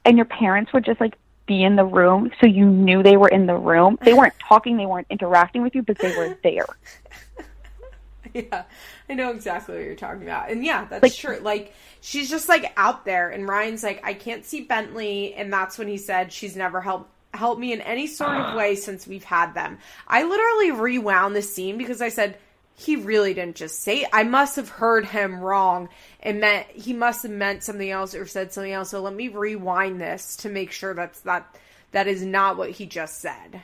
[0.05, 1.15] and your parents would just like
[1.47, 3.99] be in the room, so you knew they were in the room.
[4.03, 6.67] They weren't talking, they weren't interacting with you, but they were there.
[8.35, 8.65] yeah,
[9.09, 10.51] I know exactly what you're talking about.
[10.51, 11.39] And yeah, that's Like- true.
[11.39, 15.79] Like she's just like out there and Ryan's like I can't see Bentley and that's
[15.79, 19.25] when he said she's never helped helped me in any sort of way since we've
[19.25, 19.79] had them.
[20.07, 22.37] I literally rewound the scene because I said
[22.79, 25.89] he really didn't just say I must have heard him wrong
[26.21, 28.91] and meant he must have meant something else or said something else.
[28.91, 31.57] So let me rewind this to make sure that's that
[31.91, 33.61] that is not what he just said.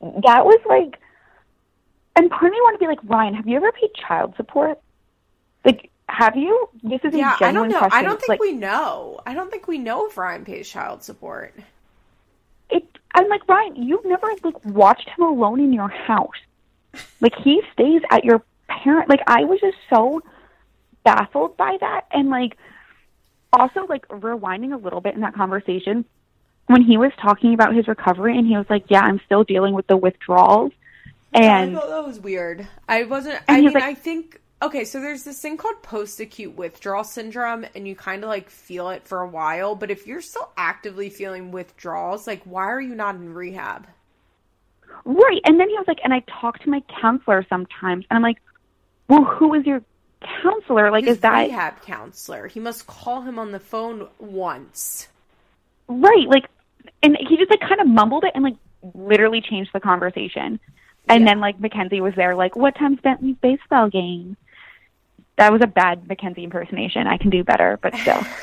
[0.00, 1.00] That was like,
[2.16, 4.78] and part of me want to be like, Ryan, have you ever paid child support?
[5.64, 6.68] Like, have you?
[6.84, 7.78] This is a Yeah, I don't know.
[7.78, 7.98] question.
[7.98, 9.20] I don't think like, we know.
[9.26, 11.54] I don't think we know if Ryan pays child support.
[12.70, 12.84] it
[13.14, 16.30] I'm like Ryan, you've never like watched him alone in your house.
[17.20, 20.22] Like he stays at your parent like I was just so
[21.04, 22.56] baffled by that and like
[23.52, 26.04] also like rewinding a little bit in that conversation
[26.66, 29.74] when he was talking about his recovery and he was like, Yeah, I'm still dealing
[29.74, 30.72] with the withdrawals
[31.32, 32.66] and I thought that was weird.
[32.88, 33.40] I wasn't.
[33.48, 34.84] I mean, like- I think okay.
[34.84, 39.06] So there's this thing called post-acute withdrawal syndrome, and you kind of like feel it
[39.06, 39.74] for a while.
[39.74, 43.86] But if you're still actively feeling withdrawals, like why are you not in rehab?
[45.04, 45.40] Right.
[45.44, 48.04] And then he was like, and I talk to my counselor sometimes.
[48.10, 48.38] And I'm like,
[49.08, 49.82] well, who is your
[50.42, 50.90] counselor?
[50.90, 52.46] Like, His is that rehab counselor?
[52.46, 55.08] He must call him on the phone once.
[55.88, 56.28] right?
[56.28, 56.44] Like,
[57.02, 58.56] and he just like kind of mumbled it and like
[58.94, 60.60] literally changed the conversation.
[61.08, 61.30] And Yeah.
[61.30, 64.36] then like Mackenzie was there, like, what time's Bentley's baseball game?
[65.36, 67.06] That was a bad Mackenzie impersonation.
[67.06, 68.22] I can do better, but still.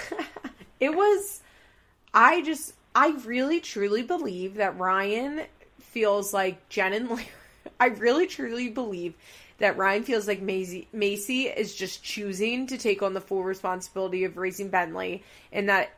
[0.80, 1.42] It was.
[2.14, 2.74] I just.
[2.94, 5.42] I really truly believe that Ryan
[5.98, 7.28] feels like Jen and Larry.
[7.80, 9.16] I really truly believe
[9.58, 14.24] that Ryan feels like Maci, Maci is just choosing to take on the full responsibility
[14.24, 15.90] of raising Bentley, and that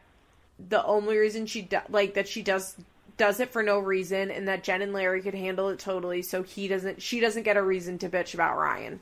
[0.69, 2.77] the only reason she do, like that she does
[3.17, 6.43] does it for no reason, and that Jen and Larry could handle it totally, so
[6.43, 7.01] he doesn't.
[7.01, 9.01] She doesn't get a reason to bitch about Ryan.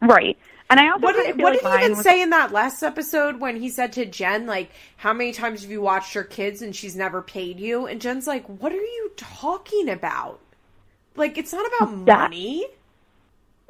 [0.00, 0.38] right.
[0.70, 2.82] And I also What did, what like did he even was say in that last
[2.82, 6.62] episode when he said to Jen, like, how many times have you watched your kids
[6.62, 7.86] and she's never paid you?
[7.86, 10.38] And Jen's like, what are you talking about?
[11.16, 12.66] Like, it's not about That- money.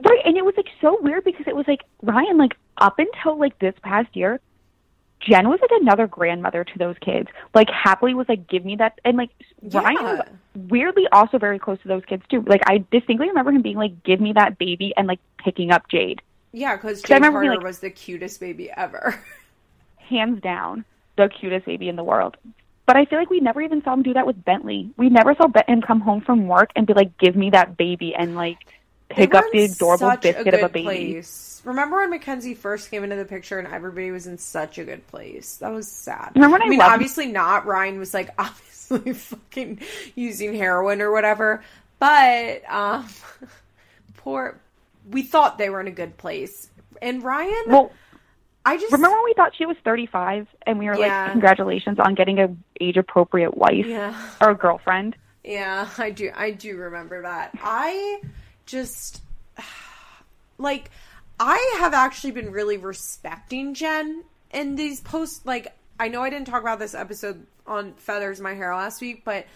[0.03, 3.39] Right, and it was like so weird because it was like Ryan, like up until
[3.39, 4.41] like this past year,
[5.21, 7.29] Jen was like another grandmother to those kids.
[7.55, 9.29] Like happily was like, give me that, and like
[9.63, 10.21] Ryan was
[10.55, 12.43] weirdly also very close to those kids too.
[12.47, 15.83] Like I distinctly remember him being like, give me that baby, and like picking up
[15.91, 16.21] Jayde,
[16.53, 19.19] Yeah, because I Jayde Carter being like- was the cutest baby ever.
[19.97, 20.85] hands down
[21.17, 22.37] the cutest baby in the world.
[22.85, 24.91] But I feel like we never even saw him do that with Bentley.
[24.97, 28.15] We never saw Bentley come home from work and be like, give me that baby,
[28.17, 28.59] and like
[29.09, 30.85] pick up the adorable biscuit of a baby.
[30.85, 31.63] Place.
[31.65, 35.07] Remember when Mackenzie first came into the picture and everybody was in such a good
[35.07, 35.57] place?
[35.57, 36.33] That was sad.
[36.35, 37.67] Remember when I mean, loved- obviously not.
[37.67, 39.81] Ryan was like obviously fucking
[40.17, 41.63] using heroin or whatever,
[42.01, 43.07] but um,
[44.17, 44.59] poor.
[45.09, 46.69] We thought they were in a good place,
[47.01, 47.63] and Ryan.
[47.69, 47.93] Well,
[48.65, 51.23] I just Remember when we thought she was 35 and we were Yeah.
[51.25, 54.15] like, congratulations on getting a age appropriate wife Yeah.
[54.41, 55.17] or girlfriend?
[55.43, 56.31] Yeah, I do.
[56.37, 57.53] I do remember that.
[57.63, 58.21] I
[58.67, 59.23] just
[60.59, 60.91] like
[61.39, 65.41] I have actually been really respecting Jen in these posts.
[65.47, 69.23] Like, I know I didn't talk about this episode on Feathers My Hair last week,
[69.25, 69.47] but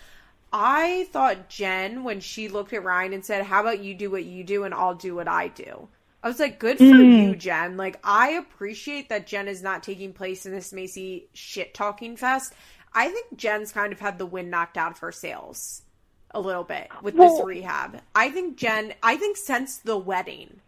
[0.56, 4.24] I thought Jen when she looked at Ryan and said, "How about you do what
[4.24, 5.88] you do and I'll do what I do."
[6.22, 7.38] I was like, "Good for you, mm.
[7.38, 12.16] Jen." Like, I appreciate that Jen is not taking place in this Maci shit talking
[12.16, 12.54] fest.
[12.92, 15.82] I think Jen's kind of had the wind knocked out of her sails
[16.30, 18.00] a little bit with this rehab.
[18.14, 20.60] I think Jen, I think since the wedding,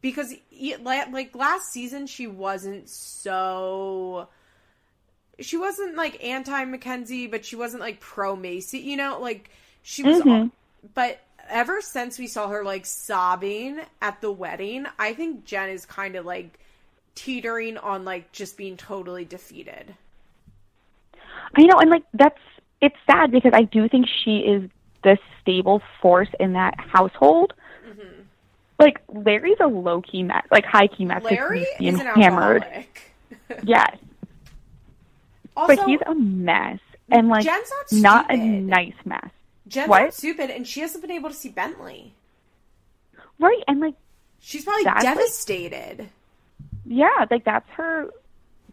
[0.00, 0.34] because
[0.80, 4.28] like last season she wasn't so.
[5.40, 8.82] She wasn't like anti Mackenzie, but she wasn't like pro Maci.
[8.82, 9.50] You know, like
[9.82, 10.22] she was.
[10.22, 10.50] Mhm.
[10.94, 15.86] But ever since we saw her like sobbing at the wedding, I think Jen is
[15.86, 16.58] kind of like
[17.14, 19.94] teetering on like just being totally defeated.
[21.56, 22.38] I know, and like that's
[22.80, 24.68] it's sad because I do think she is
[25.02, 27.52] the stable force in that household.
[27.88, 28.22] Mm-hmm.
[28.78, 31.22] Like Larry's a low key mess, like high key mess.
[31.22, 32.64] Larry is an hammered.
[33.62, 33.98] Yes.
[35.56, 39.30] Also, but he's a mess and like Jen's not not a nice mess.
[39.68, 40.02] Jen's what?
[40.02, 42.14] not stupid, and she hasn't been able to see Bentley.
[43.38, 43.94] Right, and like
[44.40, 46.08] She's probably That's like- devastated.
[46.84, 48.10] yeah, like that's her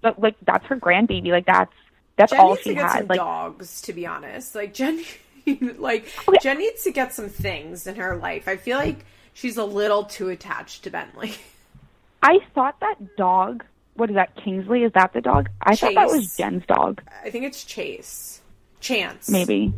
[0.02, 1.28] but like that's her grandbaby.
[1.30, 1.72] Like that's
[2.18, 3.08] that's Jen all she had.
[3.10, 4.54] Like dogs, to be honest.
[4.56, 5.04] Like Jen,
[5.78, 6.38] like Okay.
[6.42, 8.48] Jen needs to get some things in her life.
[8.48, 11.36] I feel like she's a little too attached to Bentley.
[12.24, 13.64] I thought that dog
[13.96, 14.84] what is that, Kingsley?
[14.84, 15.50] Is that the dog?
[15.62, 18.42] I thought that was Jen's dog, I think it's Chase,
[18.80, 19.74] Chance, maybe.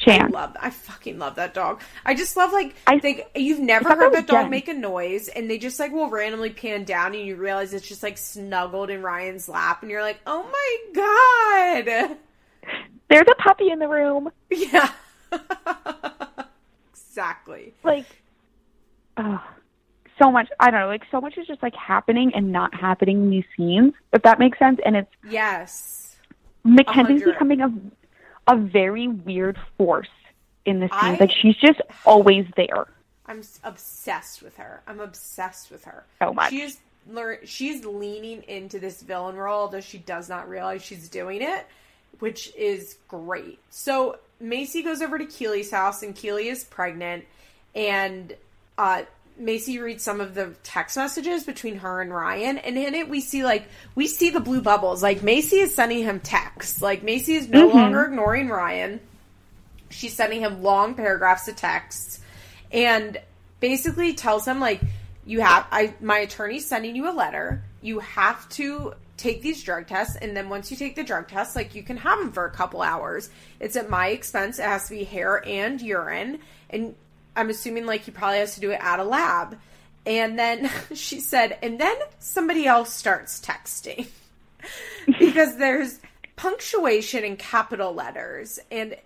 [0.00, 0.32] I Chance.
[0.32, 0.56] love.
[0.60, 1.82] I fucking love that dog.
[2.06, 4.50] I just love like I- think You've never heard that that dog Jen.
[4.50, 7.86] make a noise, and they just like will randomly pan down, and you realize it's
[7.88, 12.16] just like snuggled in Ryan's lap, and you're like, oh my god,
[13.10, 14.30] There's a puppy in the room.
[14.50, 14.92] yeah,
[16.92, 17.74] exactly.
[17.82, 18.06] Like
[19.16, 19.40] ugh,
[20.18, 23.22] so much I don't know, like so much is just like happening and not happening
[23.24, 24.80] in these scenes, if that makes sense.
[24.84, 26.16] And it's Yes,
[26.64, 27.32] Mackenzie's hundred.
[27.32, 27.72] becoming a
[28.52, 30.08] a very weird force
[30.64, 32.86] in the I- Like she's just always there.
[33.26, 34.82] I'm obsessed with her.
[34.86, 36.50] I'm obsessed with her So much.
[36.50, 36.78] She's
[37.10, 37.38] learn.
[37.44, 41.66] She's leaning into this villain role, although she does not realize she's doing it,
[42.20, 43.58] which is great.
[43.70, 47.24] So Maci goes over to Keely's house, and Keely is pregnant,
[47.74, 48.34] and
[48.78, 49.02] uh,
[49.40, 53.20] Maci reads some of the text messages between her and Ryan, and in it we
[53.20, 55.02] see like we see the blue bubbles.
[55.02, 56.82] Like Maci is sending him texts.
[56.82, 57.78] Like Maci is no mm-hmm.
[57.78, 59.00] longer ignoring Ryan.
[59.90, 62.20] She's sending him long paragraphs of texts
[62.70, 63.18] and
[63.60, 64.80] basically tells him like
[65.24, 67.62] you have I my attorney's sending you a letter.
[67.80, 71.56] You have to take these drug tests and then once you take the drug tests
[71.56, 73.30] like you can have them for a couple hours.
[73.60, 74.58] It's at my expense.
[74.58, 76.38] It has to be hair and urine
[76.70, 76.94] and
[77.38, 79.58] I'm assuming like he probably has to do it at a lab.
[80.04, 84.08] And then she said and then somebody else starts texting
[85.06, 86.00] because there's
[86.36, 88.96] punctuation in capital letters and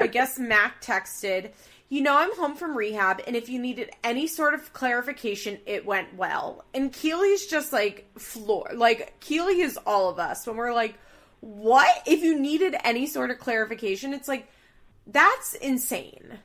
[0.00, 1.50] I guess Mac texted,
[1.88, 5.84] you know, I'm home from rehab, and if you needed any sort of clarification, it
[5.84, 6.64] went well.
[6.72, 8.70] And Keely's just like floor.
[8.74, 10.94] Like, Keely is all of us when we're like,
[11.40, 12.02] what?
[12.06, 14.48] If you needed any sort of clarification, it's like,
[15.06, 16.38] that's insane.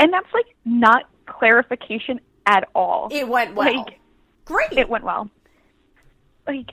[0.00, 3.08] And that's like not clarification at all.
[3.12, 3.72] It went well.
[3.72, 4.00] Like,
[4.46, 4.72] Great.
[4.72, 5.30] it went well.
[6.46, 6.72] Like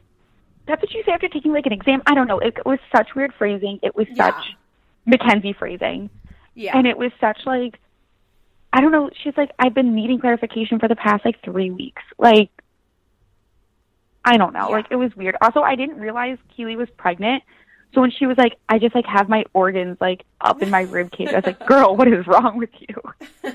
[0.66, 2.02] that's what you say after taking like an exam.
[2.08, 2.40] I don't know.
[2.40, 3.80] It, was such weird phrasing.
[3.84, 4.32] It was Yeah.
[4.32, 4.56] such
[5.06, 6.10] Mackenzie phrasing,
[6.56, 6.76] yeah.
[6.78, 7.80] and it was such like
[8.74, 9.10] I don't know.
[9.24, 12.02] She's like I've been needing clarification for the past like three weeks.
[12.18, 12.50] Like
[14.26, 14.70] I don't know.
[14.70, 14.76] Yeah.
[14.76, 15.36] Like it was weird.
[15.42, 17.44] Also, I didn't realize Keely was pregnant.
[17.94, 20.82] So when she was like, I just like have my organs like up in my
[20.96, 21.30] rib cage.
[21.30, 23.52] I was like, girl, what is wrong with you?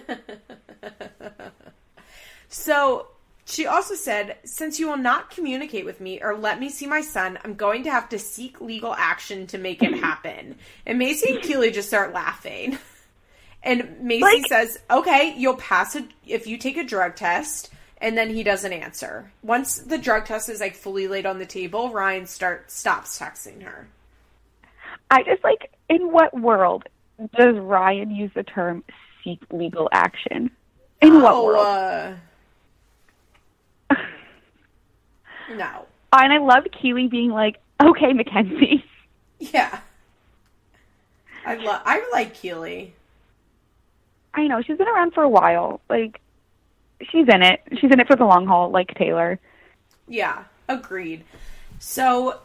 [2.48, 3.06] So
[3.46, 7.00] she also said, since you will not communicate with me or let me see my
[7.00, 10.56] son, I'm going to have to seek legal action to make it happen.
[10.86, 12.78] and Maci and Keely just start laughing.
[13.62, 17.70] And Maci Like- says, okay, you'll pass it if you take a drug test.
[17.98, 19.30] And then he doesn't answer.
[19.42, 23.62] Once the drug test is like fully laid on the table, Ryan start stops texting
[23.62, 23.86] her.
[25.12, 26.84] I just like, in what world
[27.36, 28.82] does Ryan use the term
[29.22, 30.50] seek legal action?
[31.02, 31.66] In what Oh, world?
[31.66, 32.14] uh,
[35.50, 35.86] no.
[36.12, 38.84] and I love Keely being like, okay, Mackenzie.
[39.38, 39.80] Yeah.
[41.44, 41.82] I love.
[41.84, 42.94] I like Keely.
[44.32, 45.80] I know, she's been around for a while.
[45.90, 46.20] Like,
[47.10, 47.60] she's in it.
[47.80, 49.40] She's in it for the long haul, like Taylor.
[50.06, 51.24] Yeah, agreed.
[51.80, 52.38] So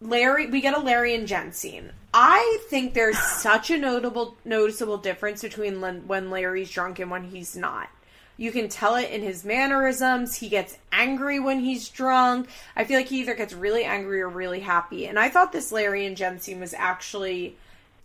[0.00, 1.92] Larry, we get a Larry and Jen scene.
[2.12, 7.56] I think there's such a notable, noticeable difference between when, Larry's drunk and when he's
[7.56, 7.88] not.
[8.36, 10.34] You can tell it in his mannerisms.
[10.34, 12.48] He gets angry when he's drunk.
[12.74, 15.06] I feel like he either gets really angry or really happy.
[15.06, 17.56] And I thought this Larry and Jen scene was actually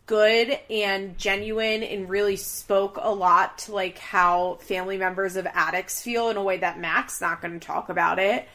[0.07, 6.01] good and genuine and really spoke a lot to like how family members of addicts
[6.01, 8.45] feel in a way that Mac's not going to talk about it.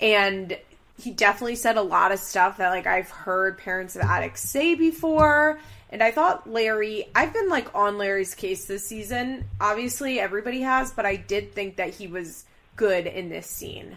[0.00, 0.56] And
[0.98, 4.74] he definitely said a lot of stuff that like I've heard parents of addicts say
[4.74, 5.60] before.
[5.90, 9.44] And I thought Larry, I've been like on Larry's case this season.
[9.60, 12.44] Obviously, everybody has, but I did think that he was
[12.74, 13.96] good in this scene.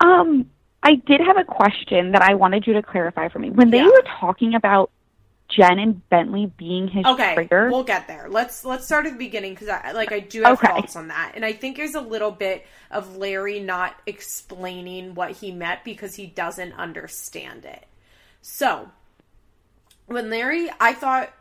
[0.00, 0.50] Um,
[0.82, 3.50] I did have a question that I wanted you to clarify for me.
[3.50, 3.86] When they Yeah.
[3.86, 4.90] were talking about
[5.56, 8.28] Jen and Bentley being his Okay, trigger, we'll get there.
[8.28, 10.60] Let's let's start at the beginning because I like I do have Okay.
[10.60, 15.32] thoughts on that, and I think there's a little bit of Larry not explaining what
[15.32, 17.84] he meant because he doesn't understand it.
[18.40, 18.88] So
[20.06, 21.32] when Larry, I thought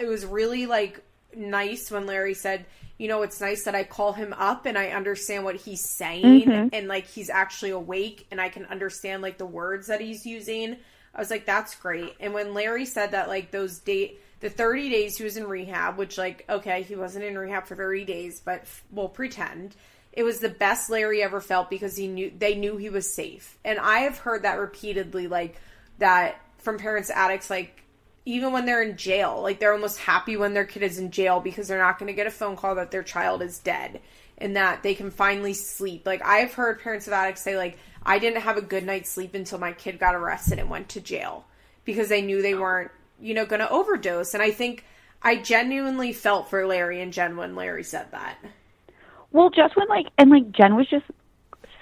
[0.00, 1.02] it was really like
[1.34, 2.66] nice when Larry said,
[2.98, 6.54] you know, it's nice that I call him up and I understand what he's saying
[6.54, 6.70] Mhm.
[6.72, 10.76] and like he's actually awake and I can understand like the words that he's using.
[11.16, 12.14] I was like, that's great.
[12.20, 15.96] And when Larry said that, like those date, the 30 days he was in rehab,
[15.96, 19.74] which like, okay, he wasn't in rehab for 30 days, but we'll pretend.
[20.12, 23.58] It was the best Larry ever felt because he knew they knew he was safe.
[23.64, 25.60] And I have heard that repeatedly, like
[25.98, 27.82] that from parents addicts, like
[28.26, 31.40] even when they're in jail, like they're almost happy when their kid is in jail
[31.40, 34.00] because they're not going to get a phone call that their child is dead
[34.38, 36.06] and that they can finally sleep.
[36.06, 39.34] Like I've heard parents of addicts say like I didn't have a good night's sleep
[39.34, 41.44] until my kid got arrested and went to jail
[41.84, 42.90] because they knew they weren't,
[43.20, 44.34] you know, going to overdose.
[44.34, 44.84] And I think
[45.22, 48.36] I genuinely felt for Larry and Jen when Larry said that.
[49.32, 51.06] Well, just when like and like Jen was just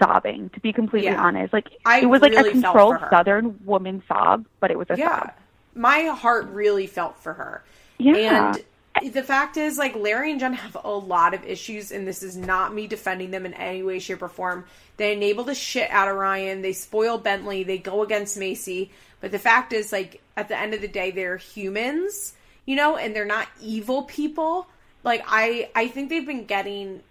[0.03, 0.51] sobbing.
[0.51, 1.23] To be completely Yeah.
[1.23, 2.97] honest, like I it was like a controlled.
[3.11, 5.21] Southern woman sob, but it was a Yeah.
[5.21, 5.33] sob.
[5.75, 7.63] My heart really felt for her.
[7.99, 8.55] Yeah.
[8.55, 8.65] And
[9.03, 12.37] the fact is, like, Larry and Jen have a lot of issues, and this is
[12.37, 14.67] not me defending them in any way, shape, or form.
[14.97, 16.63] They enable the shit out of Ryan.
[16.63, 17.65] They spoil Bentley.
[17.65, 18.91] They go against Maci.
[19.21, 22.35] But the fact is, like, at the end of the day, they're humans,
[22.67, 24.67] you know, and they're not evil people.
[25.03, 27.03] Like, I, I think they've been getting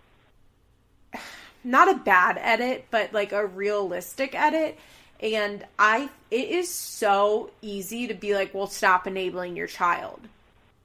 [1.64, 4.78] not a bad edit, but like a realistic edit.
[5.20, 10.20] And I, it is so easy to be like, well, stop enabling your child.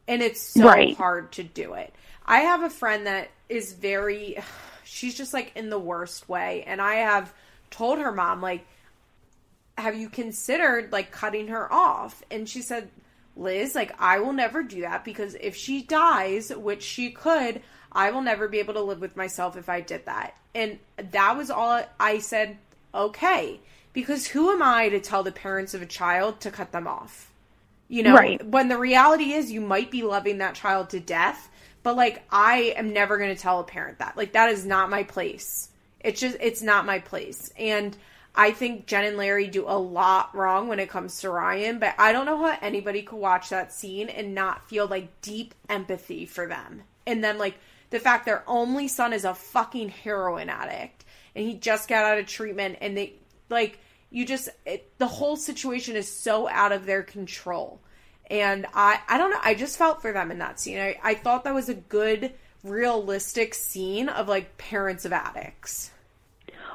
[0.08, 0.96] And it's so Right.
[0.96, 1.94] hard to do it.
[2.26, 4.38] I have a friend that is very,
[4.84, 6.64] she's just like in the worst way.
[6.66, 7.32] And I have
[7.70, 8.66] told her mom, like,
[9.76, 12.22] have you considered like cutting her off?
[12.30, 12.88] And she said,
[13.36, 17.62] Liz, like, I will never do that because if she dies, which she could,
[17.92, 20.34] I will never be able to live with myself if I did that.
[20.54, 22.58] And that was all I said,
[22.94, 23.60] okay.
[23.92, 27.27] Because who am I to tell the parents of a child to cut them off?
[27.88, 28.44] You know, Right.
[28.46, 31.48] when the reality is you might be loving that child to death,
[31.82, 34.16] but like, I am never going to tell a parent that.
[34.16, 35.70] Like, that is not my place.
[36.00, 37.50] It's just, it's not my place.
[37.58, 37.96] And
[38.34, 41.94] I think Jen and Larry do a lot wrong when it comes to Ryan, but
[41.98, 46.26] I don't know how anybody could watch that scene and not feel like deep empathy
[46.26, 46.82] for them.
[47.06, 47.58] And then, like,
[47.90, 51.04] the fact their only son is a fucking heroin addict
[51.34, 53.14] and he just got out of treatment and they,
[53.48, 53.78] like,
[54.10, 57.80] you just, it, the whole situation is so out of their control.
[58.30, 60.78] And I, I don't know, I just felt for them in that scene.
[60.78, 62.32] I, I thought that was a good,
[62.62, 65.90] realistic scene of like parents of addicts.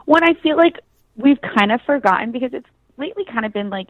[0.05, 0.79] When I feel like
[1.15, 3.87] we've kind of forgotten because it's lately kind of been like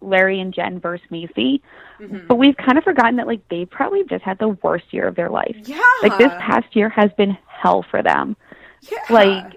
[0.00, 1.60] Larry and Jen versus Maci,
[2.00, 2.26] Mm-hmm.
[2.26, 5.14] but we've kind of forgotten that like they probably just had the worst year of
[5.14, 5.56] their life.
[5.64, 5.80] Yeah.
[6.02, 8.36] Like this past year has been hell for them.
[8.82, 8.98] Yeah.
[9.08, 9.56] Like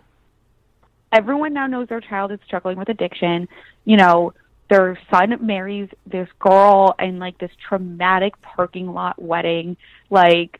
[1.12, 3.48] everyone now knows their child is struggling with addiction.
[3.86, 4.34] You know,
[4.70, 9.78] their son marries this girl in like this traumatic parking lot wedding.
[10.10, 10.60] Like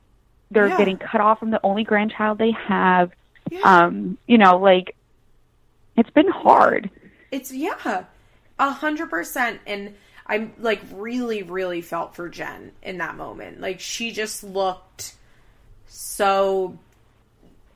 [0.52, 0.78] they're Yeah.
[0.78, 3.12] getting cut off from the only grandchild they have.
[3.50, 3.60] Yeah.
[3.62, 4.96] Um, you know, like
[5.96, 6.90] it's been hard.
[7.32, 8.06] It's yeah,
[8.58, 9.60] a hundred percent.
[9.68, 9.96] And
[10.26, 13.62] I'm like really, really felt for Jen in that moment.
[13.62, 15.14] Like she just looked
[15.88, 16.78] so.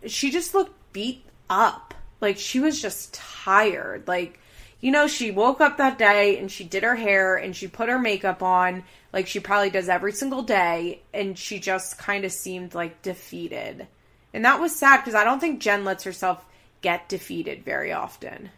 [0.05, 1.93] She just looked beat up.
[2.23, 4.07] Like she was just tired.
[4.07, 4.39] Like
[4.83, 7.87] you know, she woke up that day and she did her hair and she put
[7.87, 8.83] her makeup on,
[9.13, 13.87] like she probably does every single day, and she just kind of seemed like defeated.
[14.33, 16.43] And that was sad because I don't think Jen lets herself
[16.81, 18.49] get defeated very often.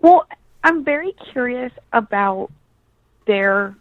[0.00, 0.26] Well,
[0.62, 2.50] I'm very curious about
[3.26, 3.74] their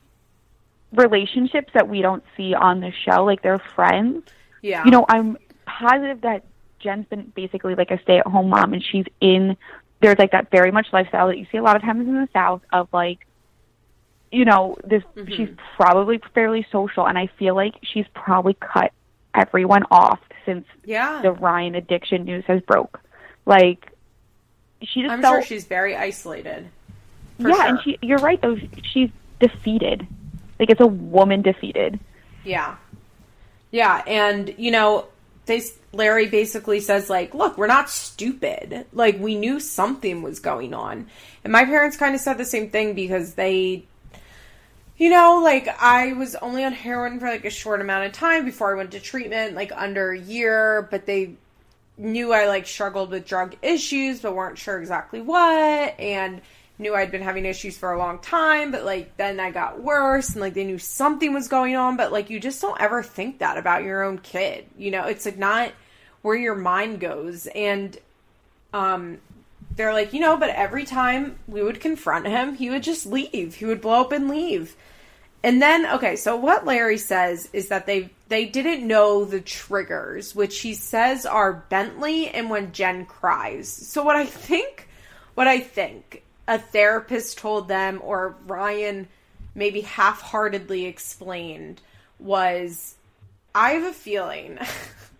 [0.93, 4.23] relationships that we don't see on the show, like their friends.
[4.61, 4.85] Yeah.
[4.85, 6.45] You know, I'm positive that
[6.79, 9.57] Jen's been basically like a stay at home mom and she's in
[10.01, 12.29] there's like that very much lifestyle that you see a lot of times in the
[12.33, 13.19] South of like
[14.31, 15.33] you know, this Mm-hmm.
[15.33, 18.91] she's probably fairly social and I feel like she's probably cut
[19.33, 21.21] everyone off since yeah.
[21.21, 22.99] the Ryan addiction news has broke.
[23.45, 23.91] Like
[24.81, 26.67] she just I'm felt sure she's very isolated.
[27.39, 28.57] yeah, and she you're right though.
[28.93, 29.09] She's
[29.39, 30.05] defeated.
[30.59, 31.99] Like it's a woman defeated.
[32.43, 32.75] Yeah.
[33.71, 35.05] Yeah, and you know,
[35.47, 35.61] they
[35.93, 38.85] Larry basically says like, "Look, we're not stupid.
[38.93, 41.07] Like we knew something was going on."
[41.43, 43.85] And my parents kind of said the same thing because they
[44.97, 48.45] you know, like I was only on heroin for like a short amount of time
[48.45, 51.35] before I went to treatment, like under a year, but they
[51.97, 56.41] knew I like struggled with drug issues but weren't sure exactly what and
[56.79, 60.29] knew I'd been having issues for a long time but like then I got worse
[60.29, 63.39] and like they knew something was going on but like you just don't ever think
[63.39, 64.65] that about your own kid.
[64.77, 65.71] You know, it's like not
[66.21, 67.97] where your mind goes and
[68.73, 69.19] um
[69.75, 73.55] they're like, you know, but every time we would confront him, he would just leave.
[73.55, 74.75] He would blow up and leave.
[75.43, 80.35] And then okay, so what Larry says is that they they didn't know the triggers,
[80.35, 83.69] which he says are Bentley and when Jen cries.
[83.69, 84.89] So what I think
[85.35, 89.07] what I think a therapist told them or Ryan
[89.53, 91.81] maybe half-heartedly explained
[92.19, 92.95] was
[93.53, 94.59] I have a feeling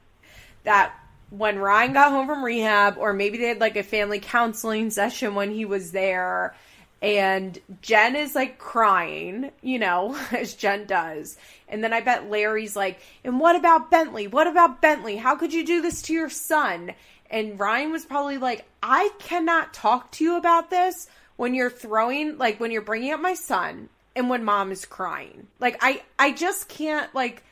[0.64, 0.94] that
[1.30, 5.36] when Ryan got home from rehab, or maybe they had like a family counseling session
[5.36, 6.56] when he was there,
[7.02, 11.38] and Jen is like crying, you know, as Jen does.
[11.68, 14.28] And then I bet Larry's like, and what about Bentley?
[14.28, 15.18] What about Bentley?
[15.18, 16.94] How could you do this to your son?
[17.30, 22.38] And Ryan was probably like, I cannot talk to you about this when you're throwing,
[22.38, 25.48] like, when you're bringing up my son and when mom is crying.
[25.60, 27.44] Like, I, I just can't, like,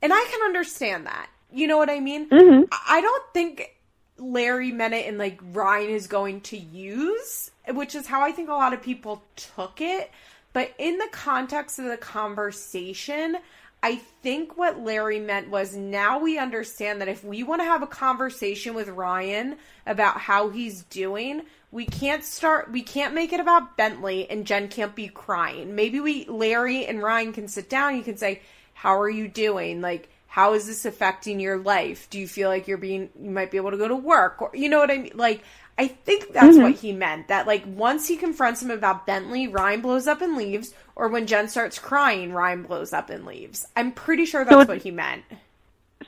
[0.00, 1.28] and I can understand that.
[1.52, 2.28] You know what I mean?
[2.28, 2.62] Mm-hmm.
[2.88, 3.76] I don't think
[4.18, 8.48] Larry meant it and like Ryan is going to use, which is how I think
[8.48, 10.10] a lot of people took it.
[10.52, 13.36] But in the context of the conversation,
[13.82, 17.82] I think what Larry meant was now we understand that if we want to have
[17.82, 19.56] a conversation with Ryan
[19.86, 21.42] about how he's doing,
[21.72, 25.74] we can't start we can't make it about Bentley and Jen can't be crying.
[25.74, 28.42] Maybe we Larry and Ryan can sit down, you can say,
[28.72, 29.80] How are you doing?
[29.80, 32.08] Like how is this affecting your life?
[32.08, 34.50] Do you feel like you're being you might be able to go to work or
[34.54, 35.12] you know what I mean?
[35.14, 35.42] Like
[35.76, 36.62] I think that's mm-hmm.
[36.62, 37.28] what he meant.
[37.28, 41.26] That like once he confronts him about Bentley, Ryan blows up and leaves, or when
[41.26, 43.66] Jen starts crying, Ryan blows up and leaves.
[43.76, 45.24] I'm pretty sure that's so what he meant.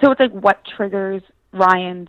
[0.01, 2.09] So it's like what triggers Ryan's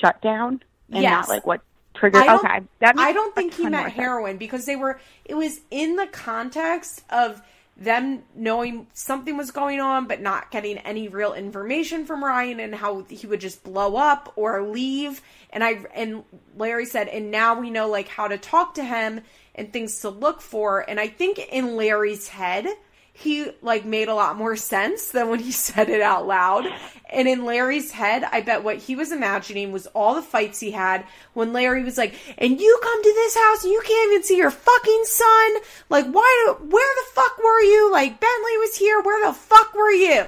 [0.00, 1.10] shutdown, and yes.
[1.10, 1.62] not like what
[1.94, 2.22] triggers.
[2.22, 5.00] Okay, that I don't think he meant heroin because they were.
[5.24, 7.42] It was in the context of
[7.80, 12.74] them knowing something was going on but not getting any real information from Ryan and
[12.74, 15.22] how he would just blow up or leave.
[15.48, 16.22] And I and
[16.56, 19.22] Larry said and now we know like how to talk to him
[19.54, 20.88] and things to look for.
[20.88, 22.66] And I think in Larry's head
[23.12, 26.66] he like made a lot more sense than when he said it out loud.
[27.12, 30.70] And in Larry's head, I bet what he was imagining was all the fights he
[30.70, 31.04] had
[31.34, 34.36] when Larry was like, "And you come to this house and you can't even see
[34.36, 35.50] your fucking son.
[35.88, 36.44] Like, why?
[36.46, 36.64] do?
[36.66, 37.90] Where the fuck were you?
[37.92, 39.00] Like, Bentley was here.
[39.02, 40.24] Where the fuck were you?"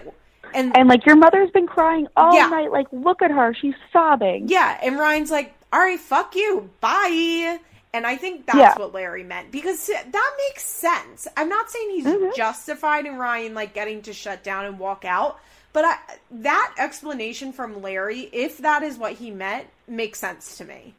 [0.54, 2.48] And and like your mother's been crying all yeah.
[2.48, 2.72] night.
[2.72, 3.54] Like, look at her.
[3.54, 4.48] She's sobbing.
[4.48, 4.78] Yeah.
[4.82, 6.68] And Ryan's like, "All right, fuck you.
[6.80, 7.58] Bye."
[7.94, 8.78] And I think that's yeah.
[8.78, 11.28] what Larry meant because that makes sense.
[11.36, 12.30] I'm not saying he's mm-hmm.
[12.34, 15.38] justified in Ryan like getting to shut down and walk out,
[15.74, 15.96] but I,
[16.30, 20.94] that explanation from Larry, if that is what he meant, makes sense to me.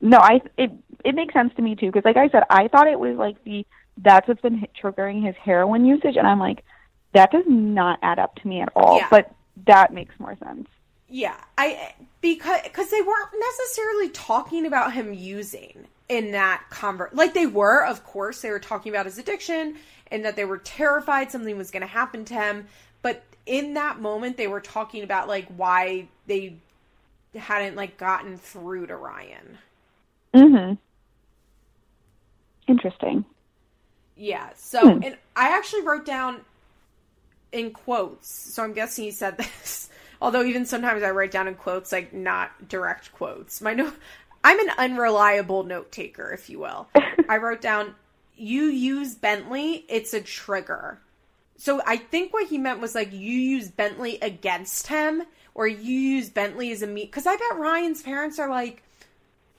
[0.00, 0.70] No, I it
[1.04, 3.42] it makes sense to me too because like I said, I thought it was like
[3.44, 3.66] the
[3.98, 6.64] that's what's been triggering his heroin usage, and I'm like,
[7.12, 8.96] that does not add up to me at all.
[8.96, 9.08] Yeah.
[9.10, 9.34] But
[9.66, 10.68] that makes more sense.
[11.10, 17.34] Yeah, I because because they weren't necessarily talking about him using in that convert like
[17.34, 19.76] they were of course they were talking about his addiction
[20.10, 22.66] and that they were terrified something was going to happen to him
[23.00, 26.56] but in that moment they were talking about like why they
[27.34, 29.58] hadn't like gotten through to Ryan.
[30.34, 30.78] Mhm.
[32.66, 33.24] Interesting.
[34.16, 34.50] Yeah.
[34.56, 35.02] So, hmm.
[35.02, 36.40] and I actually wrote down
[37.52, 38.30] in quotes.
[38.54, 39.89] So I'm guessing he said this.
[40.20, 43.60] Although even sometimes I write down in quotes like not direct quotes.
[43.60, 43.94] My note
[44.42, 46.88] I'm an unreliable note taker, if you will.
[47.28, 47.94] I wrote down
[48.36, 50.98] you use Bentley, it's a trigger.
[51.56, 55.24] So I think what he meant was like you use Bentley against him
[55.54, 58.82] or you use Bentley as a meat cuz I bet Ryan's parents are like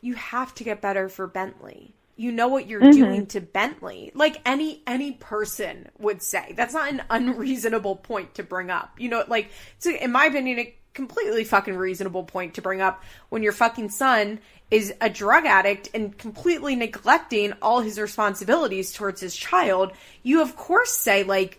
[0.02, 2.92] you have to get better for Bentley you know what you're mm-hmm.
[2.92, 4.12] doing to Bentley.
[4.14, 6.54] Like any any person would say.
[6.56, 9.00] That's not an unreasonable point to bring up.
[9.00, 13.04] You know, like it's in my opinion a completely fucking reasonable point to bring up
[13.30, 14.40] when your fucking son
[14.70, 19.92] is a drug addict and completely neglecting all his responsibilities towards his child.
[20.22, 21.58] You of course say like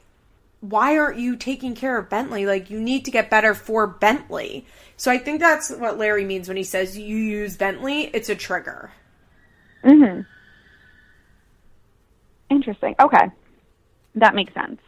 [0.61, 2.47] why aren't you taking care of Bentley?
[2.47, 4.65] Like you need to get better for Bentley.
[4.97, 8.37] So I think that's what Larry means when he says you use Bentley, it's a
[8.37, 8.93] trigger.
[9.85, 10.25] Mhm.
[12.53, 12.95] Interesting.
[13.01, 13.31] Okay.
[14.15, 14.81] That makes sense.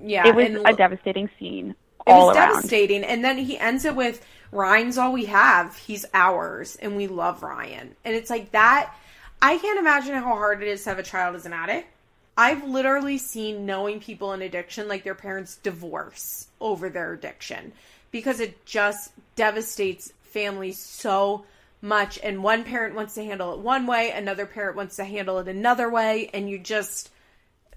[0.00, 0.26] Yeah.
[0.26, 1.74] It was and, a devastating scene.
[2.06, 2.54] It was around.
[2.54, 3.04] devastating.
[3.04, 5.76] And then he ends it with Ryan's all we have.
[5.76, 6.76] He's ours.
[6.76, 7.94] And we love Ryan.
[8.04, 8.94] And it's like that.
[9.40, 11.88] I can't imagine how hard it is to have a child as an addict.
[12.36, 17.72] I've literally seen knowing people in addiction like their parents divorce over their addiction
[18.10, 21.44] because it just devastates families so
[21.84, 25.38] much and one parent wants to handle it one way, another parent wants to handle
[25.38, 27.10] it another way, and you just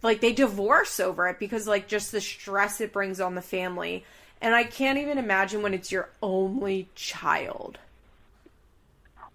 [0.02, 4.04] like they divorce over it because like just the stress it brings on the family.
[4.42, 7.80] And I can't even imagine when it's your only child.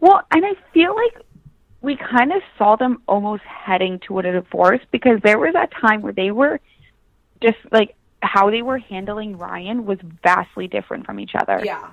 [0.00, 1.24] Well, and I feel like
[1.80, 6.00] we kind of saw them almost heading toward a divorce because there was that time
[6.02, 6.60] where they were
[7.40, 11.60] just like how they were handling Ryan was vastly different from each other.
[11.64, 11.90] Yeah.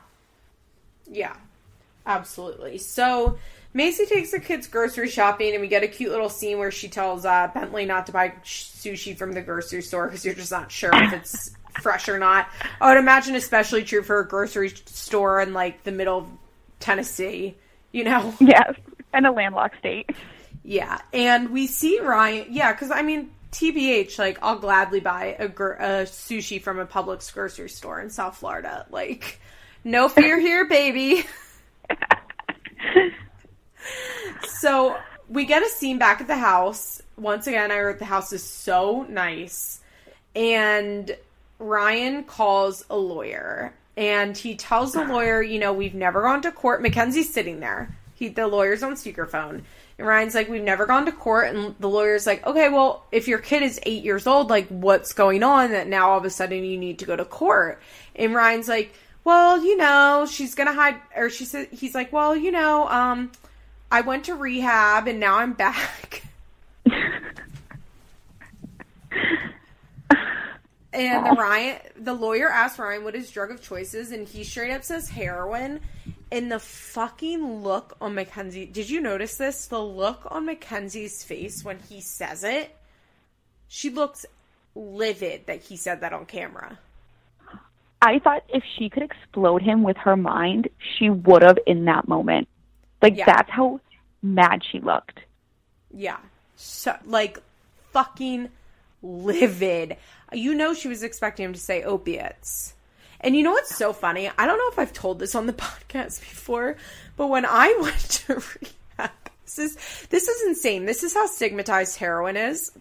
[1.12, 1.36] Yeah.
[2.10, 2.80] Absolutely.
[2.80, 3.38] So
[3.76, 6.90] Maci takes the kids grocery shopping, and we get a cute little scene where she
[6.90, 10.72] tells uh, Bentley not to buy sushi from the grocery store because you're just not
[10.72, 12.50] sure if it's fresh or not.
[12.82, 16.28] I would imagine, especially true for a grocery store in like the middle of
[16.80, 17.56] Tennessee.
[17.92, 18.34] You know?
[18.42, 18.74] Yes,
[19.14, 20.10] and a landlocked state.
[20.64, 22.48] Yeah, and we see Ryan.
[22.50, 26.88] Yeah, because I mean, TBH, like I'll gladly buy a, gr- a sushi from a
[26.88, 28.88] Publix grocery store in South Florida.
[28.90, 29.40] Like,
[29.84, 31.24] no fear here, baby.
[34.50, 34.98] so
[35.30, 37.02] we get a scene back at the house.
[37.18, 39.80] Once again, I wrote the house is so nice.
[40.36, 41.16] And
[41.60, 46.52] Ryan calls a lawyer and he tells the lawyer, you know, we've never gone to
[46.52, 46.82] court.
[46.82, 47.96] Mackenzie's sitting there.
[48.16, 49.64] He the lawyer's on speakerphone.
[49.98, 53.28] And Ryan's like, We've never gone to court and the lawyer's like, Okay, well, if
[53.28, 56.30] your kid is eight years old, like what's going on that now all of a
[56.30, 57.82] sudden you need to go to court?
[58.16, 58.94] And Ryan's like,
[59.26, 63.32] Well, you know, she's gonna hide or she said he's like, Well, you know, um,
[63.92, 66.24] I went to rehab and now I'm back.
[70.94, 74.44] and the Ryan, the lawyer asked Ryan what his drug of choice is, and he
[74.44, 75.80] straight up says heroin.
[76.32, 79.66] And the fucking look on Mackenzie, did you notice this?
[79.66, 82.76] The look on Mackenzie's face when he says it,
[83.68, 84.28] she looks
[84.76, 86.78] livid that he said that on camera.
[88.02, 92.08] I thought if she could explode him with her mind, she would have in that
[92.08, 92.48] moment.
[93.02, 93.26] Like Yeah.
[93.26, 93.80] that's how
[94.22, 95.20] mad she looked.
[95.94, 96.18] Yeah.
[96.56, 97.40] So, like,
[97.92, 98.50] fucking
[99.02, 99.98] livid.
[100.34, 102.74] You know, she was expecting him to say opiates.
[103.22, 104.30] And you know what's so funny?
[104.38, 106.78] I don't know if I've told this on the podcast before,
[107.18, 109.12] but when I went to rehab,
[109.46, 110.86] this is this is insane.
[110.86, 112.72] This is how stigmatized heroin is.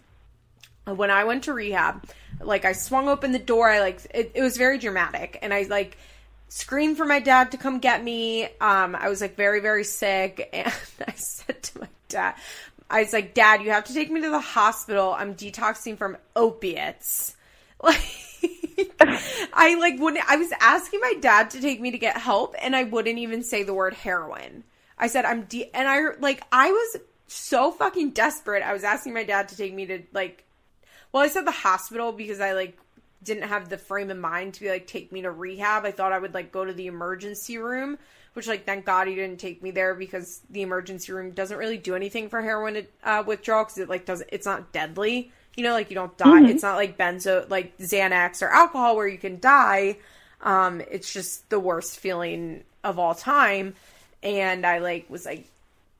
[0.85, 2.03] When I went to rehab,
[2.41, 5.63] like I swung open the door, I like it, it was very dramatic, and I
[5.63, 5.97] like
[6.49, 8.45] screamed for my dad to come get me.
[8.59, 10.73] Um, I was like very, very sick, and
[11.07, 12.35] I said to my dad,
[12.89, 15.13] I was like, Dad, you have to take me to the hospital.
[15.15, 17.35] I'm detoxing from opiates.
[17.81, 18.01] Like,
[19.53, 20.29] I like wouldn't.
[20.29, 23.41] I was asking my dad to take me to get help, and I wouldn't even
[23.41, 24.65] say the word heroin.
[24.97, 26.97] I said I'm de, and I like I was
[27.27, 28.63] so fucking desperate.
[28.63, 30.45] I was asking my dad to take me to like
[31.11, 32.77] well, I said the hospital because I like
[33.23, 35.85] didn't have the frame of mind to be like take me to rehab.
[35.85, 37.97] I thought I would like go to the emergency room,
[38.33, 41.77] which like thank God he didn't take me there because the emergency room doesn't really
[41.77, 45.31] do anything for heroin uh, withdrawal because it like doesn't it's not deadly.
[45.55, 46.47] You know, like you don't die.
[46.47, 49.97] It's not like benzo like Xanax or alcohol where you can die.
[50.41, 53.75] Um, it's just the worst feeling of all time.
[54.23, 55.47] And I like was like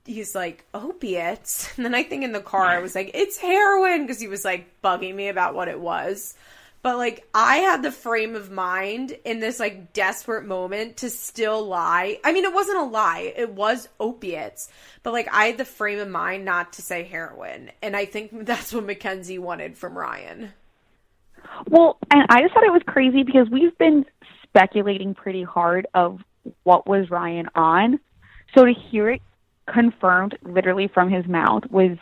[0.06, 4.02] he's like opiates and then i think in the car i was like it's heroin
[4.02, 6.34] because he was like bugging me about what it was
[6.82, 11.64] but like i had the frame of mind in this like desperate moment to still
[11.66, 12.18] lie.
[12.24, 13.32] I mean it wasn't a lie.
[13.36, 14.68] It was opiates.
[15.02, 17.70] But like i had the frame of mind not to say heroin.
[17.82, 20.52] And i think that's what mackenzie wanted from ryan.
[21.68, 24.04] Well, and I just thought it was crazy because we've been
[24.44, 26.20] speculating pretty hard of
[26.64, 27.98] what was Ryan on.
[28.54, 29.22] So to hear it
[29.66, 31.96] confirmed literally from his mouth was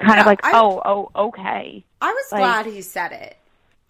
[0.00, 1.84] kind Yeah, of like, I- oh, oh, okay.
[2.00, 3.36] I was Like- glad he said it.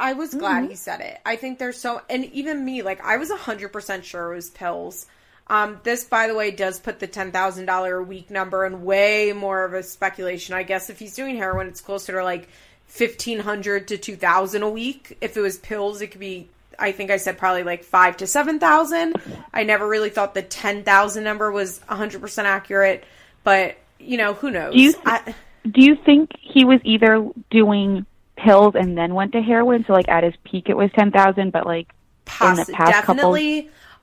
[0.00, 0.70] I was glad Mm-hmm.
[0.70, 1.18] he said it.
[1.26, 4.48] I think there's so, and even me, like I was hundred percent sure it was
[4.50, 5.06] pills.
[5.48, 8.84] Um, this, by the way, does put the ten thousand dollar a week number in
[8.84, 10.54] way more of a speculation.
[10.54, 12.48] I guess if he's doing heroin, it's closer to like
[12.86, 15.16] fifteen hundred to two thousand a week.
[15.20, 16.48] If it was pills, it could be.
[16.78, 19.16] I think I said probably like five to seven thousand.
[19.52, 23.02] I never really thought the ten thousand number was hundred percent accurate,
[23.42, 24.74] but you know who knows.
[24.74, 25.34] Do you th- I,
[25.70, 28.06] Do you think he was either doing
[28.36, 29.84] pills and then went to heroin?
[29.86, 31.88] So like at his peak it was ten thousand, but like
[32.24, 33.36] Poss- in the past couple.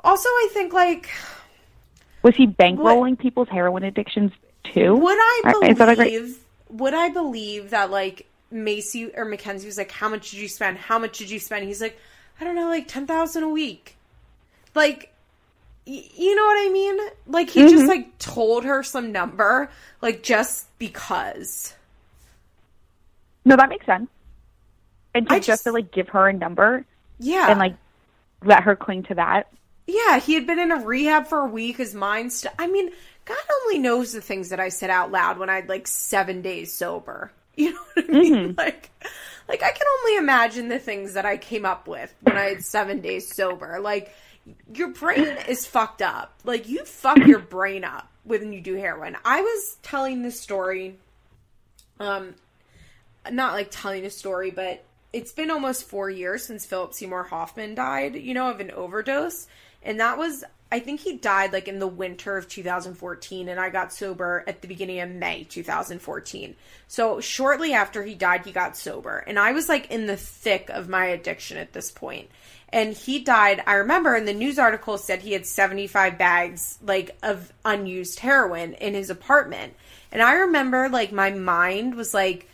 [0.03, 1.09] Also, I think like
[2.21, 4.31] was he bankrolling people's heroin addictions
[4.63, 4.95] too?
[4.95, 6.37] would I believe is great-
[6.69, 10.77] would I believe that like Maci or Mackenzie was like, How much did you spend?
[10.77, 11.65] How much did you spend?
[11.65, 11.99] He's like,
[12.39, 13.95] I don't know, like ten thousand a week.
[14.73, 15.11] Like
[15.85, 16.97] you know what I mean?
[17.27, 17.69] Like he Mm-hmm.
[17.69, 19.69] just like told her some number,
[20.01, 21.73] like just because.
[23.43, 24.09] No, that makes sense.
[25.13, 26.85] And to just, just- to like give her a number
[27.19, 27.49] Yeah.
[27.49, 27.75] and like
[28.43, 29.47] let her cling to that.
[29.87, 31.77] Yeah, he had been in a rehab for a week.
[31.77, 32.89] His mind, st- I mean,
[33.25, 36.41] God only knows the things that I said out loud when I had like seven
[36.41, 37.31] days sober.
[37.57, 38.55] You know what I mean?
[38.57, 38.89] Like,
[39.47, 42.65] like I can only imagine the things that I came up with when I had
[42.65, 43.79] seven days sober.
[43.79, 44.13] Like,
[44.73, 46.33] your brain is fucked up.
[46.43, 49.17] Like you fuck your brain up when you do heroin.
[49.23, 50.97] I was telling this story,
[51.99, 52.35] um,
[53.31, 57.75] not like telling a story, but it's been almost four years since Philip Seymour Hoffman
[57.75, 59.47] died, you know, of an overdose.
[59.81, 60.43] And that was,
[60.75, 64.61] I think he died like in the winter of 2014, and I got sober at
[64.61, 66.53] the beginning of May 2014.
[66.89, 69.19] So shortly after he died, he got sober.
[69.19, 72.29] And I was like in the thick of my addiction at this point.
[72.67, 77.15] And he died, I remember in the news article said he had 75 bags like
[77.23, 79.75] of unused heroin in his apartment.
[80.11, 82.49] And I remember like my mind was like,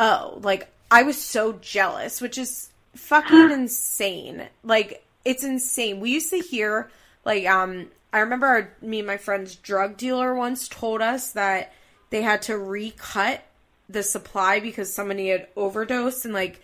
[0.00, 4.48] oh, like I was so jealous, which is fucking insane.
[4.64, 6.00] Like it's insane.
[6.00, 6.90] We used to hear
[7.24, 11.72] like um I remember our, me and my friend's drug dealer once told us that
[12.10, 13.44] they had to recut
[13.88, 16.60] the supply because somebody had overdosed and like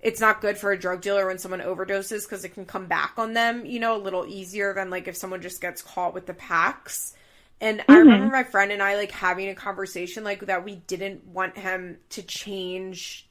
[0.00, 3.14] it's not good for a drug dealer when someone overdoses because it can come back
[3.16, 6.26] on them, you know, a little easier than like if someone just gets caught with
[6.26, 7.14] the packs.
[7.60, 7.92] And mm-hmm.
[7.92, 11.56] I remember my friend and I like having a conversation like that we didn't want
[11.56, 13.26] him to change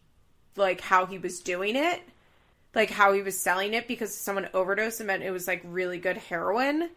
[0.55, 2.01] like how he was doing it,
[2.75, 5.97] like how he was selling it because someone overdosed and meant it was like really
[5.97, 6.89] good heroin.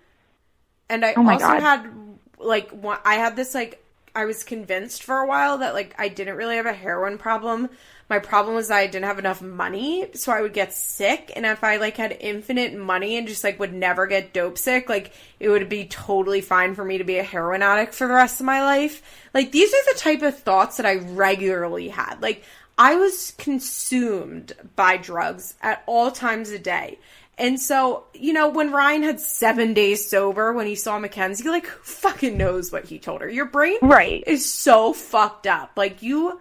[0.90, 1.60] And I oh also God.
[1.60, 1.90] had
[2.38, 3.82] like one, I had this like
[4.14, 7.68] I was convinced for a while that like I didn't really have a heroin problem.
[8.10, 11.30] My problem was I didn't have enough money, so I would get sick.
[11.36, 14.88] And if I like had infinite money and just like would never get dope sick,
[14.88, 18.14] like it would be totally fine for me to be a heroin addict for the
[18.14, 19.02] rest of my life.
[19.34, 22.22] Like these are the type of thoughts that I regularly had.
[22.22, 22.42] Like
[22.78, 26.98] I was consumed by drugs at all times a day.
[27.36, 31.66] And so, you know, when Ryan had seven days sober when he saw Mackenzie, like,
[31.66, 33.28] who fucking knows what he told her?
[33.28, 34.22] Your brain right.
[34.26, 35.72] is so fucked up.
[35.76, 36.40] Like, you,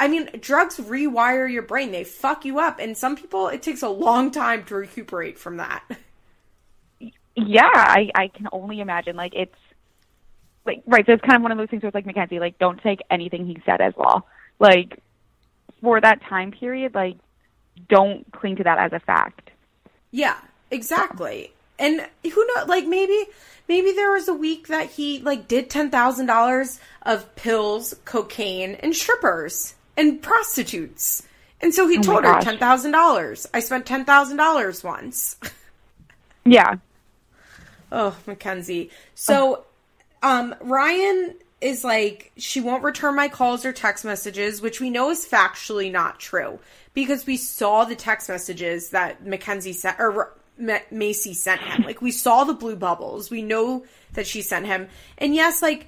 [0.00, 1.92] I mean, drugs rewire your brain.
[1.92, 2.80] They fuck you up.
[2.80, 5.84] And some people, it takes a long time to recuperate from that.
[7.34, 9.16] Yeah, I, I can only imagine.
[9.16, 9.56] Like, it's,
[10.66, 12.58] like, right, so it's kind of one of those things where it's like, Mackenzie, like,
[12.58, 14.20] don't take anything he said as law.
[14.58, 15.02] Like,
[15.82, 17.16] for that time period, like
[17.88, 19.50] don't cling to that as a fact.
[20.10, 20.36] Yeah,
[20.70, 21.52] exactly.
[21.78, 22.68] And who knows?
[22.68, 23.26] Like maybe
[23.68, 28.76] maybe there was a week that he like did ten thousand dollars of pills, cocaine,
[28.76, 31.22] and strippers and prostitutes.
[31.60, 33.46] And so he oh told her ten thousand dollars.
[33.52, 35.36] I spent ten thousand dollars once.
[36.44, 36.76] yeah.
[37.90, 38.90] Oh, Mackenzie.
[39.14, 39.64] So,
[40.22, 45.10] um, Ryan is like she won't return my calls or text messages, which we know
[45.10, 46.58] is factually not true
[46.92, 51.82] because we saw the text messages that Mackenzie sent or Maci sent him.
[51.82, 53.30] Like we saw the blue bubbles.
[53.30, 53.84] We know
[54.14, 54.88] that she sent him.
[55.18, 55.86] And yes, like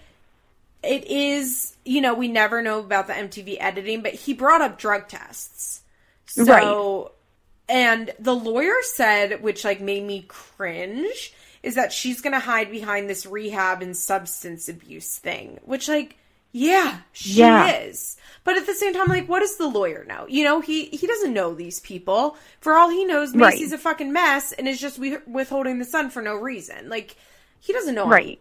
[0.83, 4.79] it is, you know, we never know about the MTV editing, but he brought up
[4.79, 5.83] drug tests.
[6.27, 7.77] So right.
[7.77, 11.33] and the lawyer said which like made me cringe
[11.65, 16.17] is that she's going to hide behind this rehab and substance abuse thing, which like
[16.57, 17.79] yeah, she yeah.
[17.79, 18.17] is.
[18.45, 20.27] But at the same time, like, what does the lawyer know?
[20.29, 22.37] You know, he he doesn't know these people.
[22.61, 23.81] For all he knows, Maci's right.
[23.81, 26.89] a fucking mess and is just withholding the son for no reason.
[26.89, 27.17] Like,
[27.59, 28.07] he doesn't know.
[28.07, 28.39] Right.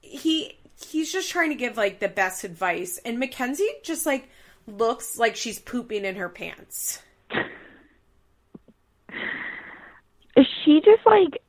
[0.00, 0.56] He
[0.88, 4.30] he's just trying to give like the best advice, and Mackenzie just like
[4.66, 7.02] looks like she's pooping in her pants.
[10.34, 11.42] Is she just like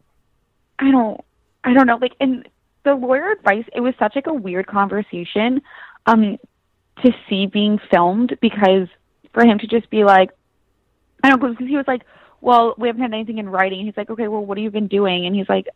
[0.82, 1.24] I don't
[1.64, 2.48] I don't know like and
[2.84, 5.62] the lawyer advice it was such like a weird conversation
[6.08, 6.38] um
[7.03, 8.88] to see being filmed because
[9.34, 10.32] for him to just be like
[11.24, 12.02] I don't know because he was like
[12.41, 13.86] well we haven't had anything in writing.
[13.86, 15.26] He's like okay well what have you been doing?
[15.26, 15.68] And he's like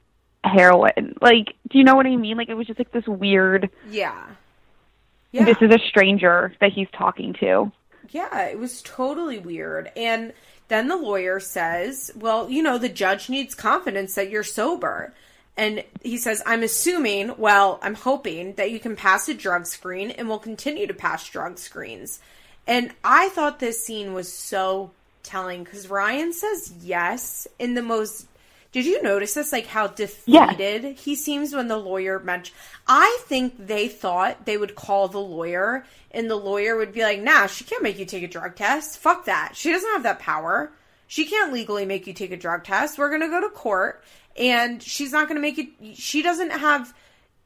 [0.43, 1.15] heroin.
[1.21, 2.37] Like do you know what I mean?
[2.37, 4.25] Like it was just like this weird yeah.
[5.31, 7.71] Yeah this is a stranger that he's talking to.
[8.09, 9.91] Yeah it was totally weird.
[9.95, 10.33] And
[10.67, 15.13] then the lawyer says, Well, you know, the judge needs confidence that you're sober.
[15.57, 20.11] And he says, I'm assuming, well, I'm hoping that you can pass a drug screen
[20.11, 22.19] and will continue to pass drug screens.
[22.67, 24.91] And I thought this scene was so
[25.23, 28.27] telling because Ryan says yes in the most
[28.75, 29.53] did you notice this?
[29.53, 30.89] Like how defeated yeah.
[30.89, 32.57] he seems when the lawyer mentioned.
[32.85, 37.21] I think they thought they would call the lawyer, and the lawyer would be like,
[37.21, 38.97] "Nah, she can't make you take a drug test.
[38.97, 39.53] Fuck that.
[39.55, 40.73] She doesn't have that power.
[41.07, 42.97] She can't legally make you take a drug test.
[42.97, 44.03] We're gonna go to court,
[44.35, 45.69] and she's not gonna make it.
[45.95, 46.93] She doesn't have."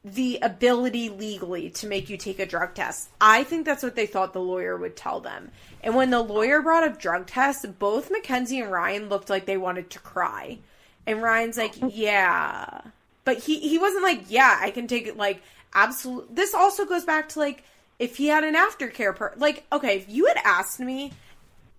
[0.02, 3.10] the ability legally to make you take a drug test.
[3.20, 5.50] I think that's what they thought the lawyer would tell them.
[5.82, 9.58] And when the lawyer brought up drug tests, both Mackenzie and Ryan looked like they
[9.58, 10.58] wanted to cry.
[11.06, 12.80] And Ryan's like, yeah.
[13.24, 15.42] But he, he wasn't like, yeah, I can take it like
[15.74, 16.34] absolute.
[16.34, 17.64] This also goes back to like,
[17.98, 21.12] if he had an aftercare per, like, okay, if you had asked me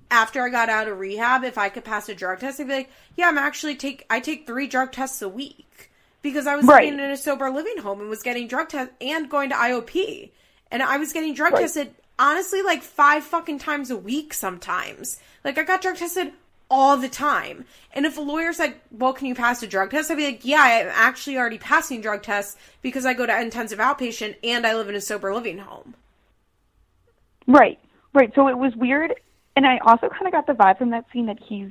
[0.09, 2.73] after I got out of rehab, if I could pass a drug test, I'd be
[2.73, 5.89] like, yeah, I'm actually take I take three drug tests a week
[6.21, 6.85] because I was Right.
[6.85, 10.29] living in a sober living home and was getting drug tests and going to IOP,
[10.69, 11.61] and I was getting drug Right.
[11.61, 15.19] tested honestly like five fucking times a week sometimes.
[15.43, 16.33] Like I got drug tested
[16.71, 17.65] all the time.
[17.93, 20.45] And if a lawyer said, "Well, can you pass a drug test?" I'd be like,
[20.45, 24.73] "Yeah, I'm actually already passing drug tests because I go to intensive outpatient and I
[24.73, 25.93] live in a sober living home."
[27.45, 27.77] Right,
[28.13, 28.33] right.
[28.33, 29.13] So it was weird,
[29.55, 31.69] and I also kind of got the vibe from that scene that he's.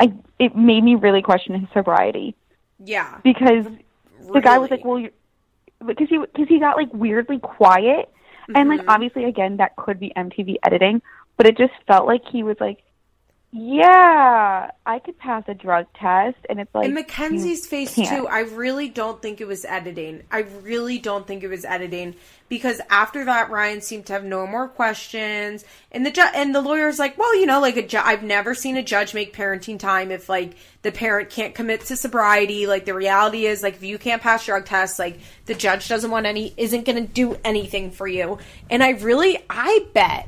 [0.00, 2.34] I it made me really question his sobriety
[2.80, 3.18] Yeah.
[3.22, 3.66] because
[4.32, 5.10] the guy was like, "Well, you,"
[5.84, 8.10] because he because he got like weirdly quiet,
[8.54, 8.88] and like Mhm.
[8.88, 11.02] obviously again that could be MTV editing,
[11.36, 12.82] but it just felt like he was like,
[13.56, 18.08] "Yeah, I could pass a drug test," and it's like and Mackenzie's face can't.
[18.08, 18.26] too.
[18.26, 20.24] I really don't think it was editing.
[20.32, 22.16] I really don't think it was editing
[22.48, 26.60] because after that, Ryan seemed to have no more questions, and the ju- and the
[26.60, 29.78] lawyer's like, well, you know, like a ju- I've never seen a judge make parenting
[29.78, 32.66] time if like the parent can't commit to sobriety.
[32.66, 36.10] Like the reality is, like if you can't pass drug tests, like the judge doesn't
[36.10, 38.38] want any, isn't going to do anything for you.
[38.68, 40.26] And I really, I bet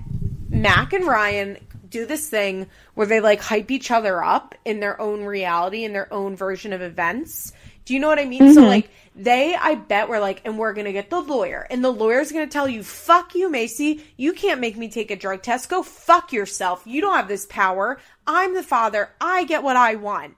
[0.48, 1.58] Mac and Ryan
[1.88, 5.92] do this thing where they like hype each other up in their own reality in
[5.92, 7.52] their own version of events.
[7.84, 8.52] Do you know what I mean?
[8.52, 8.68] So mm-hmm.
[8.68, 11.92] like they I bet were like and we're going to get the lawyer and the
[11.92, 15.42] lawyer's going to tell you fuck you Maci, you can't make me take a drug
[15.42, 15.68] test.
[15.68, 16.82] Go fuck yourself.
[16.84, 17.98] You don't have this power.
[18.26, 19.10] I'm the father.
[19.20, 20.36] I get what I want.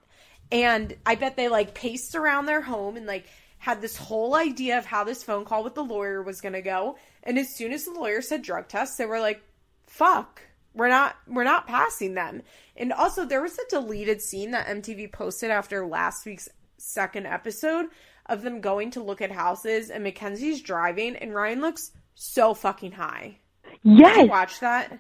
[0.50, 3.26] And I bet they like paced around their home and like
[3.58, 6.62] had this whole idea of how this phone call with the lawyer was going to
[6.62, 6.96] go.
[7.22, 9.42] And as soon as the lawyer said drug test, they were like,
[9.86, 10.42] fuck.
[10.78, 12.42] We're not we're not passing them.
[12.76, 16.48] And also there was a deleted scene that MTV posted after last week's
[16.78, 17.86] second episode
[18.26, 22.92] of them going to look at houses and Mackenzie's driving and Ryan looks so fucking
[22.92, 23.38] high.
[23.64, 24.98] Did you yes, watch that?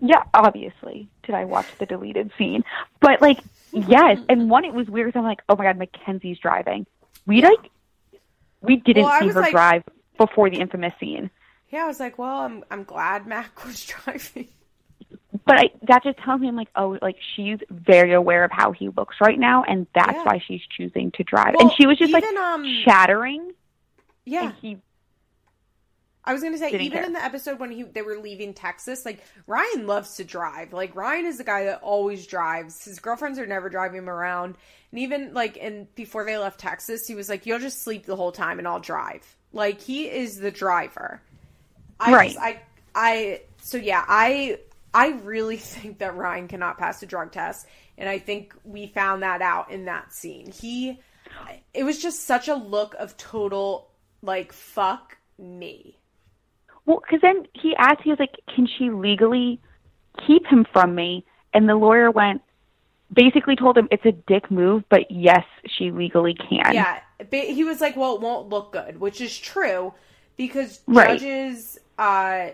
[0.00, 1.10] Yeah, obviously.
[1.24, 2.64] Did I watch the deleted scene?
[3.00, 3.40] But like,
[3.72, 4.18] yes.
[4.18, 4.24] Mm-hmm.
[4.30, 5.12] And one, it was weird.
[5.12, 6.86] 'cause I'm like, oh my god, Mackenzie's driving.
[7.26, 7.70] We like,
[8.62, 9.82] we didn't Well, see her like- drive
[10.16, 11.30] before the infamous scene.
[11.68, 14.48] Yeah, I was like, well, I'm I'm glad Mac was driving.
[15.46, 18.72] But I, that just tells me, I'm like, oh, like she's very aware of how
[18.72, 20.24] he looks right now, and that's Yeah.
[20.24, 21.54] why she's choosing to drive.
[21.58, 23.52] Well, and she was just even, like um, shattering,
[24.24, 24.44] Yeah.
[24.46, 24.78] and he
[26.22, 27.02] I was gonna say, even care.
[27.04, 30.72] in the episode when he they were leaving Texas, like Ryan loves to drive.
[30.72, 32.84] Like Ryan is the guy that always drives.
[32.84, 34.56] His girlfriends are never driving him around.
[34.92, 38.16] And even like in before they left Texas, he was like, "You'll just sleep the
[38.16, 41.22] whole time, and I'll drive." Like he is the driver.
[41.98, 42.32] I Right.
[42.32, 42.60] Just, I
[42.94, 44.58] I so yeah, I
[44.92, 47.66] I really think that Ryan cannot pass a drug test,
[47.98, 50.50] and I think we found that out in that scene.
[50.50, 51.00] He,
[51.74, 53.90] it was just such a look of total
[54.22, 55.96] like fuck me.
[56.86, 59.60] Well, because then he asked, he was like, "Can she legally
[60.26, 62.42] keep him from me?" And the lawyer went,
[63.12, 66.74] basically told him it's a dick move, but yes, she legally can.
[66.74, 67.00] Yeah,
[67.30, 69.94] he was like, "Well, it won't look good," which is true
[70.36, 71.18] because Right.
[71.18, 72.48] judges uh,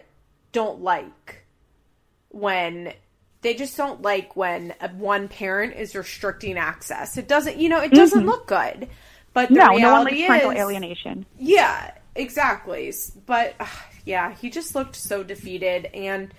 [0.53, 1.46] don't like
[2.31, 2.93] when
[3.43, 7.17] they just don't like when one parent is restricting access.
[7.17, 8.89] It doesn't, you know, it doesn't look good.
[9.33, 11.27] But the No, no one reality likes parental alienation.
[11.39, 12.93] yeah, exactly.
[13.27, 13.67] But uh,
[14.05, 16.33] yeah, he just looked so defeated, and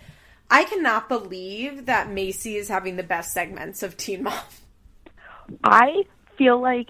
[0.50, 4.34] I cannot believe that Maci is having the best segments of Teen Mom.
[5.64, 6.04] I
[6.38, 6.90] feel like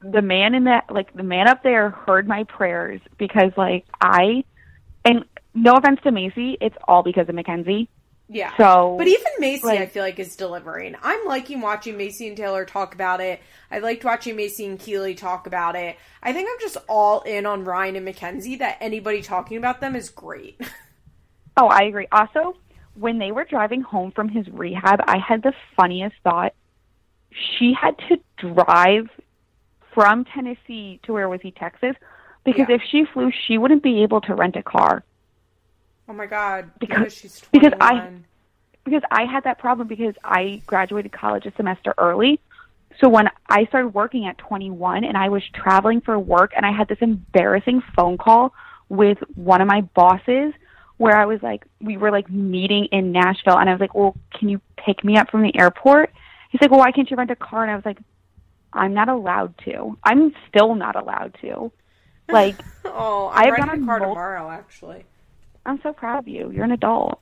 [0.00, 4.44] the man in that, like the man up there, heard my prayers because, like, I,
[5.04, 5.24] and
[5.62, 7.88] no offense to Maci, it's all because of Mackenzie.
[8.30, 8.54] Yeah.
[8.58, 10.94] So, But even Maci, I feel like, is delivering.
[11.02, 13.40] I'm liking watching Maci and Taylor talk about it.
[13.70, 15.96] I liked watching Maci and Keeley talk about it.
[16.22, 19.96] I think I'm just all in on Ryan and Mackenzie that anybody talking about them
[19.96, 20.60] is great.
[21.60, 22.06] Oh, I agree.
[22.12, 22.54] Also,
[22.94, 26.54] when they were driving home from his rehab, I had the funniest thought.
[27.32, 29.08] She had to drive
[29.92, 31.96] from Tennessee to where was he, Texas?
[32.44, 32.76] Because Yeah.
[32.76, 35.02] if she flew, she wouldn't be able to rent a car.
[36.08, 36.70] Oh my god.
[36.78, 37.98] Because- Because, she's because 21.
[37.98, 38.10] I-
[38.84, 42.40] Because I had that problem because I graduated college a semester early.
[43.00, 46.72] So when I started working at 21 and I was traveling for work and I
[46.72, 48.54] had this embarrassing phone call
[48.88, 50.54] with one of my bosses
[50.96, 54.16] where I was like, we were like meeting in Nashville and I was like, well,
[54.34, 56.10] can you pick me up from the airport?
[56.50, 57.62] He's like, well, why can't you rent a car?
[57.62, 57.98] And I was like,
[58.72, 59.98] I'm not allowed to.
[60.02, 61.70] I'm still not allowed to.
[62.30, 65.04] Like, Oh, I'm gone renting a car mul- tomorrow, actually.
[65.68, 66.50] I'm so proud of you.
[66.50, 67.20] You're an adult.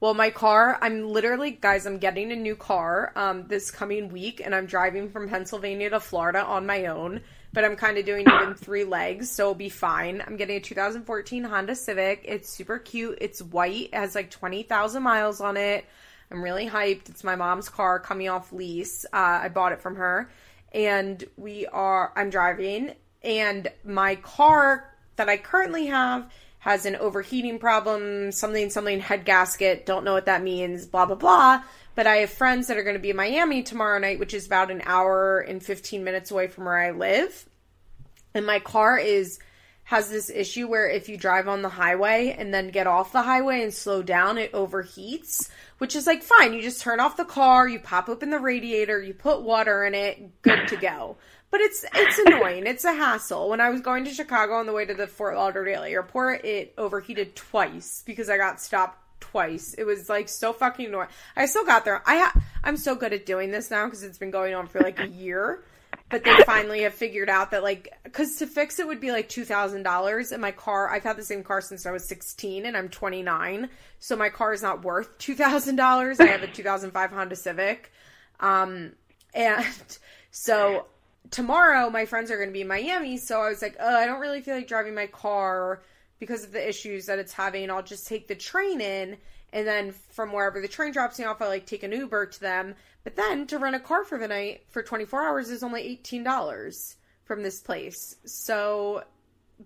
[0.00, 4.40] Well, my car, I'm literally, guys, I'm getting a new car um, this coming week,
[4.44, 7.20] and I'm driving from Pennsylvania to Florida on my own.
[7.52, 10.22] But I'm kind of doing it in three legs, so it'll be fine.
[10.26, 12.22] I'm getting a 2014 Honda Civic.
[12.24, 13.18] It's super cute.
[13.20, 13.90] It's white.
[13.92, 15.84] It has like 20,000 miles on it.
[16.30, 17.10] I'm really hyped.
[17.10, 19.04] It's my mom's car coming off lease.
[19.12, 20.30] Uh, I bought it from her,
[20.72, 22.12] and we are.
[22.16, 26.30] I'm driving, and my car that I currently have
[26.64, 29.84] has an overheating problem, something, something head gasket.
[29.84, 30.86] Don't know what that means.
[30.86, 31.62] Blah blah blah.
[31.94, 34.46] But I have friends that are going to be in Miami tomorrow night, which is
[34.46, 37.46] about an hour and 15 minutes away from where I live.
[38.32, 39.38] And my car is
[39.84, 43.20] has this issue where if you drive on the highway and then get off the
[43.20, 46.54] highway and slow down, it overheats, which is like fine.
[46.54, 49.94] You just turn off the car, you pop open the radiator, you put water in
[49.94, 51.18] it, good to go.
[51.54, 52.66] But it's it's annoying.
[52.66, 53.48] It's a hassle.
[53.48, 56.74] When I was going to Chicago on the way to the Fort Lauderdale airport, it
[56.76, 59.72] overheated twice because I got stopped twice.
[59.74, 61.10] It was like so fucking annoying.
[61.36, 62.02] I still got there.
[62.06, 64.80] I ha- I'm so good at doing this now because it's been going on for
[64.80, 65.62] like a year
[66.10, 69.28] but they finally have figured out that like because to fix it would be like
[69.28, 72.66] two thousand dollars and my car i've had the same car since i was 16
[72.66, 73.70] and i'm 29
[74.00, 77.92] so my car is not worth two thousand dollars i have a 2005 honda civic
[78.40, 78.92] um
[79.34, 79.64] and
[80.32, 80.86] so
[81.30, 84.06] tomorrow my friends are going to be in miami so i was like oh i
[84.06, 85.82] don't really feel like driving my car
[86.18, 87.70] because of the issues that it's having.
[87.70, 89.16] I'll just take the train in
[89.52, 92.40] and then from wherever the train drops me off i like take an uber to
[92.40, 92.74] them.
[93.04, 96.94] But then to rent a car for the night for 24 hours is only $18
[97.24, 98.16] from this place.
[98.24, 99.04] So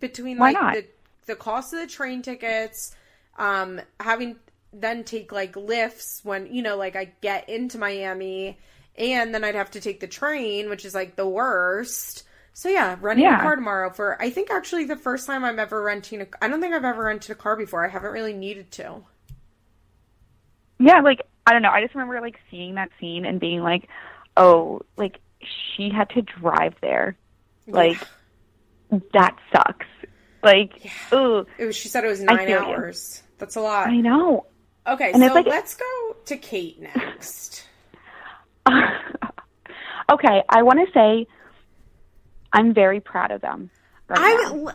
[0.01, 0.87] between like the
[1.27, 2.95] the cost of the train tickets,
[3.39, 4.37] um having
[4.73, 8.59] then take like lifts when, you know, like I get into Miami
[8.99, 12.25] and then I'd have to take the train, which is like the worst.
[12.53, 13.39] So yeah, renting Yeah.
[13.39, 16.49] a car tomorrow for I think actually the first time I'm ever renting a I
[16.49, 17.85] don't think I've ever rented a car before.
[17.85, 19.03] I haven't really needed to.
[20.79, 21.71] Yeah, like I don't know.
[21.71, 23.89] I just remember like seeing that scene and being like,
[24.37, 27.17] "Oh, like she had to drive there.
[27.67, 27.99] Like
[29.13, 29.87] that sucks."
[30.43, 32.59] Like, ooh, was she said it was 9 feel you.
[32.59, 33.23] hours.
[33.39, 33.89] That's a lot.
[33.89, 34.47] I know.
[34.87, 37.67] Okay, And so like- let's go to Kate next.
[40.13, 41.27] okay, I want to say
[42.53, 43.71] I'm very proud of them.
[44.09, 44.19] Right.
[44.47, 44.73] I'm li-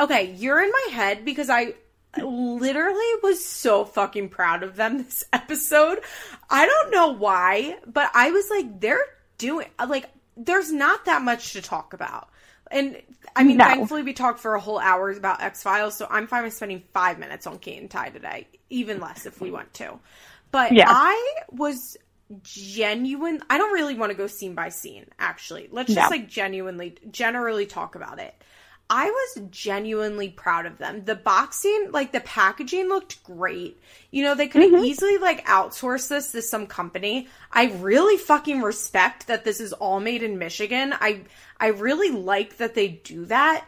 [0.00, 0.32] okay.
[0.34, 1.74] You're in my head because I
[2.20, 6.00] literally was so fucking proud of them this episode.
[6.48, 9.04] I don't know why, but I was like, they're
[9.38, 10.08] doing like.
[10.36, 12.28] There's not that much to talk about.
[12.70, 12.96] And
[13.36, 13.64] I mean, No.
[13.64, 16.82] thankfully, we talked for a whole hour about X Files, so I'm fine with spending
[16.94, 19.98] five minutes on Kate and Ty today, even less if we want to.
[20.50, 20.86] But Yeah.
[20.88, 21.98] I was
[22.42, 23.42] genuine.
[23.50, 25.68] I don't really want to go scene by scene, actually.
[25.70, 26.16] Let's just No.
[26.16, 28.34] like genuinely, generally talk about it.
[28.92, 31.04] I was genuinely proud of them.
[31.04, 33.80] The boxing, like the packaging looked great.
[34.10, 34.84] You know, they could have mm-hmm.
[34.84, 37.28] easily like outsource this to some company.
[37.52, 40.92] I really fucking respect that this is all made in Michigan.
[40.92, 41.22] I
[41.60, 43.64] I really like that they do that.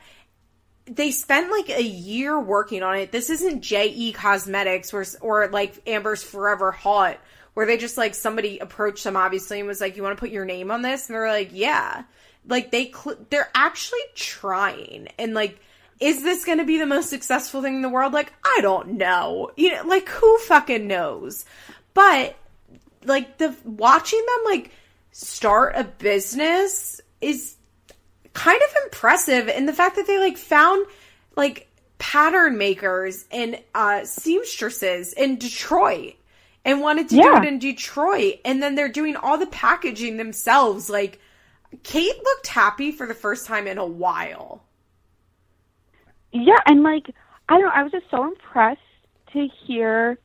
[0.87, 3.13] They spent like a year working on it.
[3.13, 7.19] This isn't JE Cosmetics or or like Amber's Forever Hot
[7.55, 10.31] where they just like somebody approached them obviously and was like, "You want to put
[10.31, 12.05] your name on this?" And they're like, "Yeah."
[12.47, 15.61] Like they cl- they're actually trying and like
[16.01, 18.13] is this going to be the most successful thing in the world?
[18.13, 19.53] Like I don't know.
[19.57, 21.45] You know, like who fucking knows?
[21.95, 22.37] But
[23.05, 24.73] like the watching them like
[25.13, 27.57] start a business is
[28.33, 30.87] kind of impressive and the fact that they like found
[31.37, 31.69] like
[31.99, 36.15] pattern makers and uh seamstresses in Detroit
[36.65, 37.23] and wanted to Yeah.
[37.23, 41.21] do it in Detroit and then they're doing all the packaging themselves like
[41.83, 44.63] Kate looked happy for the first time in a while.
[46.33, 47.11] Yeah, and like
[47.49, 48.81] I don't know, I was just so impressed
[49.33, 50.19] to hear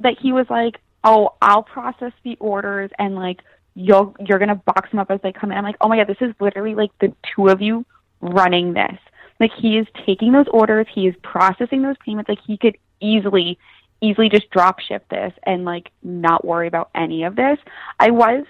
[0.00, 3.40] that he was like, "Oh, I'll process the orders and like
[3.74, 6.06] you'll you're gonna box them up as they come in." I'm like, "Oh my god,
[6.08, 7.84] this is literally like the two of you
[8.20, 8.98] running this."
[9.40, 12.28] Like he is taking those orders, he is processing those payments.
[12.28, 13.58] Like he could easily,
[14.00, 17.58] easily just drop ship this and like not worry about any of this.
[17.98, 18.44] I was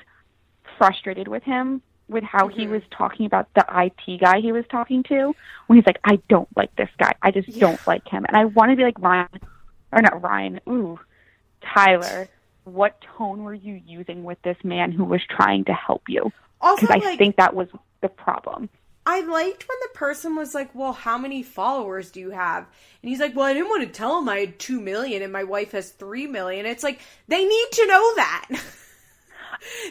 [0.78, 2.72] frustrated with him with how he mm-hmm.
[2.72, 5.34] was talking about the IT guy he was talking to
[5.66, 7.12] when he's like, I don't like this guy.
[7.22, 8.24] I just don't like him.
[8.28, 9.28] And I want to be like Ryan,
[9.92, 10.98] or not Ryan, ooh,
[11.62, 12.28] Tyler,
[12.64, 16.30] what tone were you using with this man who was trying to help you?
[16.60, 17.68] Because I like, think that was
[18.00, 18.68] the problem.
[19.06, 22.66] I liked when the person was like, "Well, how many followers do you have?"
[23.02, 25.32] And he's like, "Well, I didn't want to tell him I had two million and
[25.32, 26.66] my wife has three million.
[26.66, 28.48] It's like they need to know that.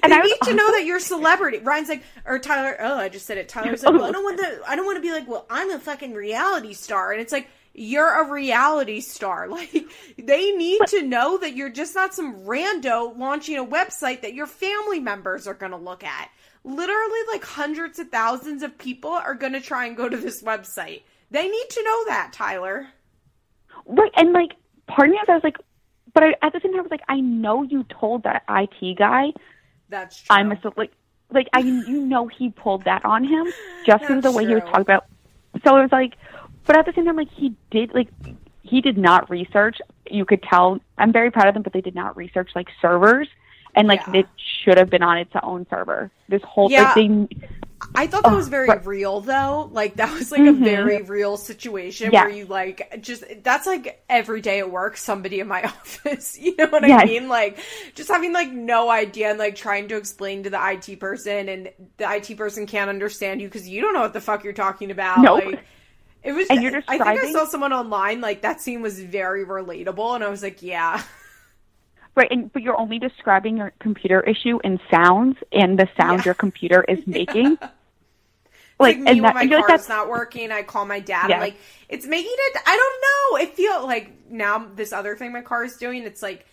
[0.02, 1.60] And they I need to know that you're a celebrity.
[1.60, 2.76] Ryan's like, or Tyler.
[2.80, 3.49] Oh, I just said it.
[3.49, 4.61] Tyler's like, well, I don't want to.
[4.68, 7.48] I don't want to be like, well, I'm a fucking reality star, and it's like.
[7.76, 9.48] You're a reality star.
[9.48, 9.73] Like
[10.15, 14.45] they need to know that you're just not some rando launching a website that your
[14.45, 16.30] family members are going to look at.
[16.64, 20.41] Literally like hundreds of thousands of people are going to try and go to this
[20.41, 21.02] website.
[21.30, 22.88] They need to know that, Tyler.
[23.85, 24.53] Right, and like
[24.88, 25.57] part of me, I was like,
[26.14, 28.98] but I, at the same time, I was like, I know you told that IT
[28.98, 29.34] guy
[29.90, 30.35] That's true.
[30.35, 30.91] I'm a so- like
[31.31, 33.52] like I you know he pulled that on him
[33.85, 35.06] just of the way he was talking about.
[35.65, 36.14] So it was like,
[36.65, 38.10] but at the same time, like he did like
[38.61, 39.77] he did not research.
[40.10, 40.80] You could tell.
[40.98, 43.27] I'm very proud of them, but they did not research like servers.
[43.76, 44.22] And like Yeah.
[44.22, 44.26] it
[44.64, 46.12] should have been on its own server.
[46.30, 46.94] This whole Yeah.
[46.95, 47.28] like they
[47.95, 49.70] I thought that Oh, was very but- real though.
[49.74, 50.50] Like that was like Mhm.
[50.62, 52.24] a very real situation Yeah.
[52.26, 56.40] where you like just that's like every day at work somebody in my office.
[56.40, 57.28] You know what I mean?
[57.28, 57.60] Like
[57.94, 61.72] just having like no idea and like trying to explain to the IT person and
[61.98, 64.90] the IT person can't understand you because you don't know what the fuck you're talking
[64.90, 65.20] about.
[65.20, 65.44] Nope.
[65.45, 65.60] Like
[66.24, 69.45] it was And you're I think I saw someone online like that scene was very
[69.45, 71.02] relatable and I was like, yeah.
[72.15, 76.26] right, and but you're only describing your computer issue in sounds and the sound Yeah.
[76.26, 77.57] your computer is making.
[78.80, 81.30] like, me and when my feel like that's not working, I call my dad.
[81.30, 81.40] Yeah.
[81.40, 81.56] Like,
[81.90, 82.57] it's making it.
[82.65, 83.44] I don't know.
[83.48, 86.03] It feel like now this other thing my car is doing.
[86.03, 86.45] It's like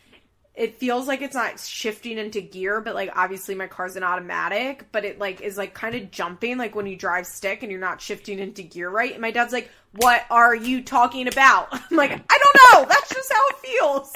[0.55, 4.85] it feels like it's not shifting into gear, but like obviously my car's an automatic,
[4.93, 7.81] but it like is like kind of jumping like when you drive stick and you're
[7.81, 9.13] not shifting into gear right.
[9.13, 12.89] And my dad's like, "What are you talking about?" I'm like, "I don't know.
[12.89, 14.13] That's just how it feels."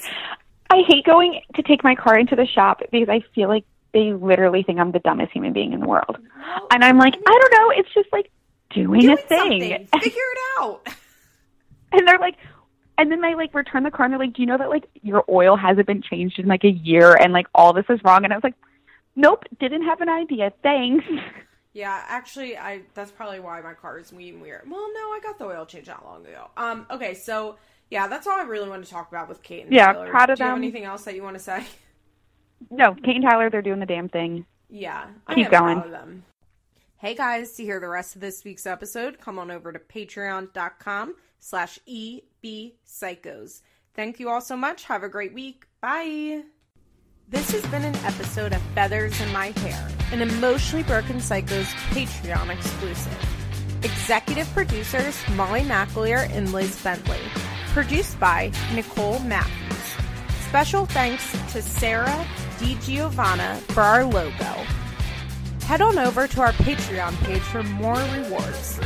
[0.70, 4.12] I hate going to take my car into the shop because I feel like they
[4.12, 6.16] literally think I'm the dumbest human being in the world.
[6.70, 8.30] And I'm like, I don't know, it's just like
[8.70, 9.60] doing, Doing a thing.
[10.00, 10.80] Figure it out.
[11.92, 12.36] and they're like
[12.96, 14.84] and then they like return the car and they're like, Do you know that like
[15.02, 18.24] your oil hasn't been changed in like a year and like all this is wrong?
[18.24, 18.54] And I was like,
[19.16, 20.52] Nope, didn't have an idea.
[20.62, 21.04] Thanks.
[21.76, 24.40] Yeah, actually, I that's probably why my car is weird.
[24.40, 24.62] weird.
[24.70, 26.48] Well, no, I got the oil change not long ago.
[26.56, 27.56] Um, okay, so
[27.90, 30.10] yeah, that's all I really wanted to talk about with Kate and Yeah, Taylor.
[30.10, 31.64] proud of Do you have anything else that you want to say?
[32.70, 34.46] No, Kate and Tyler, they're doing the damn thing.
[34.70, 35.78] Yeah, I Keep proud going.
[35.78, 36.24] of them.
[36.96, 41.14] Hey guys, to hear the rest of this week's episode, come on over to patreon.com
[41.40, 43.60] slash ebpsychos.
[43.94, 44.84] Thank you all so much.
[44.84, 45.66] Have a great week.
[45.80, 46.42] Bye.
[47.28, 52.48] This has been an episode of Feathers in My Hair, an Emotionally Broken Psychos Patreon
[52.50, 53.18] exclusive.
[53.82, 57.20] Executive producers Molly McAleer and Liz Bentley.
[57.74, 59.96] Produced by Nicole Matthews.
[60.46, 62.24] Special thanks to Sarah
[62.58, 64.64] DiGiovanna for our logo.
[65.64, 68.78] Head on over to our Patreon page for more rewards.